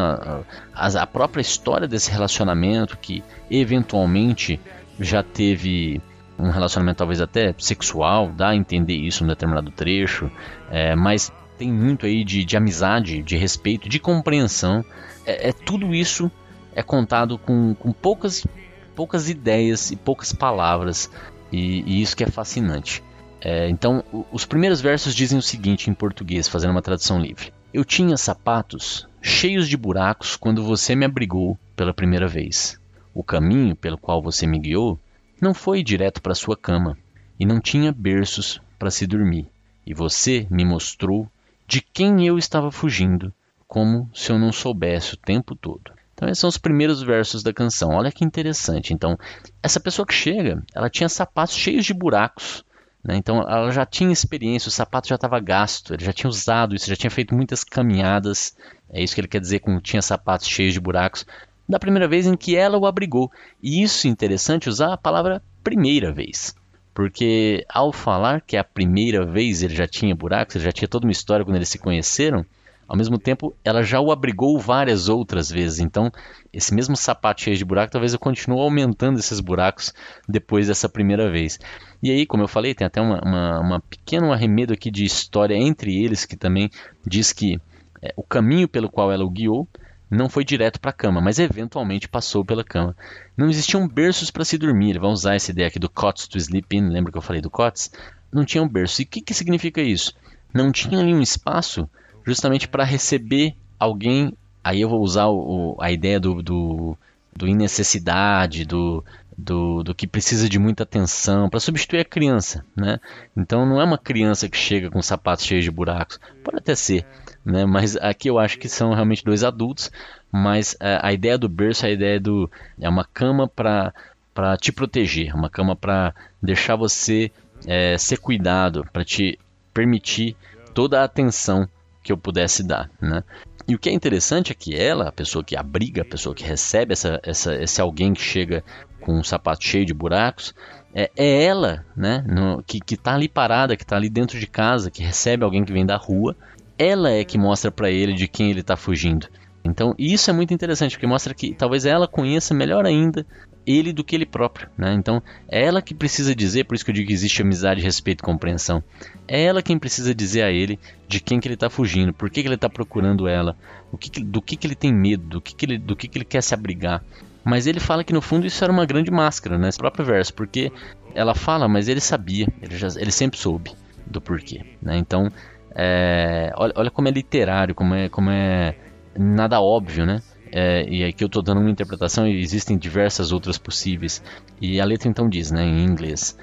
a, 0.74 0.86
a 0.86 1.06
própria 1.06 1.40
história 1.40 1.88
desse 1.88 2.10
relacionamento 2.10 2.96
que 2.96 3.22
eventualmente 3.50 4.60
já 5.00 5.22
teve 5.24 6.00
um 6.38 6.50
relacionamento 6.50 6.98
talvez 6.98 7.20
até 7.20 7.54
sexual, 7.58 8.28
dá 8.28 8.50
a 8.50 8.56
entender 8.56 8.94
isso 8.94 9.24
num 9.24 9.28
determinado 9.28 9.70
trecho, 9.70 10.30
é, 10.70 10.94
mas 10.94 11.32
tem 11.58 11.72
muito 11.72 12.06
aí 12.06 12.24
de, 12.24 12.44
de, 12.44 12.56
amizade, 12.56 13.22
de 13.22 13.36
respeito, 13.36 13.88
de 13.88 13.98
compreensão. 13.98 14.84
É, 15.26 15.48
é 15.48 15.52
tudo 15.52 15.94
isso 15.94 16.30
é 16.74 16.82
contado 16.82 17.38
com, 17.38 17.74
com 17.74 17.92
poucas 17.92 18.46
poucas 18.94 19.28
ideias 19.28 19.90
e 19.90 19.96
poucas 19.96 20.32
palavras 20.32 21.10
e, 21.52 21.82
e 21.86 22.02
isso 22.02 22.16
que 22.16 22.24
é 22.24 22.28
fascinante. 22.28 23.02
É, 23.40 23.68
então, 23.68 24.04
os 24.32 24.44
primeiros 24.44 24.80
versos 24.80 25.14
dizem 25.14 25.38
o 25.38 25.42
seguinte 25.42 25.90
em 25.90 25.94
português, 25.94 26.48
fazendo 26.48 26.70
uma 26.70 26.82
tradução 26.82 27.20
livre: 27.20 27.52
Eu 27.74 27.84
tinha 27.84 28.16
sapatos 28.16 29.06
cheios 29.20 29.68
de 29.68 29.76
buracos 29.76 30.36
quando 30.36 30.62
você 30.62 30.94
me 30.94 31.04
abrigou 31.04 31.58
pela 31.76 31.92
primeira 31.92 32.26
vez. 32.26 32.80
O 33.14 33.22
caminho 33.22 33.76
pelo 33.76 33.98
qual 33.98 34.22
você 34.22 34.46
me 34.46 34.58
guiou 34.58 34.98
não 35.40 35.52
foi 35.52 35.82
direto 35.82 36.22
para 36.22 36.34
sua 36.34 36.56
cama 36.56 36.96
e 37.38 37.44
não 37.44 37.60
tinha 37.60 37.92
berços 37.92 38.60
para 38.78 38.90
se 38.90 39.06
dormir. 39.06 39.48
E 39.84 39.92
você 39.92 40.46
me 40.48 40.64
mostrou 40.64 41.28
de 41.66 41.80
quem 41.80 42.26
eu 42.26 42.38
estava 42.38 42.70
fugindo, 42.70 43.32
como 43.66 44.08
se 44.14 44.30
eu 44.30 44.38
não 44.38 44.52
soubesse 44.52 45.14
o 45.14 45.16
tempo 45.16 45.54
todo. 45.54 45.92
Então 46.22 46.30
esses 46.30 46.40
são 46.40 46.48
os 46.48 46.56
primeiros 46.56 47.02
versos 47.02 47.42
da 47.42 47.52
canção. 47.52 47.90
Olha 47.90 48.12
que 48.12 48.24
interessante. 48.24 48.94
Então, 48.94 49.18
essa 49.60 49.80
pessoa 49.80 50.06
que 50.06 50.14
chega, 50.14 50.62
ela 50.72 50.88
tinha 50.88 51.08
sapatos 51.08 51.56
cheios 51.56 51.84
de 51.84 51.92
buracos. 51.92 52.64
Né? 53.02 53.16
Então 53.16 53.42
ela 53.42 53.72
já 53.72 53.84
tinha 53.84 54.12
experiência, 54.12 54.68
o 54.68 54.72
sapato 54.72 55.08
já 55.08 55.16
estava 55.16 55.40
gasto, 55.40 55.92
ele 55.92 56.04
já 56.04 56.12
tinha 56.12 56.30
usado 56.30 56.76
isso, 56.76 56.88
já 56.88 56.94
tinha 56.94 57.10
feito 57.10 57.34
muitas 57.34 57.64
caminhadas. 57.64 58.56
É 58.88 59.02
isso 59.02 59.16
que 59.16 59.20
ele 59.20 59.26
quer 59.26 59.40
dizer 59.40 59.58
com 59.58 59.80
tinha 59.80 60.00
sapatos 60.00 60.46
cheios 60.46 60.72
de 60.72 60.78
buracos. 60.78 61.26
Da 61.68 61.80
primeira 61.80 62.06
vez 62.06 62.24
em 62.24 62.36
que 62.36 62.54
ela 62.54 62.78
o 62.78 62.86
abrigou. 62.86 63.28
E 63.60 63.82
isso 63.82 64.06
é 64.06 64.10
interessante 64.10 64.68
usar 64.68 64.92
a 64.92 64.96
palavra 64.96 65.42
primeira 65.64 66.12
vez. 66.12 66.54
Porque 66.94 67.66
ao 67.68 67.90
falar 67.90 68.42
que 68.42 68.56
é 68.56 68.60
a 68.60 68.64
primeira 68.64 69.26
vez 69.26 69.60
ele 69.60 69.74
já 69.74 69.88
tinha 69.88 70.14
buracos, 70.14 70.54
ele 70.54 70.66
já 70.66 70.72
tinha 70.72 70.86
toda 70.86 71.04
uma 71.04 71.12
história 71.12 71.44
quando 71.44 71.56
eles 71.56 71.68
se 71.68 71.80
conheceram, 71.80 72.46
ao 72.92 72.98
mesmo 72.98 73.18
tempo, 73.18 73.56
ela 73.64 73.82
já 73.82 73.98
o 74.02 74.12
abrigou 74.12 74.58
várias 74.58 75.08
outras 75.08 75.50
vezes. 75.50 75.78
Então, 75.78 76.12
esse 76.52 76.74
mesmo 76.74 76.94
sapato 76.94 77.40
cheio 77.40 77.56
de 77.56 77.64
buraco, 77.64 77.90
talvez 77.90 78.12
eu 78.12 78.18
continue 78.18 78.60
aumentando 78.60 79.18
esses 79.18 79.40
buracos 79.40 79.94
depois 80.28 80.66
dessa 80.66 80.90
primeira 80.90 81.30
vez. 81.30 81.58
E 82.02 82.10
aí, 82.10 82.26
como 82.26 82.42
eu 82.42 82.48
falei, 82.48 82.74
tem 82.74 82.86
até 82.86 83.00
uma, 83.00 83.18
uma, 83.24 83.60
uma 83.60 83.80
pequeno 83.80 84.30
arremedo 84.30 84.74
aqui 84.74 84.90
de 84.90 85.06
história 85.06 85.54
entre 85.54 86.04
eles, 86.04 86.26
que 86.26 86.36
também 86.36 86.68
diz 87.06 87.32
que 87.32 87.58
é, 88.02 88.12
o 88.14 88.22
caminho 88.22 88.68
pelo 88.68 88.90
qual 88.90 89.10
ela 89.10 89.24
o 89.24 89.30
guiou 89.30 89.66
não 90.10 90.28
foi 90.28 90.44
direto 90.44 90.78
para 90.78 90.90
a 90.90 90.94
cama, 90.94 91.18
mas 91.18 91.38
eventualmente 91.38 92.10
passou 92.10 92.44
pela 92.44 92.62
cama. 92.62 92.94
Não 93.34 93.48
existiam 93.48 93.88
berços 93.88 94.30
para 94.30 94.44
se 94.44 94.58
dormir. 94.58 94.98
Vamos 94.98 95.20
usar 95.20 95.34
essa 95.34 95.50
ideia 95.50 95.68
aqui 95.68 95.78
do 95.78 95.88
cots 95.88 96.28
to 96.28 96.36
sleep 96.36 96.76
in. 96.76 96.90
Lembra 96.90 97.10
que 97.10 97.16
eu 97.16 97.22
falei 97.22 97.40
do 97.40 97.48
cots? 97.48 97.90
Não 98.30 98.44
tinha 98.44 98.62
um 98.62 98.68
berço. 98.68 99.00
E 99.00 99.04
o 99.04 99.08
que, 99.08 99.22
que 99.22 99.32
significa 99.32 99.80
isso? 99.80 100.12
Não 100.52 100.70
tinha 100.70 101.00
ali 101.00 101.14
um 101.14 101.22
espaço 101.22 101.88
justamente 102.24 102.68
para 102.68 102.84
receber 102.84 103.54
alguém. 103.78 104.32
Aí 104.62 104.80
eu 104.80 104.88
vou 104.88 105.00
usar 105.00 105.26
o, 105.26 105.76
a 105.80 105.90
ideia 105.90 106.20
do, 106.20 106.42
do, 106.42 106.96
do 107.34 107.48
innecessidade, 107.48 108.64
do, 108.64 109.04
do, 109.36 109.82
do, 109.82 109.94
que 109.94 110.06
precisa 110.06 110.48
de 110.48 110.58
muita 110.58 110.84
atenção, 110.84 111.48
para 111.48 111.60
substituir 111.60 112.00
a 112.00 112.04
criança, 112.04 112.64
né? 112.76 112.98
Então 113.36 113.66
não 113.66 113.80
é 113.80 113.84
uma 113.84 113.98
criança 113.98 114.48
que 114.48 114.56
chega 114.56 114.90
com 114.90 115.02
sapatos 115.02 115.44
cheios 115.44 115.64
de 115.64 115.70
buracos, 115.70 116.20
pode 116.44 116.58
até 116.58 116.74
ser, 116.74 117.06
né? 117.44 117.64
Mas 117.64 117.96
aqui 117.96 118.28
eu 118.28 118.38
acho 118.38 118.58
que 118.58 118.68
são 118.68 118.92
realmente 118.94 119.24
dois 119.24 119.42
adultos, 119.42 119.90
mas 120.30 120.76
a, 120.78 120.88
é, 120.88 121.00
a 121.02 121.12
ideia 121.12 121.36
do 121.36 121.48
berço, 121.48 121.86
a 121.86 121.90
ideia 121.90 122.20
do 122.20 122.50
é 122.80 122.88
uma 122.88 123.04
cama 123.04 123.48
para 123.48 123.92
para 124.34 124.56
te 124.56 124.72
proteger, 124.72 125.34
uma 125.34 125.50
cama 125.50 125.76
para 125.76 126.14
deixar 126.42 126.74
você 126.74 127.30
é, 127.66 127.98
ser 127.98 128.16
cuidado, 128.16 128.86
para 128.90 129.04
te 129.04 129.38
permitir 129.74 130.34
toda 130.72 131.00
a 131.00 131.04
atenção 131.04 131.68
que 132.02 132.12
eu 132.12 132.16
pudesse 132.16 132.62
dar, 132.62 132.90
né? 133.00 133.22
E 133.66 133.74
o 133.74 133.78
que 133.78 133.88
é 133.88 133.92
interessante 133.92 134.50
é 134.50 134.54
que 134.54 134.74
ela, 134.74 135.08
a 135.08 135.12
pessoa 135.12 135.44
que 135.44 135.56
abriga, 135.56 136.02
a 136.02 136.04
pessoa 136.04 136.34
que 136.34 136.42
recebe 136.42 136.92
essa, 136.92 137.20
essa, 137.22 137.54
esse 137.54 137.80
alguém 137.80 138.12
que 138.12 138.20
chega 138.20 138.64
com 139.00 139.18
um 139.18 139.24
sapato 139.24 139.64
cheio 139.64 139.86
de 139.86 139.94
buracos, 139.94 140.52
é, 140.94 141.10
é 141.16 141.44
ela, 141.44 141.84
né, 141.96 142.24
no, 142.26 142.62
que, 142.62 142.80
que 142.80 142.96
tá 142.96 143.14
ali 143.14 143.28
parada, 143.28 143.76
que 143.76 143.84
está 143.84 143.96
ali 143.96 144.10
dentro 144.10 144.38
de 144.38 144.46
casa, 144.46 144.90
que 144.90 145.02
recebe 145.02 145.44
alguém 145.44 145.64
que 145.64 145.72
vem 145.72 145.86
da 145.86 145.96
rua, 145.96 146.36
ela 146.76 147.10
é 147.10 147.24
que 147.24 147.38
mostra 147.38 147.70
para 147.70 147.90
ele 147.90 148.14
de 148.14 148.26
quem 148.26 148.50
ele 148.50 148.60
está 148.60 148.76
fugindo. 148.76 149.28
Então, 149.64 149.94
isso 149.98 150.28
é 150.28 150.32
muito 150.32 150.52
interessante, 150.52 150.92
porque 150.92 151.06
mostra 151.06 151.32
que 151.34 151.54
talvez 151.54 151.86
ela 151.86 152.08
conheça 152.08 152.52
melhor 152.52 152.84
ainda 152.84 153.24
ele 153.64 153.92
do 153.92 154.02
que 154.02 154.16
ele 154.16 154.26
próprio, 154.26 154.68
né? 154.76 154.92
Então, 154.92 155.22
é 155.48 155.64
ela 155.64 155.80
que 155.80 155.94
precisa 155.94 156.34
dizer, 156.34 156.64
por 156.64 156.74
isso 156.74 156.84
que 156.84 156.90
eu 156.90 156.94
digo 156.94 157.06
que 157.06 157.12
existe 157.12 157.42
amizade, 157.42 157.80
respeito 157.80 158.20
e 158.20 158.24
compreensão. 158.24 158.82
É 159.28 159.44
ela 159.44 159.62
quem 159.62 159.78
precisa 159.78 160.14
dizer 160.14 160.42
a 160.42 160.50
ele 160.50 160.80
de 161.06 161.20
quem 161.20 161.38
que 161.38 161.46
ele 161.46 161.54
está 161.54 161.70
fugindo, 161.70 162.12
por 162.12 162.28
que, 162.28 162.42
que 162.42 162.48
ele 162.48 162.56
está 162.56 162.68
procurando 162.68 163.28
ela, 163.28 163.56
que, 164.00 164.22
do 164.22 164.42
que, 164.42 164.56
que 164.56 164.66
ele 164.66 164.74
tem 164.74 164.92
medo, 164.92 165.24
do 165.24 165.40
que, 165.40 165.54
que 165.54 165.64
ele, 165.64 165.78
do 165.78 165.94
que, 165.94 166.08
que 166.08 166.18
ele 166.18 166.24
quer 166.24 166.42
se 166.42 166.54
abrigar. 166.54 167.04
Mas 167.44 167.66
ele 167.66 167.80
fala 167.80 168.04
que 168.04 168.12
no 168.12 168.20
fundo 168.20 168.46
isso 168.46 168.62
era 168.62 168.72
uma 168.72 168.86
grande 168.86 169.10
máscara, 169.10 169.58
né? 169.58 169.68
Esse 169.68 169.78
próprio 169.78 170.04
verso, 170.04 170.34
porque 170.34 170.72
ela 171.14 171.34
fala, 171.34 171.68
mas 171.68 171.88
ele 171.88 172.00
sabia, 172.00 172.48
ele, 172.60 172.76
já, 172.76 172.88
ele 172.96 173.12
sempre 173.12 173.38
soube 173.38 173.72
do 174.06 174.20
porquê, 174.20 174.64
né? 174.80 174.96
Então, 174.96 175.30
é, 175.74 176.52
olha, 176.56 176.72
olha 176.76 176.90
como 176.90 177.08
é 177.08 177.10
literário, 177.10 177.74
como 177.74 177.94
é, 177.94 178.08
como 178.08 178.30
é 178.30 178.76
nada 179.18 179.60
óbvio, 179.60 180.06
né? 180.06 180.22
É, 180.50 180.86
e 180.86 181.02
aqui 181.04 181.24
eu 181.24 181.26
estou 181.26 181.42
dando 181.42 181.60
uma 181.60 181.70
interpretação 181.70 182.26
e 182.26 182.38
existem 182.40 182.76
diversas 182.76 183.32
outras 183.32 183.56
possíveis. 183.56 184.22
E 184.60 184.80
a 184.80 184.84
letra 184.84 185.08
então 185.08 185.28
diz, 185.28 185.50
né, 185.50 185.64
em 185.64 185.84
inglês: 185.84 186.36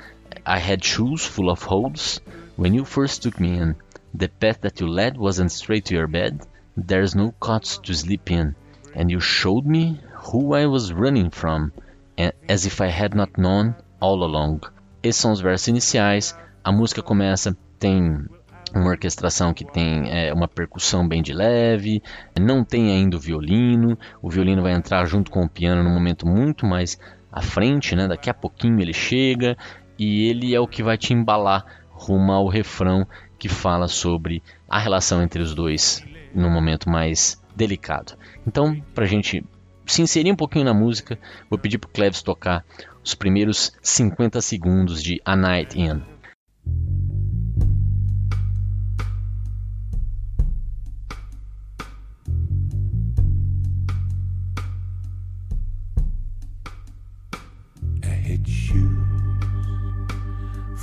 I 0.46 0.58
had 0.58 0.84
shoes 0.84 1.26
full 1.26 1.52
of 1.52 1.66
holes 1.68 2.22
when 2.58 2.76
you 2.76 2.86
first 2.86 3.22
took 3.22 3.40
me 3.42 3.58
in. 3.58 3.76
The 4.18 4.28
path 4.28 4.62
that 4.62 4.82
you 4.84 4.90
led 4.90 5.18
wasn't 5.18 5.52
straight 5.52 5.88
to 5.90 5.96
your 5.96 6.08
bed. 6.08 6.40
There's 6.76 7.14
no 7.14 7.34
cots 7.40 7.78
to 7.78 7.94
sleep 7.94 8.32
in. 8.32 8.56
And 8.96 9.12
you 9.12 9.20
showed 9.20 9.68
me 9.68 10.00
who 10.32 10.56
I 10.56 10.66
was 10.66 10.92
running 10.92 11.30
from, 11.30 11.72
as 12.48 12.66
if 12.66 12.82
I 12.82 12.88
had 12.88 13.14
not 13.14 13.38
known 13.38 13.76
all 14.00 14.24
along. 14.24 14.62
Esses 15.04 15.22
são 15.22 15.32
os 15.32 15.42
versos 15.42 15.68
iniciais. 15.68 16.36
A 16.64 16.72
música 16.72 17.04
começa, 17.04 17.56
tem 17.78 18.26
uma 18.74 18.90
orquestração 18.90 19.54
que 19.54 19.66
tem 19.66 20.10
é, 20.10 20.34
uma 20.34 20.48
percussão 20.48 21.08
bem 21.08 21.22
de 21.22 21.34
leve, 21.34 22.02
não 22.40 22.64
tem 22.64 22.92
ainda 22.92 23.18
o 23.18 23.20
violino, 23.20 23.98
o 24.22 24.30
violino 24.30 24.62
vai 24.62 24.74
entrar 24.74 25.06
junto 25.06 25.32
com 25.32 25.44
o 25.44 25.50
piano 25.50 25.84
num 25.84 25.94
momento 25.94 26.28
muito 26.28 26.66
mais 26.66 27.00
à 27.32 27.42
frente, 27.42 27.96
né? 27.96 28.08
daqui 28.08 28.30
a 28.30 28.34
pouquinho 28.34 28.80
ele 28.80 28.94
chega, 28.94 29.58
e 29.98 30.28
ele 30.28 30.56
é 30.56 30.60
o 30.60 30.68
que 30.68 30.82
vai 30.82 30.98
te 30.98 31.14
embalar 31.14 31.66
rumo 31.90 32.32
ao 32.32 32.48
refrão 32.48 33.06
que 33.38 33.50
fala 33.50 33.88
sobre 33.88 34.42
a 34.68 34.80
relação 34.80 35.22
entre 35.22 35.42
os 35.42 35.54
dois 35.54 36.04
no 36.34 36.50
momento 36.50 36.90
mais 36.90 37.42
delicado. 37.56 38.14
Então, 38.48 38.82
para 38.94 39.04
a 39.06 39.08
gente 39.08 39.44
se 39.86 40.02
inserir 40.02 40.32
um 40.32 40.36
pouquinho 40.36 40.66
na 40.66 40.74
música, 40.74 41.18
vou 41.50 41.58
pedir 41.60 41.78
para 41.78 41.88
o 41.88 41.92
Cleves 41.92 42.22
tocar 42.22 42.64
os 43.04 43.16
primeiros 43.16 43.74
50 43.82 44.40
segundos 44.42 45.02
de 45.02 45.20
A 45.26 45.36
Night 45.36 45.80
In. 45.80 46.02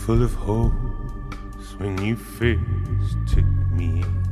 Full 0.06 0.22
of 0.22 0.34
holes 0.34 1.74
when 1.78 2.00
you 2.00 2.14
first 2.14 3.16
took 3.26 3.44
me 3.72 4.02
in. 4.02 4.22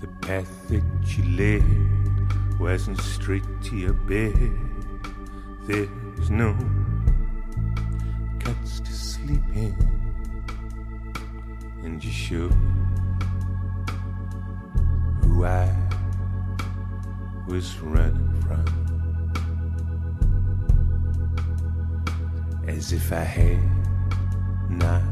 The 0.00 0.08
path 0.20 0.68
that 0.68 0.82
you 1.16 1.22
led 1.36 2.58
wasn't 2.58 3.00
straight 3.00 3.44
to 3.66 3.76
your 3.76 3.92
bed. 3.92 4.50
There 5.68 5.86
was 6.18 6.28
no 6.28 6.56
cuts 8.40 8.80
to 8.80 8.92
sleep 8.92 9.44
in, 9.54 9.76
and 11.84 12.02
you 12.02 12.10
showed 12.10 12.52
who 15.22 15.44
I 15.44 15.72
was 17.46 17.78
running 17.78 18.42
from. 18.42 18.91
As 22.76 22.92
if 22.92 23.12
I 23.12 23.24
had 23.24 23.58
not 24.70 25.02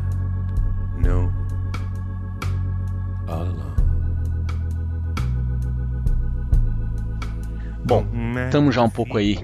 known 0.98 1.30
all 3.28 3.42
along. 3.42 3.76
Bom, 7.84 8.06
estamos 8.46 8.74
já 8.74 8.82
um 8.82 8.90
pouco 8.90 9.18
aí 9.18 9.38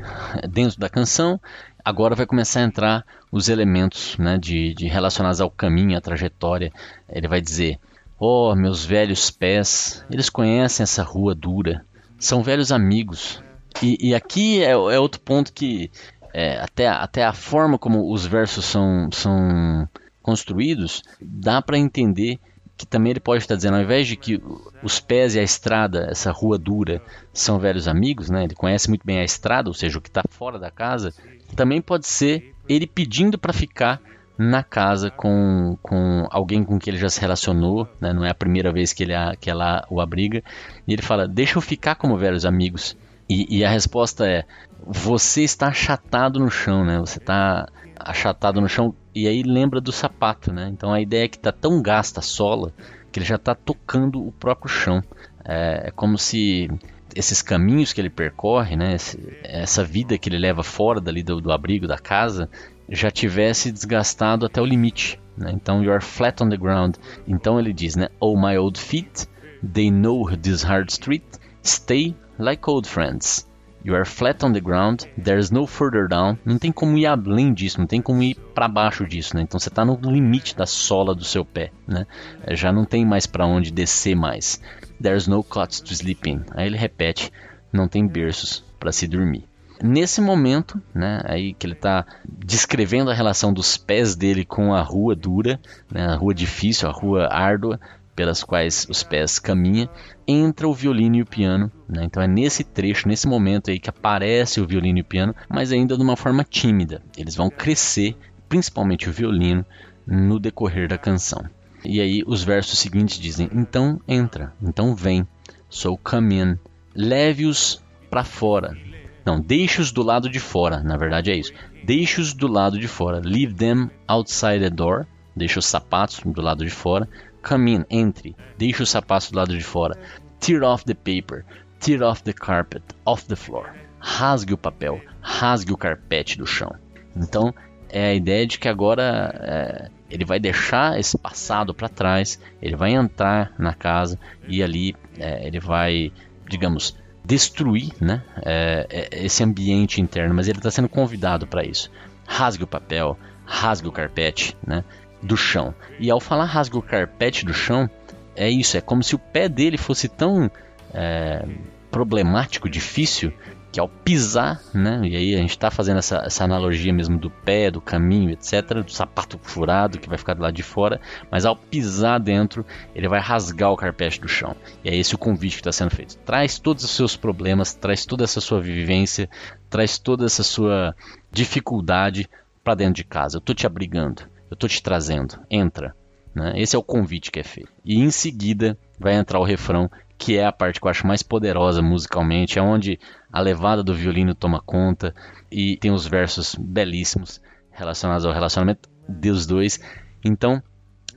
dentro 0.49 0.79
da 0.79 0.89
canção. 0.89 1.41
Agora 1.85 2.15
vai 2.15 2.27
começar 2.27 2.61
a 2.61 2.65
entrar 2.65 3.05
os 3.31 3.49
elementos 3.49 4.17
né, 4.19 4.39
de, 4.39 4.75
de 4.75 4.87
relacionados 4.89 5.41
ao 5.41 5.51
caminho, 5.51 5.97
à 5.97 6.01
trajetória. 6.01 6.73
Ele 7.09 7.29
vai 7.29 7.41
dizer: 7.41 7.79
Oh, 8.19 8.55
meus 8.55 8.85
velhos 8.85 9.31
pés, 9.31 10.05
eles 10.11 10.31
conhecem 10.31 10.85
essa 10.85 11.03
rua 11.03 11.35
dura, 11.35 11.85
são 12.19 12.43
velhos 12.43 12.73
amigos. 12.73 13.43
E, 13.83 14.09
e 14.09 14.15
aqui 14.15 14.63
é, 14.63 14.71
é 14.71 14.99
outro 14.99 15.21
ponto 15.21 15.53
que 15.53 15.91
é, 16.37 16.61
até, 16.61 16.87
até 16.87 17.25
a 17.25 17.33
forma 17.33 17.79
como 17.79 18.13
os 18.13 18.27
versos 18.27 18.67
são, 18.67 19.09
são 19.11 19.89
construídos, 20.21 21.03
dá 21.19 21.63
para 21.63 21.79
entender 21.79 22.39
que 22.77 22.85
também 22.85 23.13
ele 23.13 23.21
pode 23.21 23.43
estar 23.43 23.57
dizendo, 23.57 23.77
ao 23.77 23.83
invés 23.83 24.07
de 24.07 24.17
que 24.17 24.39
os 24.83 25.01
pés 25.01 25.35
e 25.35 25.41
a 25.41 25.43
estrada, 25.43 26.09
essa 26.11 26.31
rua 26.31 26.59
dura, 26.59 27.01
são 27.33 27.59
velhos 27.59 27.89
amigos, 27.89 28.29
né? 28.29 28.45
ele 28.45 28.55
conhece 28.55 28.87
muito 28.91 29.07
bem 29.07 29.19
a 29.19 29.25
estrada, 29.25 29.71
ou 29.71 29.73
seja, 29.73 29.97
o 29.97 30.01
que 30.03 30.11
está 30.11 30.21
fora 30.29 30.59
da 30.59 30.71
casa, 30.71 31.15
também 31.55 31.81
pode 31.81 32.07
ser 32.07 32.55
ele 32.69 32.87
pedindo 32.87 33.39
para 33.39 33.55
ficar 33.55 33.99
na 34.37 34.63
casa 34.63 35.11
com, 35.11 35.79
com 35.81 36.29
alguém 36.31 36.63
com 36.63 36.79
quem 36.79 36.93
ele 36.93 37.01
já 37.01 37.09
se 37.09 37.19
relacionou, 37.19 37.89
né? 37.99 38.13
não 38.13 38.27
é 38.27 38.29
a 38.29 38.35
primeira 38.35 38.71
vez 38.71 38.93
que, 38.93 39.05
ele, 39.05 39.15
que 39.41 39.49
ela 39.49 39.87
o 39.89 40.03
abriga, 40.03 40.45
e 40.87 40.93
ele 40.93 41.01
fala: 41.01 41.27
Deixa 41.27 41.57
eu 41.57 41.63
ficar 41.63 41.95
como 41.95 42.19
velhos 42.19 42.45
amigos. 42.45 42.95
E, 43.29 43.59
e 43.59 43.65
a 43.65 43.71
resposta 43.71 44.27
é: 44.27 44.45
você 44.85 45.43
está 45.43 45.69
achatado 45.69 46.39
no 46.39 46.51
chão, 46.51 46.85
né? 46.85 46.99
Você 46.99 47.19
está 47.19 47.67
achatado 47.99 48.61
no 48.61 48.69
chão 48.69 48.95
e 49.15 49.27
aí 49.27 49.43
lembra 49.43 49.81
do 49.81 49.93
sapato, 49.93 50.53
né? 50.53 50.69
Então 50.73 50.93
a 50.93 51.01
ideia 51.01 51.25
é 51.25 51.29
que 51.29 51.37
está 51.37 51.53
tão 51.53 51.81
gasta 51.81 52.21
a 52.21 52.23
sola 52.23 52.73
que 53.11 53.19
ele 53.19 53.27
já 53.27 53.37
está 53.37 53.55
tocando 53.55 54.25
o 54.25 54.33
próprio 54.33 54.69
chão. 54.69 55.03
É, 55.45 55.89
é, 55.89 55.91
como 55.91 56.19
se 56.19 56.69
esses 57.15 57.41
caminhos 57.41 57.93
que 57.93 58.01
ele 58.01 58.11
percorre, 58.11 58.77
né? 58.77 58.97
essa 59.43 59.83
vida 59.83 60.19
que 60.19 60.29
ele 60.29 60.39
leva 60.39 60.63
fora 60.63 61.01
dali 61.01 61.23
do, 61.23 61.41
do 61.41 61.51
abrigo 61.51 61.87
da 61.87 61.97
casa, 61.97 62.51
já 62.89 63.11
tivesse 63.11 63.73
desgastado 63.73 64.45
até 64.45 64.61
o 64.61 64.67
limite. 64.67 65.19
Né? 65.37 65.51
Então, 65.55 65.83
you 65.83 65.91
are 65.91 66.03
flat 66.03 66.43
on 66.43 66.49
the 66.49 66.57
ground. 66.57 66.97
Então 67.27 67.59
ele 67.59 67.73
diz, 67.73 67.97
né? 67.97 68.09
Oh 68.21 68.37
my 68.39 68.59
old 68.59 68.79
feet, 68.79 69.27
they 69.63 69.91
know 69.91 70.29
this 70.37 70.63
hard 70.63 70.91
street. 70.91 71.25
Stay 71.65 72.15
like 72.39 72.69
old 72.69 72.87
friends. 72.87 73.46
You 73.87 73.95
are 73.95 74.05
flat 74.05 74.45
on 74.45 74.53
the 74.53 74.61
ground, 74.61 75.05
there's 75.17 75.53
no 75.53 75.65
further 75.65 76.09
down. 76.09 76.37
Não 76.45 76.59
tem 76.59 76.73
como 76.73 76.99
ir 76.99 77.07
além 77.07 77.55
disso, 77.55 77.79
não 77.79 77.87
tem 77.87 78.03
como 78.03 78.21
ir 78.21 78.35
para 78.53 78.67
baixo 78.67 79.07
disso, 79.07 79.37
né? 79.37 79.43
Então 79.43 79.61
você 79.61 79.69
está 79.69 79.85
no 79.85 79.95
limite 80.03 80.57
da 80.57 80.67
sola 80.67 81.15
do 81.15 81.23
seu 81.23 81.45
pé, 81.45 81.71
né? 81.87 82.05
Já 82.51 82.73
não 82.73 82.85
tem 82.85 83.07
mais 83.07 83.29
para 83.29 83.47
onde 83.47 83.71
descer 83.71 84.17
mais. 84.17 84.61
There's 85.01 85.29
no 85.29 85.41
cots 85.45 85.79
to 85.81 85.93
sleep 85.93 86.29
in. 86.29 86.43
Aí 86.51 86.67
ele 86.67 86.77
repete, 86.77 87.33
não 87.73 87.87
tem 87.87 88.09
berços 88.09 88.65
para 88.81 88.91
se 88.91 89.07
dormir. 89.07 89.45
Nesse 89.81 90.21
momento, 90.21 90.83
né, 90.93 91.21
aí 91.25 91.55
que 91.55 91.65
ele 91.65 91.75
está 91.75 92.05
descrevendo 92.29 93.13
a 93.13 93.15
relação 93.15 93.53
dos 93.53 93.77
pés 93.77 94.17
dele 94.17 94.45
com 94.45 94.75
a 94.75 94.83
rua 94.83 95.15
dura, 95.15 95.61
né, 95.89 96.07
a 96.07 96.17
rua 96.17 96.35
difícil, 96.35 96.89
a 96.89 96.93
rua 96.93 97.29
árdua, 97.33 97.79
pelas 98.17 98.43
quais 98.43 98.87
os 98.89 99.03
pés 99.03 99.39
caminham, 99.39 99.89
entra 100.27 100.67
o 100.67 100.75
violino 100.75 101.17
e 101.17 101.23
o 101.23 101.27
piano. 101.27 101.71
Né? 101.87 102.05
Então 102.05 102.23
é 102.23 102.27
nesse 102.27 102.65
trecho, 102.65 103.07
nesse 103.07 103.29
momento 103.29 103.71
aí 103.71 103.79
que 103.79 103.91
aparece 103.91 104.61
o 104.61 104.67
violino 104.67 104.99
e 104.99 105.03
o 105.03 105.05
piano, 105.05 105.35
mas 105.49 105.71
ainda 105.71 105.97
de 105.97 106.03
uma 106.03 106.17
forma 106.17 106.43
tímida. 106.43 107.03
Eles 107.17 107.37
vão 107.37 107.51
crescer, 107.51 108.17
principalmente 108.49 109.09
o 109.09 109.13
violino, 109.13 109.65
no 110.07 110.41
decorrer 110.41 110.89
da 110.89 110.97
canção. 110.97 111.45
E 111.85 112.01
aí 112.01 112.25
os 112.27 112.43
versos 112.43 112.79
seguintes 112.79 113.19
dizem: 113.19 113.51
Então 113.53 114.01
entra, 114.09 114.53
então 114.61 114.97
vem, 114.97 115.27
so 115.69 115.97
come 115.97 116.41
in, 116.41 116.59
leve-os 116.95 117.85
para 118.11 118.25
fora. 118.25 118.77
Não, 119.25 119.41
deixe-os 119.41 119.91
do 119.91 120.03
lado 120.03 120.29
de 120.29 120.39
fora, 120.39 120.81
na 120.83 120.97
verdade 120.97 121.31
é 121.31 121.37
isso. 121.37 121.53
Deixe-os 121.85 122.33
do 122.33 122.47
lado 122.47 122.79
de 122.79 122.89
fora. 122.89 123.21
Leave 123.23 123.55
them 123.55 123.91
outside 124.07 124.61
the 124.61 124.71
door. 124.71 125.05
Deixa 125.35 125.59
os 125.59 125.67
sapatos 125.67 126.21
do 126.25 126.41
lado 126.41 126.65
de 126.65 126.71
fora. 126.71 127.09
Come 127.47 127.75
in, 127.75 127.85
entre. 127.89 128.35
Deixe 128.59 128.83
o 128.83 128.87
sapato 128.87 129.31
do 129.31 129.37
lado 129.37 129.57
de 129.57 129.63
fora. 129.63 129.97
Tear 130.41 130.63
off 130.65 130.85
the 130.85 130.95
paper. 130.95 131.45
Tear 131.79 132.03
off 132.03 132.23
the 132.23 132.33
carpet. 132.33 132.83
Off 133.05 133.25
the 133.27 133.37
floor. 133.37 133.73
Rasgue 134.01 134.55
o 134.55 134.59
papel. 134.59 135.01
Rasgue 135.21 135.73
o 135.73 135.77
carpete 135.77 136.39
do 136.39 136.47
chão. 136.47 136.75
Então, 137.15 137.55
é 137.89 138.07
a 138.07 138.15
ideia 138.15 138.47
de 138.47 138.59
que 138.59 138.69
agora 138.69 139.33
é, 139.43 139.91
ele 140.11 140.25
vai 140.25 140.41
deixar 140.41 140.99
esse 140.99 141.17
passado 141.17 141.73
para 141.73 141.89
trás, 141.89 142.41
ele 142.61 142.77
vai 142.77 142.93
entrar 142.93 143.53
na 143.59 143.75
casa 143.75 144.19
e 144.49 144.63
ali 144.63 144.95
é, 145.19 145.47
ele 145.47 145.61
vai, 145.61 146.13
digamos, 146.49 146.97
destruir 147.25 147.93
né, 148.01 148.23
é, 148.45 148.87
é 148.91 149.25
esse 149.25 149.43
ambiente 149.43 150.01
interno, 150.01 150.35
mas 150.35 150.49
ele 150.49 150.59
está 150.59 150.71
sendo 150.71 150.89
convidado 150.89 151.47
para 151.47 151.65
isso. 151.65 151.91
Rasgue 152.27 152.65
o 152.65 152.69
papel, 152.69 153.17
rasgue 153.45 153.89
o 153.89 153.93
carpete, 153.93 154.57
né, 154.67 154.85
do 155.23 155.37
chão. 155.37 155.75
E 155.99 156.11
ao 156.11 156.21
falar 156.21 156.45
rasga 156.45 156.79
o 156.79 156.83
carpete 156.83 157.45
do 157.45 157.55
chão, 157.55 157.89
é 158.35 158.51
isso, 158.51 158.77
é 158.77 158.81
como 158.81 159.03
se 159.03 159.15
o 159.15 159.19
pé 159.19 159.49
dele 159.49 159.79
fosse 159.79 160.09
tão 160.09 160.51
é, 160.93 161.45
problemático, 161.91 162.69
difícil, 162.69 163.33
que 163.73 163.81
ao 163.81 163.89
pisar, 163.89 164.61
né, 164.73 165.03
e 165.05 165.17
aí 165.17 165.35
a 165.35 165.39
gente 165.39 165.51
está 165.51 165.71
fazendo 165.71 165.99
essa, 165.99 166.23
essa 166.25 166.45
analogia 166.45 166.93
mesmo 166.93 167.19
do 167.19 167.31
pé, 167.31 167.71
do 167.71 167.81
caminho, 167.81 168.31
etc., 168.31 168.83
do 168.83 168.91
sapato 168.91 169.39
furado 169.43 169.99
que 169.99 170.09
vai 170.09 170.17
ficar 170.17 170.35
do 170.35 170.43
lado 170.43 170.55
de 170.55 170.63
fora, 170.63 171.01
mas 171.31 171.45
ao 171.45 171.55
pisar 171.55 172.19
dentro, 172.19 172.65
ele 172.95 173.09
vai 173.09 173.21
rasgar 173.21 173.71
o 173.71 173.77
carpete 173.77 174.21
do 174.21 174.29
chão. 174.29 174.57
E 174.83 174.89
é 174.89 174.97
esse 174.97 175.15
o 175.15 175.19
convite 175.19 175.57
que 175.57 175.61
está 175.61 175.73
sendo 175.73 175.91
feito. 175.91 176.17
Traz 176.19 176.59
todos 176.59 176.85
os 176.85 176.91
seus 176.91 177.17
problemas, 177.17 177.75
traz 177.75 178.07
toda 178.07 178.25
essa 178.25 178.41
sua 178.41 178.61
vivência, 178.61 179.29
traz 179.69 179.99
toda 179.99 180.25
essa 180.25 180.43
sua 180.43 180.95
dificuldade 181.31 182.31
para 182.65 182.77
dentro 182.77 182.95
de 182.95 183.05
casa. 183.05 183.37
Eu 183.37 183.41
estou 183.41 183.55
te 183.55 183.67
abrigando 183.67 184.23
eu 184.51 184.55
estou 184.55 184.69
te 184.69 184.83
trazendo, 184.83 185.39
entra. 185.51 185.95
Né? 186.35 186.53
Esse 186.57 186.77
é 186.77 186.79
o 186.79 186.83
convite 186.83 187.31
que 187.31 187.41
é 187.41 187.43
feito. 187.43 187.73
E 187.85 187.99
em 187.99 188.11
seguida 188.11 188.79
vai 188.99 189.15
entrar 189.15 189.41
o 189.41 189.45
refrão, 189.45 189.91
que 190.19 190.37
é 190.37 190.45
a 190.45 190.53
parte 190.53 190.81
que 190.81 190.87
eu 190.87 190.91
acho 190.91 191.07
mais 191.07 191.23
poderosa 191.23 191.81
musicalmente, 191.81 192.59
é 192.59 192.63
onde 192.63 192.99
a 193.33 193.41
levada 193.41 193.83
do 193.83 193.95
violino 193.95 194.35
toma 194.35 194.61
conta 194.61 195.15
e 195.51 195.77
tem 195.79 195.91
os 195.91 196.07
versos 196.07 196.55
belíssimos 196.55 197.41
relacionados 197.71 198.25
ao 198.27 198.33
relacionamento 198.33 198.89
dos 199.09 199.47
dois. 199.47 199.81
Então, 200.25 200.63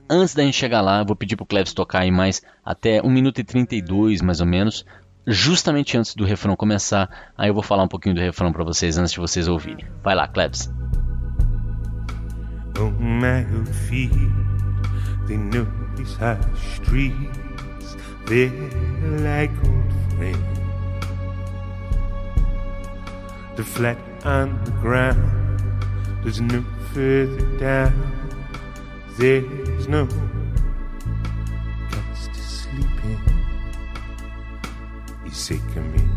antes 0.08 0.34
da 0.34 0.42
gente 0.42 0.56
chegar 0.56 0.80
lá, 0.80 1.00
eu 1.00 1.06
vou 1.06 1.16
pedir 1.16 1.36
pro 1.36 1.46
Cleves 1.46 1.74
tocar 1.74 2.00
aí 2.00 2.10
mais 2.10 2.42
até 2.64 3.02
1 3.02 3.10
minuto 3.10 3.40
e 3.40 3.44
32 3.44 4.22
mais 4.22 4.40
ou 4.40 4.46
menos, 4.46 4.84
justamente 5.26 5.96
antes 5.96 6.14
do 6.14 6.24
refrão 6.24 6.56
começar. 6.56 7.32
Aí 7.36 7.50
eu 7.50 7.54
vou 7.54 7.62
falar 7.62 7.82
um 7.82 7.88
pouquinho 7.88 8.14
do 8.14 8.20
refrão 8.20 8.52
para 8.52 8.64
vocês 8.64 8.98
antes 8.98 9.12
de 9.12 9.20
vocês 9.20 9.48
ouvirem. 9.48 9.86
Vai 10.02 10.14
lá, 10.14 10.26
Cleves. 10.26 10.70
On 12.78 13.20
my 13.20 13.44
feet. 13.88 14.12
They 15.26 15.36
know 15.36 15.66
these 15.96 16.14
high 16.16 16.40
streets, 16.56 17.96
they're 18.26 18.50
like 19.20 19.50
old 19.64 19.92
friends. 20.16 20.58
The 23.56 23.64
flat 23.64 23.98
on 24.24 24.62
the 24.64 24.70
ground, 24.82 25.62
There's 26.22 26.40
no 26.40 26.64
further 26.92 27.58
down. 27.58 27.92
There's 29.18 29.88
no 29.88 30.06
guts 31.90 32.28
to 32.28 32.40
sleep 32.40 33.04
in. 33.04 33.18
You 35.24 35.30
say, 35.30 35.60
come 35.74 35.94
in. 35.94 36.10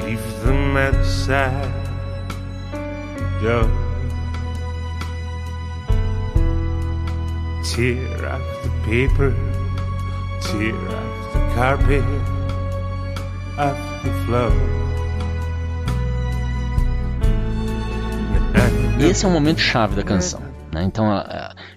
Leave 0.00 0.42
them 0.42 0.76
outside 0.76 1.72
the 3.40 3.93
Tear 7.64 8.26
off 8.26 8.44
the 8.62 8.70
paper, 8.84 9.32
tear 10.42 10.74
off 10.74 11.32
the 11.32 11.40
carpet, 11.54 12.04
off 13.58 13.78
the 14.04 14.12
floor. 14.26 14.52
Esse 19.00 19.24
é 19.24 19.28
um 19.28 19.32
momento 19.32 19.60
chave 19.60 19.96
da 19.96 20.02
canção. 20.02 20.42
Né? 20.74 20.84
Então 20.84 21.06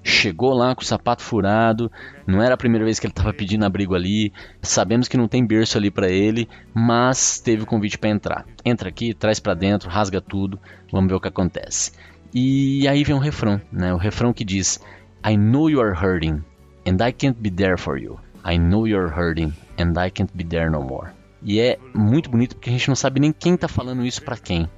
chegou 0.04 0.54
lá 0.54 0.76
com 0.76 0.82
o 0.82 0.86
sapato 0.86 1.24
furado, 1.24 1.92
não 2.26 2.42
era 2.42 2.56
a 2.56 2.58
primeira 2.58 2.84
vez 2.84 3.00
que 3.00 3.06
ele 3.06 3.12
estava 3.12 3.32
pedindo 3.32 3.64
abrigo 3.64 3.96
ali, 3.96 4.34
sabemos 4.62 5.08
que 5.08 5.16
não 5.16 5.28
tem 5.28 5.46
berço 5.46 5.78
ali 5.78 5.90
para 5.90 6.10
ele, 6.10 6.50
mas 6.74 7.40
teve 7.40 7.64
o 7.64 7.66
convite 7.66 7.98
para 7.98 8.10
entrar. 8.10 8.46
Entra 8.66 8.90
aqui, 8.90 9.14
traz 9.14 9.40
para 9.40 9.54
dentro, 9.54 9.90
rasga 9.90 10.20
tudo, 10.20 10.60
vamos 10.92 11.10
ver 11.10 11.16
o 11.16 11.22
que 11.22 11.28
acontece. 11.28 11.92
E 12.34 12.88
aí 12.88 13.04
vem 13.04 13.16
um 13.16 13.20
refrão, 13.20 13.62
né? 13.72 13.94
o 13.94 13.98
refrão 13.98 14.34
que 14.34 14.44
diz: 14.44 14.82
I 15.28 15.36
know 15.36 15.68
you 15.70 15.82
are 15.82 15.94
hurting 15.94 16.46
and 16.86 17.02
I 17.02 17.12
can't 17.12 17.42
be 17.42 17.50
there 17.50 17.76
for 17.76 17.98
you. 17.98 18.18
I 18.46 18.58
know 18.58 18.86
you're 18.86 19.10
hurting 19.10 19.52
and 19.78 19.98
I 19.98 20.10
can't 20.10 20.32
be 20.34 20.46
there 20.46 20.70
no 20.70 20.82
more. 20.82 21.12
E 21.44 21.60
é 21.60 21.78
muito 21.94 22.30
bonito 22.30 22.56
porque 22.56 22.70
a 22.70 22.72
gente 22.72 22.88
não 22.88 22.96
sabe 22.96 23.20
nem 23.20 23.34
quem 23.34 23.56
está 23.56 23.68
falando 23.68 24.06
isso 24.06 24.24
para 24.24 24.38
quem. 24.38 24.70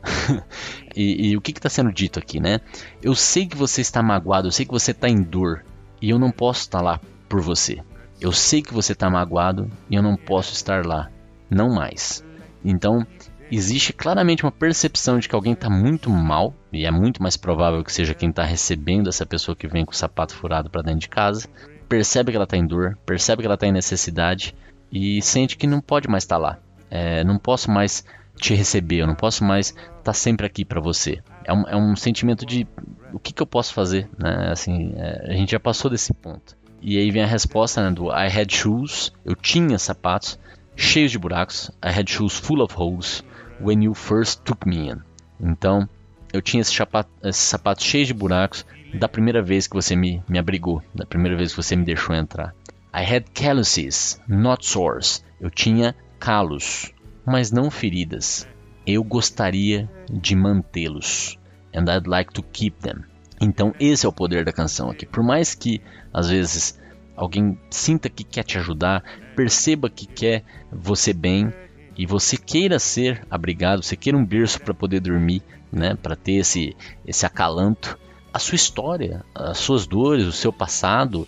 e, 0.96 1.30
e, 1.30 1.38
o 1.38 1.42
que 1.42 1.52
está 1.52 1.70
sendo 1.70 1.94
dito 1.94 2.18
aqui, 2.18 2.40
né? 2.40 2.62
Eu 3.00 3.14
sei 3.14 3.46
que 3.46 3.56
você 3.56 3.82
está 3.82 4.02
magoado, 4.02 4.48
eu 4.48 4.52
sei 4.52 4.66
que 4.66 4.72
você 4.72 4.90
está 4.90 5.08
em 5.08 5.22
dor 5.22 5.64
e 6.02 6.10
eu 6.10 6.18
não 6.18 6.32
posso 6.32 6.62
estar 6.62 6.82
lá 6.82 7.00
por 7.30 7.42
você. 7.42 7.84
Eu 8.20 8.32
sei 8.32 8.64
que 8.64 8.74
você 8.74 8.94
está 8.94 9.08
magoado 9.08 9.70
e 9.88 9.94
eu 9.94 10.02
não 10.02 10.16
posso 10.16 10.54
estar 10.54 10.84
lá, 10.84 11.12
não 11.48 11.70
mais. 11.70 12.24
Então 12.66 13.06
existe 13.52 13.94
claramente 13.94 14.44
uma 14.44 14.52
percepção 14.52 15.20
de 15.20 15.28
que 15.28 15.36
alguém 15.36 15.54
está 15.54 15.70
muito 15.70 16.10
mal 16.10 16.54
e 16.72 16.86
é 16.86 16.92
muito 16.92 17.22
mais 17.22 17.36
provável 17.36 17.84
que 17.84 17.92
seja 17.92 18.14
quem 18.14 18.30
está 18.30 18.44
recebendo 18.44 19.10
essa 19.10 19.26
pessoa 19.26 19.56
que 19.56 19.68
vem 19.68 19.86
com 19.86 19.92
o 19.92 19.96
sapato 19.96 20.36
furado 20.36 20.70
para 20.70 20.82
dentro 20.82 21.00
de 21.00 21.10
casa. 21.10 21.48
Percebe 21.88 22.32
que 22.32 22.36
ela 22.36 22.44
está 22.44 22.58
em 22.58 22.66
dor, 22.66 22.98
percebe 23.06 23.42
que 23.42 23.48
ela 23.48 23.56
está 23.56 23.66
em 23.66 23.72
necessidade 23.72 24.56
e 24.92 25.22
sente 25.22 25.58
que 25.58 25.66
não 25.66 25.82
pode 25.82 26.08
mais 26.08 26.24
estar 26.24 26.36
tá 26.36 26.42
lá. 26.42 26.60
É, 26.92 27.24
não 27.24 27.38
posso 27.38 27.72
mais 27.72 28.04
te 28.36 28.54
receber, 28.54 28.98
eu 29.02 29.08
não 29.08 29.16
posso 29.16 29.44
mais 29.44 29.70
estar 29.70 30.04
tá 30.04 30.14
sempre 30.14 30.46
aqui 30.46 30.64
para 30.64 30.80
você. 30.80 31.20
É 31.44 31.54
um, 31.54 31.68
é 31.68 31.76
um, 31.76 31.96
sentimento 31.96 32.46
de 32.46 32.68
o 33.12 33.20
que, 33.20 33.34
que 33.34 33.42
eu 33.42 33.48
posso 33.48 33.74
fazer, 33.74 34.08
né? 34.18 34.50
Assim, 34.52 34.94
é, 34.96 35.32
a 35.32 35.34
gente 35.34 35.52
já 35.52 35.60
passou 35.60 35.90
desse 35.90 36.14
ponto. 36.14 36.56
E 36.82 36.98
aí 36.98 37.12
vem 37.12 37.24
a 37.24 37.28
resposta 37.28 37.84
né, 37.84 37.92
do 37.92 38.10
I 38.10 38.28
had 38.28 38.52
shoes, 38.52 39.12
eu 39.26 39.36
tinha 39.36 39.78
sapatos 39.78 40.40
cheios 40.76 41.12
de 41.12 41.20
buracos. 41.20 41.70
I 41.84 41.90
had 41.90 42.10
shoes 42.10 42.38
full 42.38 42.62
of 42.62 42.74
holes 42.78 43.24
when 43.62 43.84
you 43.84 43.94
first 43.94 44.44
took 44.44 44.68
me 44.68 44.90
in. 44.90 45.02
Então, 45.40 45.88
eu 46.32 46.42
tinha 46.42 46.62
esse 46.62 46.74
sapato, 46.74 47.10
esse 47.24 47.40
sapato 47.40 47.84
cheio 47.84 48.06
de 48.06 48.14
buracos 48.14 48.66
da 48.94 49.08
primeira 49.08 49.42
vez 49.42 49.68
que 49.68 49.76
você 49.76 49.96
me, 49.96 50.24
me 50.28 50.40
abrigou, 50.40 50.82
da 50.94 51.06
primeira 51.06 51.38
vez 51.38 51.52
que 51.52 51.62
você 51.62 51.76
me 51.76 51.86
deixou 51.86 52.16
entrar. 52.16 52.54
I 52.94 53.04
had 53.04 53.26
calluses, 53.34 54.20
not 54.28 54.66
sores. 54.66 55.24
Eu 55.40 55.50
tinha 55.50 55.96
calos, 56.20 56.92
mas 57.26 57.52
não 57.52 57.70
feridas. 57.70 58.48
Eu 58.86 59.04
gostaria 59.04 59.90
de 60.12 60.36
mantê-los. 60.36 61.38
And 61.74 61.86
I'd 61.88 62.08
like 62.08 62.34
to 62.34 62.44
keep 62.44 62.80
them. 62.82 63.04
Então 63.40 63.74
esse 63.80 64.06
é 64.06 64.10
o 64.10 64.14
poder 64.14 64.44
da 64.44 64.52
canção 64.52 64.90
aqui. 64.90 65.06
Por 65.06 65.24
mais 65.24 65.54
que 65.54 65.82
às 66.12 66.30
vezes 66.30 66.80
alguém 67.16 67.60
sinta 67.70 68.10
que 68.10 68.24
quer 68.24 68.44
te 68.44 68.58
ajudar, 68.58 69.04
perceba 69.36 69.90
que 69.90 70.08
quer 70.08 70.44
você 70.72 71.14
bem 71.14 71.54
e 72.00 72.06
você 72.06 72.38
queira 72.38 72.80
ser 72.80 73.28
abrigado, 73.30 73.84
você 73.84 73.98
queira 73.98 74.18
um 74.18 74.26
berço 74.26 74.62
para 74.62 74.74
poder 74.74 75.02
dormir, 75.02 75.44
né, 75.70 75.98
para 76.02 76.16
ter 76.16 76.36
esse 76.36 76.74
esse 77.06 77.26
acalanto, 77.26 78.00
a 78.34 78.40
sua 78.40 78.56
história, 78.56 79.26
as 79.36 79.58
suas 79.58 79.86
dores, 79.86 80.26
o 80.26 80.32
seu 80.32 80.54
passado, 80.54 81.28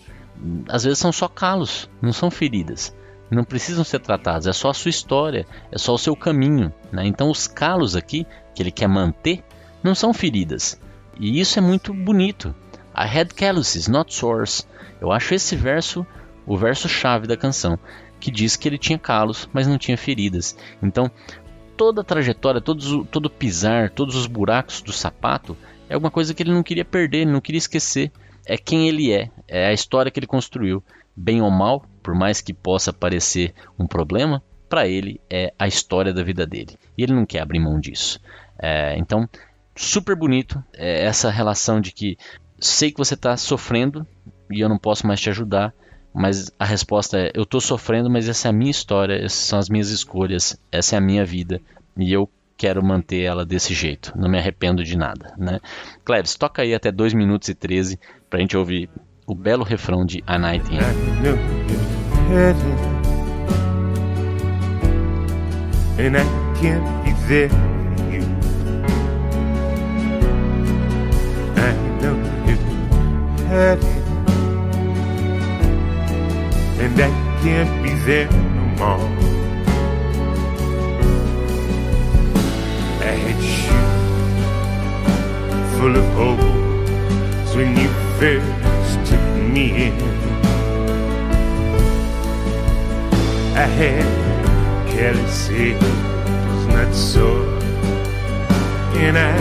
às 0.69 0.85
vezes 0.85 0.97
são 0.97 1.11
só 1.11 1.27
calos, 1.27 1.89
não 2.01 2.13
são 2.13 2.31
feridas. 2.31 2.95
Não 3.29 3.43
precisam 3.43 3.83
ser 3.83 3.99
tratados, 3.99 4.47
é 4.47 4.53
só 4.53 4.69
a 4.69 4.73
sua 4.73 4.87
história, 4.87 5.45
é 5.69 5.77
só 5.77 5.93
o 5.93 5.97
seu 5.97 6.15
caminho. 6.15 6.73
Né? 6.89 7.05
Então, 7.05 7.29
os 7.29 7.47
calos 7.47 7.97
aqui, 7.97 8.25
que 8.55 8.63
ele 8.63 8.71
quer 8.71 8.87
manter, 8.87 9.43
não 9.83 9.93
são 9.93 10.13
feridas. 10.13 10.79
E 11.19 11.37
isso 11.37 11.59
é 11.59 11.61
muito 11.61 11.93
bonito. 11.93 12.55
I 12.95 13.19
had 13.19 13.33
calluses, 13.33 13.89
not 13.89 14.13
sores. 14.13 14.65
Eu 15.01 15.11
acho 15.11 15.33
esse 15.33 15.53
verso 15.53 16.07
o 16.45 16.57
verso 16.57 16.89
chave 16.89 17.27
da 17.27 17.37
canção, 17.37 17.77
que 18.21 18.31
diz 18.31 18.55
que 18.55 18.69
ele 18.69 18.77
tinha 18.77 18.97
calos, 18.97 19.49
mas 19.51 19.67
não 19.67 19.77
tinha 19.77 19.97
feridas. 19.97 20.57
Então, 20.81 21.11
toda 21.75 21.99
a 21.99 22.05
trajetória, 22.05 22.61
todos, 22.61 23.05
todo 23.09 23.29
pisar, 23.29 23.89
todos 23.89 24.15
os 24.15 24.27
buracos 24.27 24.81
do 24.81 24.93
sapato 24.93 25.57
é 25.89 25.95
alguma 25.95 26.11
coisa 26.11 26.33
que 26.33 26.41
ele 26.41 26.53
não 26.53 26.63
queria 26.63 26.85
perder, 26.85 27.23
ele 27.23 27.31
não 27.31 27.41
queria 27.41 27.57
esquecer 27.57 28.11
é 28.45 28.57
quem 28.57 28.87
ele 28.87 29.11
é, 29.11 29.29
é 29.47 29.67
a 29.67 29.73
história 29.73 30.11
que 30.11 30.19
ele 30.19 30.27
construiu. 30.27 30.83
Bem 31.15 31.41
ou 31.41 31.51
mal, 31.51 31.85
por 32.01 32.15
mais 32.15 32.41
que 32.41 32.53
possa 32.53 32.93
parecer 32.93 33.53
um 33.77 33.85
problema, 33.85 34.41
para 34.69 34.87
ele 34.87 35.19
é 35.29 35.53
a 35.59 35.67
história 35.67 36.13
da 36.13 36.23
vida 36.23 36.45
dele. 36.45 36.77
E 36.97 37.03
ele 37.03 37.13
não 37.13 37.25
quer 37.25 37.41
abrir 37.41 37.59
mão 37.59 37.79
disso. 37.79 38.19
É, 38.57 38.97
então, 38.97 39.27
super 39.75 40.15
bonito 40.15 40.63
é 40.73 41.05
essa 41.05 41.29
relação 41.29 41.81
de 41.81 41.91
que 41.91 42.17
sei 42.59 42.91
que 42.91 42.97
você 42.97 43.13
está 43.13 43.35
sofrendo 43.35 44.07
e 44.49 44.61
eu 44.61 44.69
não 44.69 44.77
posso 44.77 45.05
mais 45.05 45.19
te 45.19 45.29
ajudar, 45.29 45.73
mas 46.13 46.51
a 46.59 46.65
resposta 46.65 47.17
é: 47.17 47.31
eu 47.33 47.43
estou 47.43 47.61
sofrendo, 47.61 48.09
mas 48.09 48.27
essa 48.27 48.47
é 48.47 48.49
a 48.49 48.53
minha 48.53 48.71
história, 48.71 49.15
essas 49.15 49.39
são 49.39 49.59
as 49.59 49.69
minhas 49.69 49.89
escolhas, 49.89 50.57
essa 50.71 50.95
é 50.95 50.97
a 50.97 51.01
minha 51.01 51.25
vida 51.25 51.61
e 51.97 52.11
eu 52.11 52.29
quero 52.57 52.83
manter 52.83 53.21
ela 53.21 53.45
desse 53.45 53.73
jeito, 53.73 54.13
não 54.15 54.29
me 54.29 54.37
arrependo 54.37 54.83
de 54.83 54.95
nada, 54.95 55.33
né? 55.37 55.59
Cleves, 56.05 56.35
toca 56.35 56.61
aí 56.61 56.75
até 56.75 56.91
2 56.91 57.13
minutos 57.13 57.49
e 57.49 57.55
13 57.55 57.99
pra 58.29 58.39
gente 58.39 58.55
ouvir 58.55 58.89
o 59.25 59.33
belo 59.33 59.63
refrão 59.63 60.05
de 60.05 60.23
A 60.27 60.37
Night 60.37 60.65
In. 60.71 60.77
And 65.97 66.17
I 66.17 66.23
can't 66.59 66.83
be 67.03 67.13
there 67.27 67.49
for 67.49 67.55
you. 68.11 68.23
I 71.57 71.73
know 72.01 72.15
you're 72.47 72.57
hurting, 73.47 74.00
and 76.83 76.99
I 76.99 77.09
can't 77.43 77.83
be 77.83 77.93
there 78.07 78.29
no 78.31 78.65
more. 78.79 79.07
I 83.09 83.13
had 83.23 83.39
you 83.55 83.79
full 85.77 85.95
of 86.01 86.07
hope 86.19 86.45
when 87.55 87.69
you 87.77 87.89
first 88.19 88.93
took 89.09 89.25
me 89.53 89.65
in. 89.85 89.97
I 93.55 93.67
had 93.79 94.21
was 96.47 96.65
not 96.67 96.95
sore, 96.95 97.45
and 99.05 99.17
I 99.17 99.35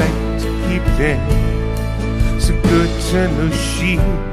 like 0.00 0.22
to 0.42 0.48
keep 0.66 0.84
them 0.98 1.20
so 2.40 2.52
good 2.62 2.90
to 3.10 3.28
know 3.28 3.50
sheets. 3.52 4.31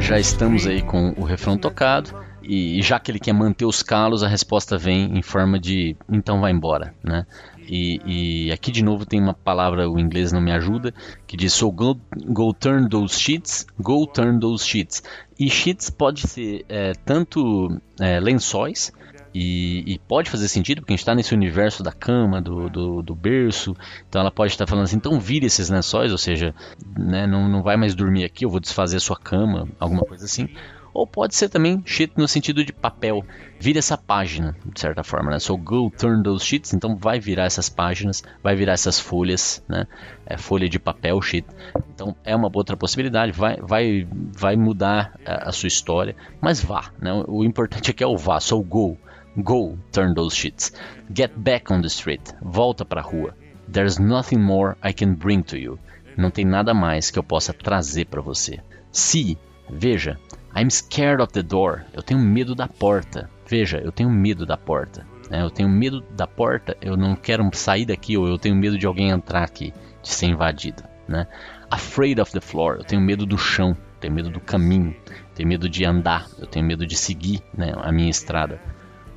Já 0.00 0.18
estamos 0.18 0.66
aí 0.66 0.82
com 0.82 1.14
o 1.16 1.24
refrão 1.24 1.56
tocado 1.56 2.14
e 2.42 2.80
já 2.82 3.00
que 3.00 3.10
ele 3.10 3.18
quer 3.18 3.32
manter 3.32 3.64
os 3.64 3.82
calos, 3.82 4.22
a 4.22 4.28
resposta 4.28 4.78
vem 4.78 5.18
em 5.18 5.22
forma 5.22 5.58
de 5.58 5.96
então 6.08 6.40
vai 6.40 6.52
embora, 6.52 6.94
né? 7.02 7.26
E, 7.68 8.00
e, 8.46 8.52
aqui 8.52 8.70
de 8.70 8.82
novo 8.84 9.04
tem 9.04 9.20
uma 9.20 9.34
palavra, 9.34 9.90
o 9.90 9.98
inglês 9.98 10.30
não 10.30 10.40
me 10.40 10.52
ajuda, 10.52 10.94
que 11.26 11.36
diz 11.36 11.52
so 11.52 11.70
go, 11.72 11.98
go 12.26 12.54
turn 12.54 12.88
those 12.88 13.18
sheets, 13.18 13.66
go 13.80 14.06
turn 14.06 14.38
those 14.38 14.64
sheets. 14.64 15.02
E 15.36 15.50
sheets 15.50 15.90
pode 15.90 16.28
ser 16.28 16.64
é, 16.68 16.92
tanto 17.04 17.80
é, 17.98 18.20
lençóis, 18.20 18.92
e, 19.38 19.94
e, 19.94 19.98
pode 19.98 20.30
fazer 20.30 20.48
sentido, 20.48 20.80
porque 20.80 20.92
a 20.92 20.94
gente 20.94 21.02
está 21.02 21.14
nesse 21.14 21.34
universo 21.34 21.82
da 21.82 21.92
cama, 21.92 22.40
do, 22.40 22.70
do, 22.70 23.02
do, 23.02 23.14
berço, 23.14 23.76
então 24.08 24.22
ela 24.22 24.30
pode 24.30 24.52
estar 24.52 24.66
falando 24.66 24.84
assim, 24.84 24.96
então 24.96 25.20
vire 25.20 25.44
esses 25.44 25.68
lençóis, 25.68 26.10
ou 26.10 26.16
seja, 26.16 26.54
né, 26.96 27.26
não, 27.26 27.46
não 27.46 27.62
vai 27.62 27.76
mais 27.76 27.94
dormir 27.94 28.24
aqui, 28.24 28.46
eu 28.46 28.50
vou 28.50 28.60
desfazer 28.60 28.96
a 28.96 29.00
sua 29.00 29.16
cama, 29.16 29.68
alguma 29.78 30.02
coisa 30.02 30.24
assim 30.24 30.48
ou 30.96 31.06
pode 31.06 31.34
ser 31.34 31.50
também 31.50 31.82
sheet 31.84 32.14
no 32.16 32.26
sentido 32.26 32.64
de 32.64 32.72
papel. 32.72 33.22
Vira 33.60 33.78
essa 33.78 33.98
página, 33.98 34.56
de 34.64 34.80
certa 34.80 35.04
forma, 35.04 35.30
né? 35.30 35.38
So 35.38 35.54
go 35.54 35.90
turn 35.90 36.22
those 36.22 36.42
sheets, 36.42 36.72
então 36.72 36.96
vai 36.96 37.20
virar 37.20 37.44
essas 37.44 37.68
páginas, 37.68 38.22
vai 38.42 38.56
virar 38.56 38.72
essas 38.72 38.98
folhas, 38.98 39.62
né? 39.68 39.86
É 40.24 40.38
folha 40.38 40.66
de 40.70 40.78
papel, 40.78 41.20
sheet. 41.20 41.46
Então 41.94 42.16
é 42.24 42.34
uma 42.34 42.50
outra 42.50 42.78
possibilidade, 42.78 43.30
vai, 43.30 43.58
vai, 43.60 44.08
vai 44.10 44.56
mudar 44.56 45.12
a, 45.26 45.50
a 45.50 45.52
sua 45.52 45.66
história, 45.66 46.16
mas 46.40 46.62
vá, 46.62 46.90
né? 46.98 47.12
O 47.28 47.44
importante 47.44 47.90
aqui 47.90 48.02
é 48.02 48.06
o 48.06 48.16
vá, 48.16 48.40
so 48.40 48.58
go. 48.62 48.96
Go, 49.42 49.78
turn 49.92 50.14
those 50.14 50.34
shits. 50.34 50.72
Get 51.12 51.32
back 51.36 51.70
on 51.70 51.82
the 51.82 51.88
street. 51.88 52.32
Volta 52.40 52.84
pra 52.84 53.02
rua. 53.02 53.34
There's 53.68 53.98
nothing 53.98 54.40
more 54.40 54.76
I 54.82 54.92
can 54.92 55.14
bring 55.14 55.42
to 55.44 55.58
you. 55.58 55.78
Não 56.16 56.30
tem 56.30 56.44
nada 56.44 56.72
mais 56.72 57.10
que 57.10 57.18
eu 57.18 57.22
possa 57.22 57.52
trazer 57.52 58.06
para 58.06 58.22
você. 58.22 58.60
See, 58.90 59.36
veja. 59.68 60.18
I'm 60.54 60.70
scared 60.70 61.20
of 61.20 61.32
the 61.34 61.42
door. 61.42 61.84
Eu 61.92 62.02
tenho 62.02 62.18
medo 62.18 62.54
da 62.54 62.66
porta. 62.66 63.28
Veja, 63.46 63.78
eu 63.78 63.92
tenho 63.92 64.08
medo 64.08 64.46
da 64.46 64.56
porta. 64.56 65.06
É, 65.30 65.42
eu 65.42 65.50
tenho 65.50 65.68
medo 65.68 66.00
da 66.00 66.26
porta. 66.26 66.74
Eu 66.80 66.96
não 66.96 67.14
quero 67.14 67.46
sair 67.52 67.84
daqui 67.84 68.16
ou 68.16 68.26
eu 68.26 68.38
tenho 68.38 68.56
medo 68.56 68.78
de 68.78 68.86
alguém 68.86 69.10
entrar 69.10 69.42
aqui, 69.42 69.74
de 70.02 70.08
ser 70.08 70.26
invadido. 70.26 70.82
Né? 71.06 71.26
Afraid 71.70 72.18
of 72.20 72.32
the 72.32 72.40
floor. 72.40 72.76
Eu 72.76 72.84
tenho 72.84 73.02
medo 73.02 73.26
do 73.26 73.36
chão. 73.36 73.76
Tenho 74.00 74.14
medo 74.14 74.30
do 74.30 74.40
caminho. 74.40 74.96
Tenho 75.34 75.48
medo 75.48 75.68
de 75.68 75.84
andar. 75.84 76.26
Eu 76.38 76.46
tenho 76.46 76.64
medo 76.64 76.86
de 76.86 76.96
seguir 76.96 77.42
né, 77.52 77.74
a 77.76 77.92
minha 77.92 78.08
estrada. 78.08 78.58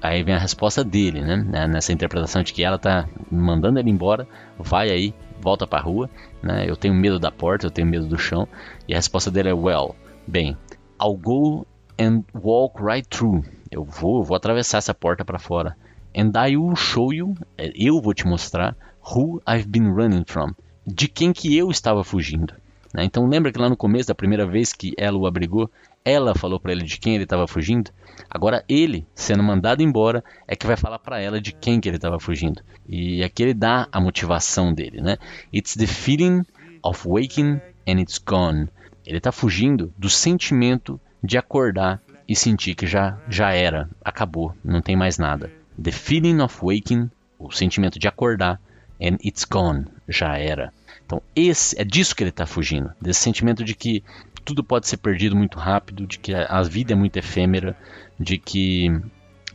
Aí 0.02 0.24
vem 0.24 0.36
a 0.36 0.40
resposta 0.40 0.84
dele, 0.84 1.22
né? 1.22 1.68
Nessa 1.68 1.92
interpretação 1.92 2.42
de 2.42 2.54
que 2.54 2.64
ela 2.64 2.78
tá 2.78 3.08
mandando 3.30 3.80
ele 3.80 3.90
embora, 3.90 4.28
vai 4.58 4.90
aí, 4.90 5.14
volta 5.42 5.68
pra 5.68 5.82
rua, 5.82 6.10
né? 6.42 6.70
Eu 6.70 6.78
tenho 6.78 6.94
medo 6.94 7.20
da 7.20 7.32
porta, 7.32 7.68
eu 7.68 7.72
tenho 7.72 7.88
medo 7.88 8.08
do 8.08 8.18
chão. 8.18 8.48
E 8.88 8.94
a 8.94 8.98
resposta 8.98 9.30
dele 9.30 9.50
é, 9.50 9.54
well, 9.54 9.96
bem, 10.26 10.58
I'll 11.02 11.18
go 11.18 11.66
and 12.00 12.24
walk 12.34 12.82
right 12.82 13.08
through. 13.10 13.44
Eu 13.70 13.84
vou, 13.84 14.24
vou 14.24 14.38
atravessar 14.38 14.78
essa 14.78 14.94
porta 14.94 15.26
para 15.26 15.38
fora. 15.38 15.76
And 16.16 16.32
I 16.36 16.56
will 16.56 16.76
show 16.76 17.14
you, 17.14 17.36
é, 17.58 17.72
eu 17.76 18.02
vou 18.02 18.14
te 18.14 18.26
mostrar, 18.26 18.76
who 19.14 19.42
I've 19.48 19.68
been 19.68 19.90
running 19.92 20.24
from. 20.26 20.54
De 20.88 21.08
quem 21.08 21.34
que 21.34 21.56
eu 21.56 21.70
estava 21.70 22.04
fugindo. 22.04 22.54
Né? 22.94 23.04
Então 23.04 23.28
lembra 23.28 23.52
que 23.52 23.60
lá 23.60 23.70
no 23.70 23.78
começo, 23.78 24.08
da 24.08 24.16
primeira 24.16 24.46
vez 24.46 24.74
que 24.74 24.94
ela 24.98 25.18
o 25.18 25.28
abrigou, 25.28 25.70
ela 26.04 26.34
falou 26.34 26.60
para 26.60 26.72
ele 26.72 26.84
de 26.84 26.98
quem 26.98 27.16
ele 27.16 27.26
estava 27.26 27.48
fugindo? 27.48 27.92
Agora 28.30 28.64
ele, 28.68 29.06
sendo 29.14 29.44
mandado 29.44 29.82
embora, 29.82 30.24
é 30.48 30.56
que 30.56 30.66
vai 30.66 30.76
falar 30.76 31.00
para 31.00 31.20
ela 31.20 31.40
de 31.40 31.52
quem 31.52 31.80
que 31.80 31.88
ele 31.88 31.98
estava 31.98 32.20
fugindo. 32.20 32.62
E 32.88 33.24
aqui 33.24 33.44
ele 33.44 33.54
dá 33.54 33.88
a 33.92 34.00
motivação 34.00 34.74
dele, 34.74 35.02
né? 35.02 35.18
It's 35.54 35.76
the 35.76 35.88
feeling 35.88 36.44
of 36.84 37.08
waking 37.08 37.62
and 37.88 38.00
it's 38.00 38.18
gone. 38.18 38.70
Ele 39.06 39.18
está 39.18 39.32
fugindo 39.32 39.94
do 39.98 40.10
sentimento 40.10 41.00
de 41.24 41.38
acordar 41.38 42.02
e 42.28 42.36
sentir 42.36 42.76
que 42.76 42.86
já 42.86 43.18
já 43.28 43.54
era, 43.54 43.90
acabou, 44.04 44.54
não 44.64 44.82
tem 44.82 44.96
mais 44.96 45.18
nada. 45.18 45.52
The 45.82 45.92
feeling 45.92 46.42
of 46.42 46.60
waking, 46.62 47.10
o 47.40 47.52
sentimento 47.52 47.98
de 47.98 48.08
acordar, 48.08 48.60
and 49.02 49.18
it's 49.24 49.46
gone, 49.46 49.86
já 50.08 50.38
era. 50.38 50.72
Então 51.06 51.24
esse 51.36 51.80
é 51.80 51.84
disso 51.84 52.16
que 52.16 52.22
ele 52.22 52.30
está 52.30 52.46
fugindo, 52.46 52.94
desse 53.02 53.22
sentimento 53.22 53.64
de 53.64 53.74
que 53.74 54.04
tudo 54.50 54.64
pode 54.64 54.88
ser 54.88 54.98
perdido 54.98 55.36
muito 55.36 55.60
rápido, 55.60 56.08
de 56.08 56.18
que 56.18 56.34
a 56.34 56.64
vida 56.64 56.94
é 56.94 56.96
muito 56.96 57.18
efêmera, 57.18 57.78
de 58.20 58.40
que 58.40 58.90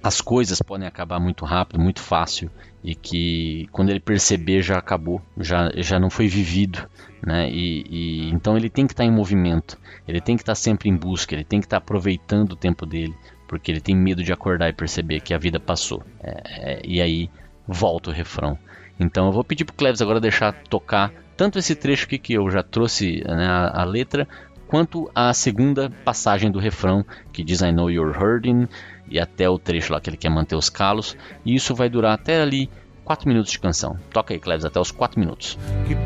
as 0.01 0.21
coisas 0.21 0.63
podem 0.63 0.87
acabar 0.87 1.19
muito 1.19 1.45
rápido, 1.45 1.81
muito 1.81 1.99
fácil 1.99 2.49
e 2.83 2.95
que 2.95 3.69
quando 3.73 3.91
ele 3.91 3.99
perceber 3.99 4.63
já 4.63 4.79
acabou, 4.79 5.21
já, 5.37 5.69
já 5.79 5.99
não 5.99 6.09
foi 6.09 6.29
vivido, 6.29 6.89
né? 7.27 7.51
E, 7.51 7.85
e 7.91 8.31
então 8.31 8.57
ele 8.57 8.71
tem 8.71 8.87
que 8.87 8.93
estar 8.93 9.05
em 9.05 9.11
movimento, 9.11 9.77
ele 10.07 10.21
tem 10.21 10.37
que 10.37 10.43
estar 10.43 10.55
sempre 10.55 10.89
em 10.89 10.97
busca, 10.97 11.35
ele 11.35 11.43
tem 11.43 11.59
que 11.59 11.67
estar 11.67 11.79
aproveitando 11.79 12.53
o 12.53 12.57
tempo 12.57 12.87
dele, 12.87 13.17
porque 13.49 13.73
ele 13.73 13.81
tem 13.81 13.97
medo 13.97 14.23
de 14.23 14.33
acordar 14.33 14.69
e 14.69 14.73
perceber 14.73 15.19
que 15.23 15.35
a 15.35 15.39
vida 15.39 15.59
passou. 15.59 16.05
É, 16.23 16.75
é, 16.75 16.83
e 16.85 17.03
aí 17.03 17.29
volta 17.67 18.11
o 18.11 18.13
refrão. 18.13 18.57
Então 19.01 19.27
eu 19.27 19.33
vou 19.33 19.43
pedir 19.43 19.65
para 19.65 19.73
o 19.73 19.77
Cleves 19.77 20.01
agora 20.01 20.21
deixar 20.21 20.53
tocar 20.53 21.13
tanto 21.37 21.59
esse 21.59 21.75
trecho 21.75 22.07
aqui 22.07 22.19
que 22.19 22.35
eu 22.35 22.49
já 22.51 22.63
trouxe 22.63 23.23
né, 23.27 23.47
a, 23.47 23.83
a 23.83 23.85
letra, 23.85 24.29
quanto 24.75 25.09
à 25.15 25.33
segunda 25.33 25.89
passagem 26.05 26.51
do 26.51 26.59
refrão, 26.59 27.07
que 27.33 27.45
diz 27.45 27.61
I 27.61 27.71
know 27.71 27.89
you're 27.89 28.11
hurting, 28.11 28.67
e 29.09 29.21
até 29.21 29.49
o 29.49 29.57
trecho 29.57 29.93
lá 29.93 30.01
que 30.01 30.11
ele 30.11 30.17
quer 30.17 30.31
manter 30.31 30.57
os 30.57 30.69
calos, 30.69 31.17
e 31.47 31.55
isso 31.55 31.77
vai 31.77 31.89
durar 31.89 32.15
até 32.15 32.43
ali 32.43 32.69
4 33.05 33.29
minutos 33.29 33.53
de 33.53 33.61
canção. 33.61 33.97
Toca 34.13 34.35
aí, 34.35 34.41
Cleves, 34.41 34.65
até 34.65 34.81
os 34.81 34.91
4 34.91 35.21
minutos. 35.21 35.57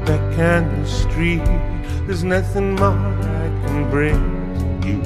Back 0.04 0.36
the 0.36 0.82
street, 0.84 1.40
there's 2.04 2.22
nothing 2.22 2.76
more 2.78 2.92
I 2.92 3.66
can 3.66 3.84
bring 3.90 4.20
you. 4.84 5.00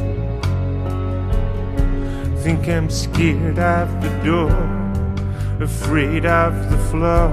Think 2.42 2.68
I'm 2.68 2.90
scared 2.90 3.60
of 3.60 3.94
the 4.00 4.10
door, 4.24 4.50
afraid 5.62 6.26
of 6.26 6.68
the 6.68 6.78
floor. 6.90 7.30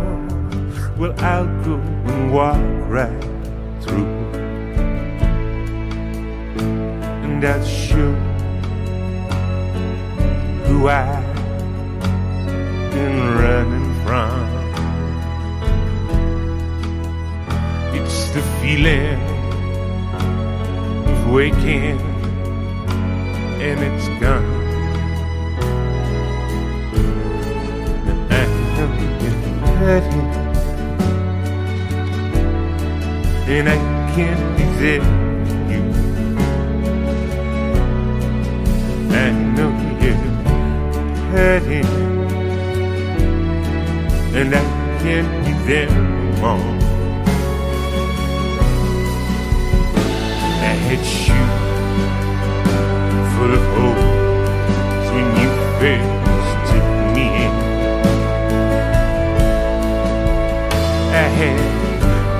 Well, 0.96 1.16
I'll 1.24 1.48
go 1.64 1.80
and 2.06 2.32
walk 2.32 2.60
right 2.88 3.10
through. 3.82 4.39
And 7.42 7.48
I'll 7.48 7.66
show 7.66 8.12
who 10.66 10.90
I've 10.90 11.24
been 12.92 13.18
running 13.40 13.94
from. 14.04 14.42
It's 17.96 18.32
the 18.32 18.42
feeling 18.60 19.22
of 21.08 21.32
waking 21.32 22.02
and 23.62 23.80
it's 23.88 24.08
gone. 24.20 24.60
I 28.32 28.44
hurting, 29.80 30.30
and 33.48 33.70
I 33.70 33.78
can't 34.14 34.58
be 34.58 34.66
and 44.40 44.56
I 44.56 44.62
can't 45.02 45.30
be 45.46 45.54
there 45.68 45.92
more. 46.40 46.64
I 50.62 50.74
had 50.86 51.04
you 51.28 51.44
full 53.34 53.54
of 53.58 53.64
hope 53.76 54.04
when 55.14 55.28
you 55.40 55.50
first 55.80 56.52
took 56.70 56.88
me 57.16 57.26
in. 57.46 57.54
I 61.12 61.28
had 61.40 61.60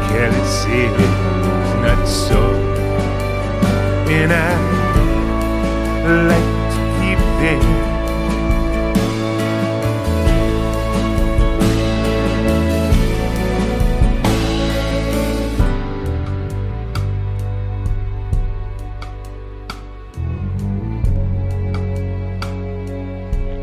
careless 0.10 0.58
not 1.84 2.02
so, 2.08 2.42
and 4.08 4.32
I 4.32 4.50
like 6.28 6.59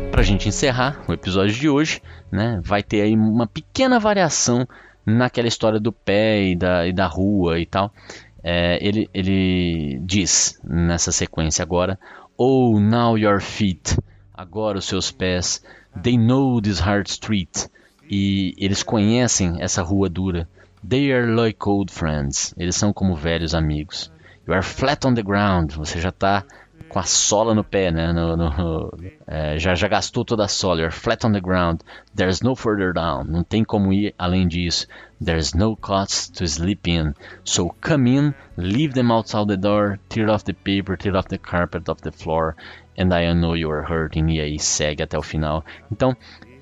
Para 0.09 0.21
a 0.21 0.23
gente 0.23 0.49
encerrar 0.49 1.03
o 1.07 1.13
episódio 1.13 1.53
de 1.53 1.69
hoje, 1.69 2.01
né, 2.31 2.59
vai 2.63 2.81
ter 2.81 3.01
aí 3.01 3.13
uma 3.13 3.45
pequena 3.45 3.99
variação 3.99 4.67
naquela 5.05 5.47
história 5.47 5.79
do 5.79 5.91
pé 5.91 6.41
e 6.41 6.55
da, 6.55 6.87
e 6.87 6.91
da 6.91 7.05
rua 7.05 7.59
e 7.59 7.67
tal. 7.67 7.93
É, 8.43 8.79
ele, 8.81 9.07
ele 9.13 9.99
diz 10.03 10.59
nessa 10.63 11.11
sequência 11.11 11.61
agora: 11.61 11.99
Oh, 12.39 12.79
now 12.79 13.15
your 13.15 13.41
feet, 13.41 13.97
agora 14.31 14.77
os 14.77 14.85
seus 14.85 15.11
pés, 15.11 15.59
they 15.99 16.15
know 16.15 16.61
this 16.61 16.79
hard 16.79 17.09
street, 17.09 17.67
e 18.07 18.53
eles 18.59 18.83
conhecem 18.83 19.59
essa 19.59 19.81
rua 19.81 20.07
dura. 20.07 20.47
They 20.87 21.11
are 21.11 21.25
like 21.25 21.67
old 21.67 21.91
friends, 21.91 22.53
eles 22.55 22.75
são 22.75 22.93
como 22.93 23.15
velhos 23.15 23.55
amigos. 23.55 24.11
You 24.47 24.53
are 24.53 24.61
flat 24.61 25.03
on 25.07 25.15
the 25.15 25.23
ground, 25.23 25.71
você 25.71 25.99
já 25.99 26.09
está 26.09 26.45
com 26.97 27.01
a 27.01 27.03
sola 27.03 27.53
no 27.53 27.63
pé, 27.63 27.91
né? 27.91 28.11
No, 28.11 28.35
no, 28.35 28.91
é, 29.27 29.59
já, 29.59 29.75
já 29.75 29.87
gastou 29.87 30.25
toda 30.25 30.45
a 30.45 30.47
sola. 30.47 30.81
You're 30.81 30.91
flat 30.91 31.23
on 31.23 31.31
the 31.31 31.39
ground. 31.39 31.81
There's 32.15 32.41
no 32.41 32.55
further 32.55 32.91
down. 32.91 33.25
Não 33.25 33.43
tem 33.43 33.63
como 33.63 33.93
ir 33.93 34.15
além 34.17 34.47
disso. 34.47 34.87
There's 35.23 35.53
no 35.53 35.75
cots 35.75 36.27
to 36.29 36.45
sleep 36.45 36.89
in. 36.89 37.13
So 37.43 37.69
come 37.81 38.09
in, 38.09 38.33
leave 38.57 38.95
them 38.95 39.11
outside 39.11 39.47
the 39.47 39.57
door, 39.57 39.99
tear 40.09 40.27
off 40.31 40.43
the 40.45 40.53
paper, 40.53 40.97
tear 40.97 41.15
off 41.15 41.27
the 41.27 41.37
carpet 41.37 41.87
off 41.87 42.01
the 42.01 42.11
floor, 42.11 42.55
and 42.97 43.13
I 43.13 43.31
know 43.31 43.55
you 43.55 43.69
are 43.69 43.83
hurting. 43.83 44.29
E 44.31 44.41
aí 44.41 44.57
segue 44.57 45.03
até 45.03 45.19
o 45.19 45.21
final. 45.21 45.63
Então, 45.91 46.17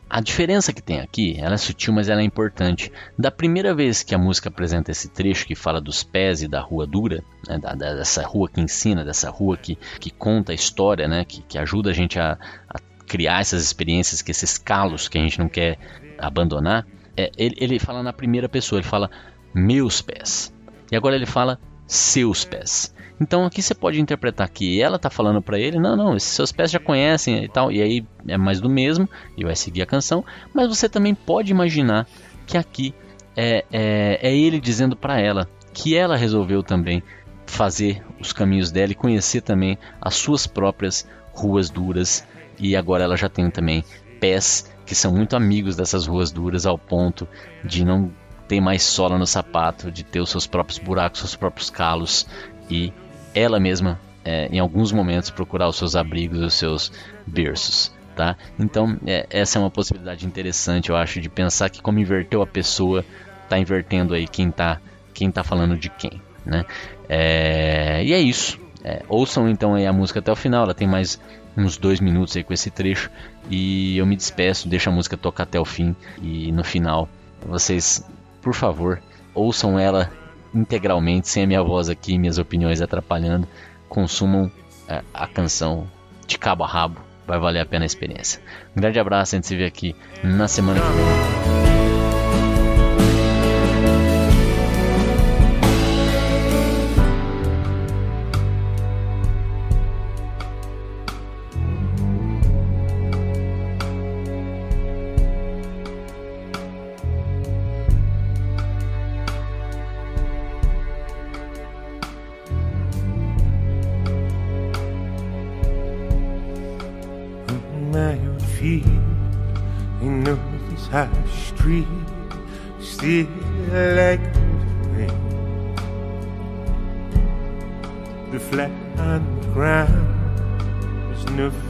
a 0.10 0.22
diferença 0.22 0.72
que 0.72 0.82
tem 0.82 0.99
aqui, 0.99 1.36
ela 1.39 1.56
é 1.56 1.58
sutil, 1.58 1.91
mas 1.91 2.10
ela 2.10 2.22
é 2.22 2.24
importante. 2.24 2.91
Da 3.18 3.32
primeira 3.32 3.74
vez 3.74 4.03
que 4.03 4.14
a 4.14 4.18
música 4.18 4.49
apresenta 4.49 4.91
esse 4.91 5.10
trecho 5.10 5.45
que 5.45 5.56
fala 5.56 5.82
dos 5.82 6.03
pés 6.03 6.41
e 6.41 6.47
da 6.47 6.62
rua 6.62 6.86
dura, 6.86 7.24
né, 7.47 7.58
da, 7.58 7.74
dessa 7.74 8.26
rua 8.26 8.47
que 8.47 8.62
ensina, 8.62 9.03
dessa 9.03 9.30
rua 9.30 9.58
que, 9.58 9.78
que 9.99 10.12
conta 10.12 10.51
a 10.51 10.56
história, 10.56 11.08
né, 11.08 11.26
que, 11.26 11.41
que 11.41 11.58
ajuda 11.58 11.89
a 11.89 11.93
gente 11.93 12.20
a, 12.20 12.38
a 12.70 12.80
criar 13.08 13.41
essas 13.41 13.64
experiências, 13.64 14.22
que 14.22 14.32
esses 14.32 14.58
calos 14.58 15.08
que 15.08 15.18
a 15.18 15.22
gente 15.22 15.39
não 15.39 15.49
quer 15.49 15.78
abandonar, 16.18 16.86
é, 17.18 17.32
ele, 17.38 17.56
ele 17.60 17.80
fala 17.80 18.03
na 18.03 18.14
primeira 18.14 18.47
pessoa, 18.47 18.80
ele 18.80 18.88
fala 18.88 19.10
meus 19.53 20.01
pés. 20.01 20.53
E 20.91 20.95
agora 20.95 21.16
ele 21.16 21.26
fala 21.26 21.60
seus 21.88 22.45
pés. 22.45 22.95
Então 23.20 23.45
aqui 23.45 23.61
você 23.61 23.74
pode 23.74 23.99
interpretar 24.01 24.49
que 24.49 24.82
ela 24.82 24.99
tá 24.99 25.09
falando 25.09 25.41
para 25.41 25.59
ele, 25.59 25.80
não, 25.80 25.95
não, 25.95 26.16
esses 26.16 26.30
seus 26.30 26.51
pés 26.51 26.70
já 26.70 26.80
conhecem 26.80 27.43
e 27.43 27.47
tal, 27.47 27.72
e 27.72 27.82
aí 27.82 28.05
é 28.28 28.38
mais 28.38 28.59
do 28.59 28.70
mesmo 28.70 29.09
e 29.38 29.43
vai 29.43 29.55
seguir 29.55 29.82
a 29.82 29.86
canção. 29.86 30.24
Mas 30.53 30.68
você 30.68 30.89
também 30.89 31.16
pode 31.16 31.51
imaginar 31.51 32.07
que 32.45 32.57
aqui 32.57 32.93
é, 33.36 33.63
é, 33.72 34.20
é 34.22 34.36
ele 34.36 34.59
dizendo 34.59 34.95
para 34.95 35.20
ela 35.20 35.47
que 35.74 35.95
ela 35.95 36.16
resolveu 36.16 36.61
também 36.61 37.01
fazer 37.45 38.03
os 38.20 38.34
caminhos 38.34 38.72
dela 38.72 38.91
e 38.91 38.95
conhecer 38.95 39.41
também 39.41 39.78
as 40.01 40.16
suas 40.16 40.47
próprias 40.47 41.07
ruas 41.34 41.70
duras 41.70 42.26
e 42.57 42.76
agora 42.76 43.03
ela 43.03 43.18
já 43.18 43.30
tem 43.30 43.49
também 43.49 43.84
pés 44.20 44.74
que 44.86 44.95
são 44.95 45.11
muito 45.11 45.36
amigos 45.36 45.76
dessas 45.76 46.05
ruas 46.07 46.32
duras 46.32 46.66
ao 46.66 46.78
ponto 46.78 47.28
de 47.63 47.84
não 47.84 48.11
ter 48.47 48.61
mais 48.61 48.84
sola 48.84 49.18
no 49.18 49.26
sapato, 49.26 49.91
de 49.91 50.03
ter 50.03 50.20
os 50.20 50.30
seus 50.30 50.45
próprios 50.45 50.78
buracos, 50.80 51.20
seus 51.20 51.36
próprios 51.36 51.70
calos 51.70 52.28
e 52.70 52.93
ela 53.36 53.59
mesma, 53.59 53.99
é, 54.23 54.47
em 54.47 54.59
alguns 54.59 54.91
momentos, 54.91 55.29
procurar 55.29 55.67
os 55.67 55.75
seus 55.75 55.95
abrigos, 55.95 56.39
os 56.39 56.53
seus 56.53 56.91
berços. 57.27 57.93
Tá? 58.15 58.38
Então, 58.57 58.97
é, 59.05 59.27
essa 59.29 59.59
é 59.59 59.61
uma 59.61 59.69
possibilidade 59.69 60.25
interessante, 60.25 60.89
eu 60.89 60.95
acho, 60.95 61.19
de 61.19 61.29
pensar 61.29 61.69
que 61.69 61.81
como 61.81 61.99
inverteu 61.99 62.41
a 62.41 62.47
pessoa, 62.47 63.03
está 63.43 63.59
invertendo 63.59 64.13
aí 64.13 64.25
quem 64.25 64.47
está 64.47 64.79
quem 65.13 65.29
tá 65.29 65.43
falando 65.43 65.77
de 65.77 65.89
quem. 65.89 66.21
Né? 66.45 66.65
É, 67.09 68.03
e 68.03 68.13
é 68.13 68.19
isso. 68.19 68.59
É, 68.83 69.01
ouçam 69.09 69.49
então 69.49 69.73
aí 69.73 69.86
a 69.86 69.91
música 69.91 70.19
até 70.19 70.31
o 70.31 70.36
final, 70.36 70.63
ela 70.63 70.73
tem 70.73 70.88
mais 70.88 71.19
uns 71.57 71.77
dois 71.77 71.99
minutos 71.99 72.36
aí 72.36 72.43
com 72.43 72.53
esse 72.53 72.69
trecho 72.69 73.09
e 73.49 73.97
eu 73.97 74.05
me 74.05 74.15
despeço, 74.15 74.67
deixo 74.67 74.89
a 74.89 74.91
música 74.91 75.17
tocar 75.17 75.43
até 75.43 75.59
o 75.59 75.65
fim 75.65 75.95
e 76.21 76.51
no 76.51 76.63
final 76.63 77.09
vocês, 77.41 78.05
por 78.41 78.53
favor, 78.53 79.01
ouçam 79.33 79.79
ela 79.79 80.11
integralmente, 80.56 81.28
sem 81.28 81.43
a 81.43 81.47
minha 81.47 81.62
voz 81.62 81.89
aqui, 81.89 82.18
minhas 82.18 82.38
opiniões 82.38 82.82
atrapalhando, 82.82 83.47
consumam 83.89 84.49
é, 84.88 85.03
a 85.14 85.28
canção 85.28 85.88
de 86.26 86.38
cabo 86.38 86.64
a 86.64 86.68
rabo, 86.68 86.99
vai 87.28 87.39
valer 87.39 87.60
a 87.60 87.66
pena 87.66 87.84
a 87.84 87.86
experiência. 87.86 88.41
Um 88.76 88.82
grande 88.82 88.99
abraço, 88.99 89.36
a 89.36 89.38
gente 89.38 89.47
se 89.47 89.56
vê 89.56 89.66
aqui 89.66 89.95
na 90.24 90.47
semana 90.47 90.80
que 90.80 90.88
vem. 90.88 91.64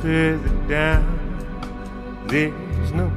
Further 0.05 0.67
down. 0.69 1.03
There's 2.27 2.91
no 2.91 3.09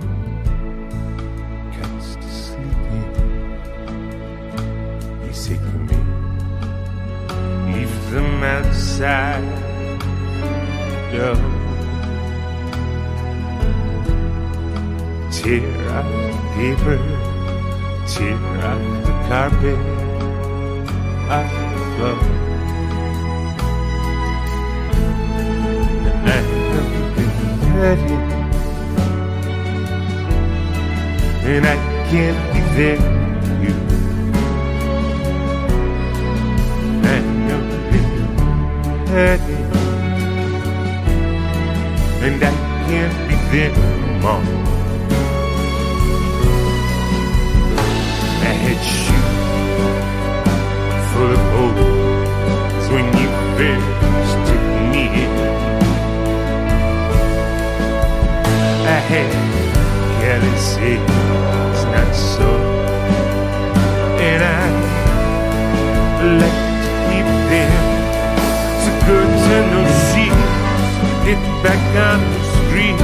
back 71.63 71.83
on 72.09 72.21
the 72.33 72.43
street. 72.57 72.99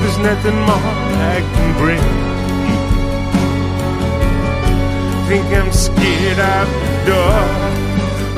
There's 0.00 0.18
nothing 0.18 0.56
more 0.68 0.90
I 1.34 1.40
can 1.40 1.78
bring 1.78 2.34
think 5.28 5.46
I'm 5.46 5.72
scared 5.72 6.38
of 6.38 6.68
the 6.68 6.92
door, 7.10 7.40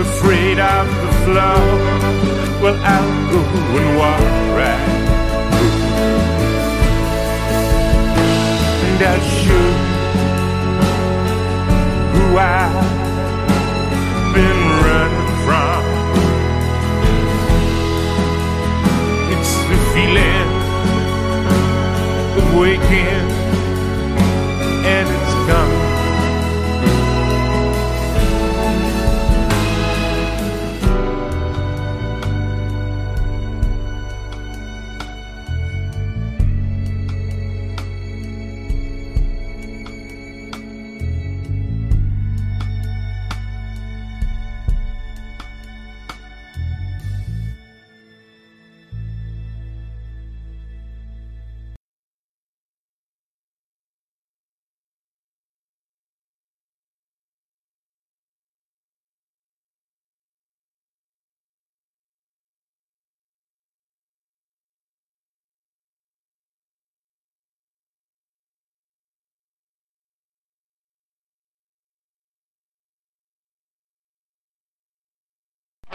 afraid 0.06 0.58
of 0.60 0.86
the 1.02 1.12
floor. 1.24 1.60
Well, 2.62 2.78
I'll 2.94 3.30
go 3.32 3.40
and 3.80 3.90
walk 3.98 4.20
right 4.58 4.86
through. 5.52 5.76
And 8.86 8.98
I'll 9.10 9.26
show 9.42 9.68
who 12.14 12.24
I've 12.38 12.74
been 14.34 14.65
of 22.64 23.35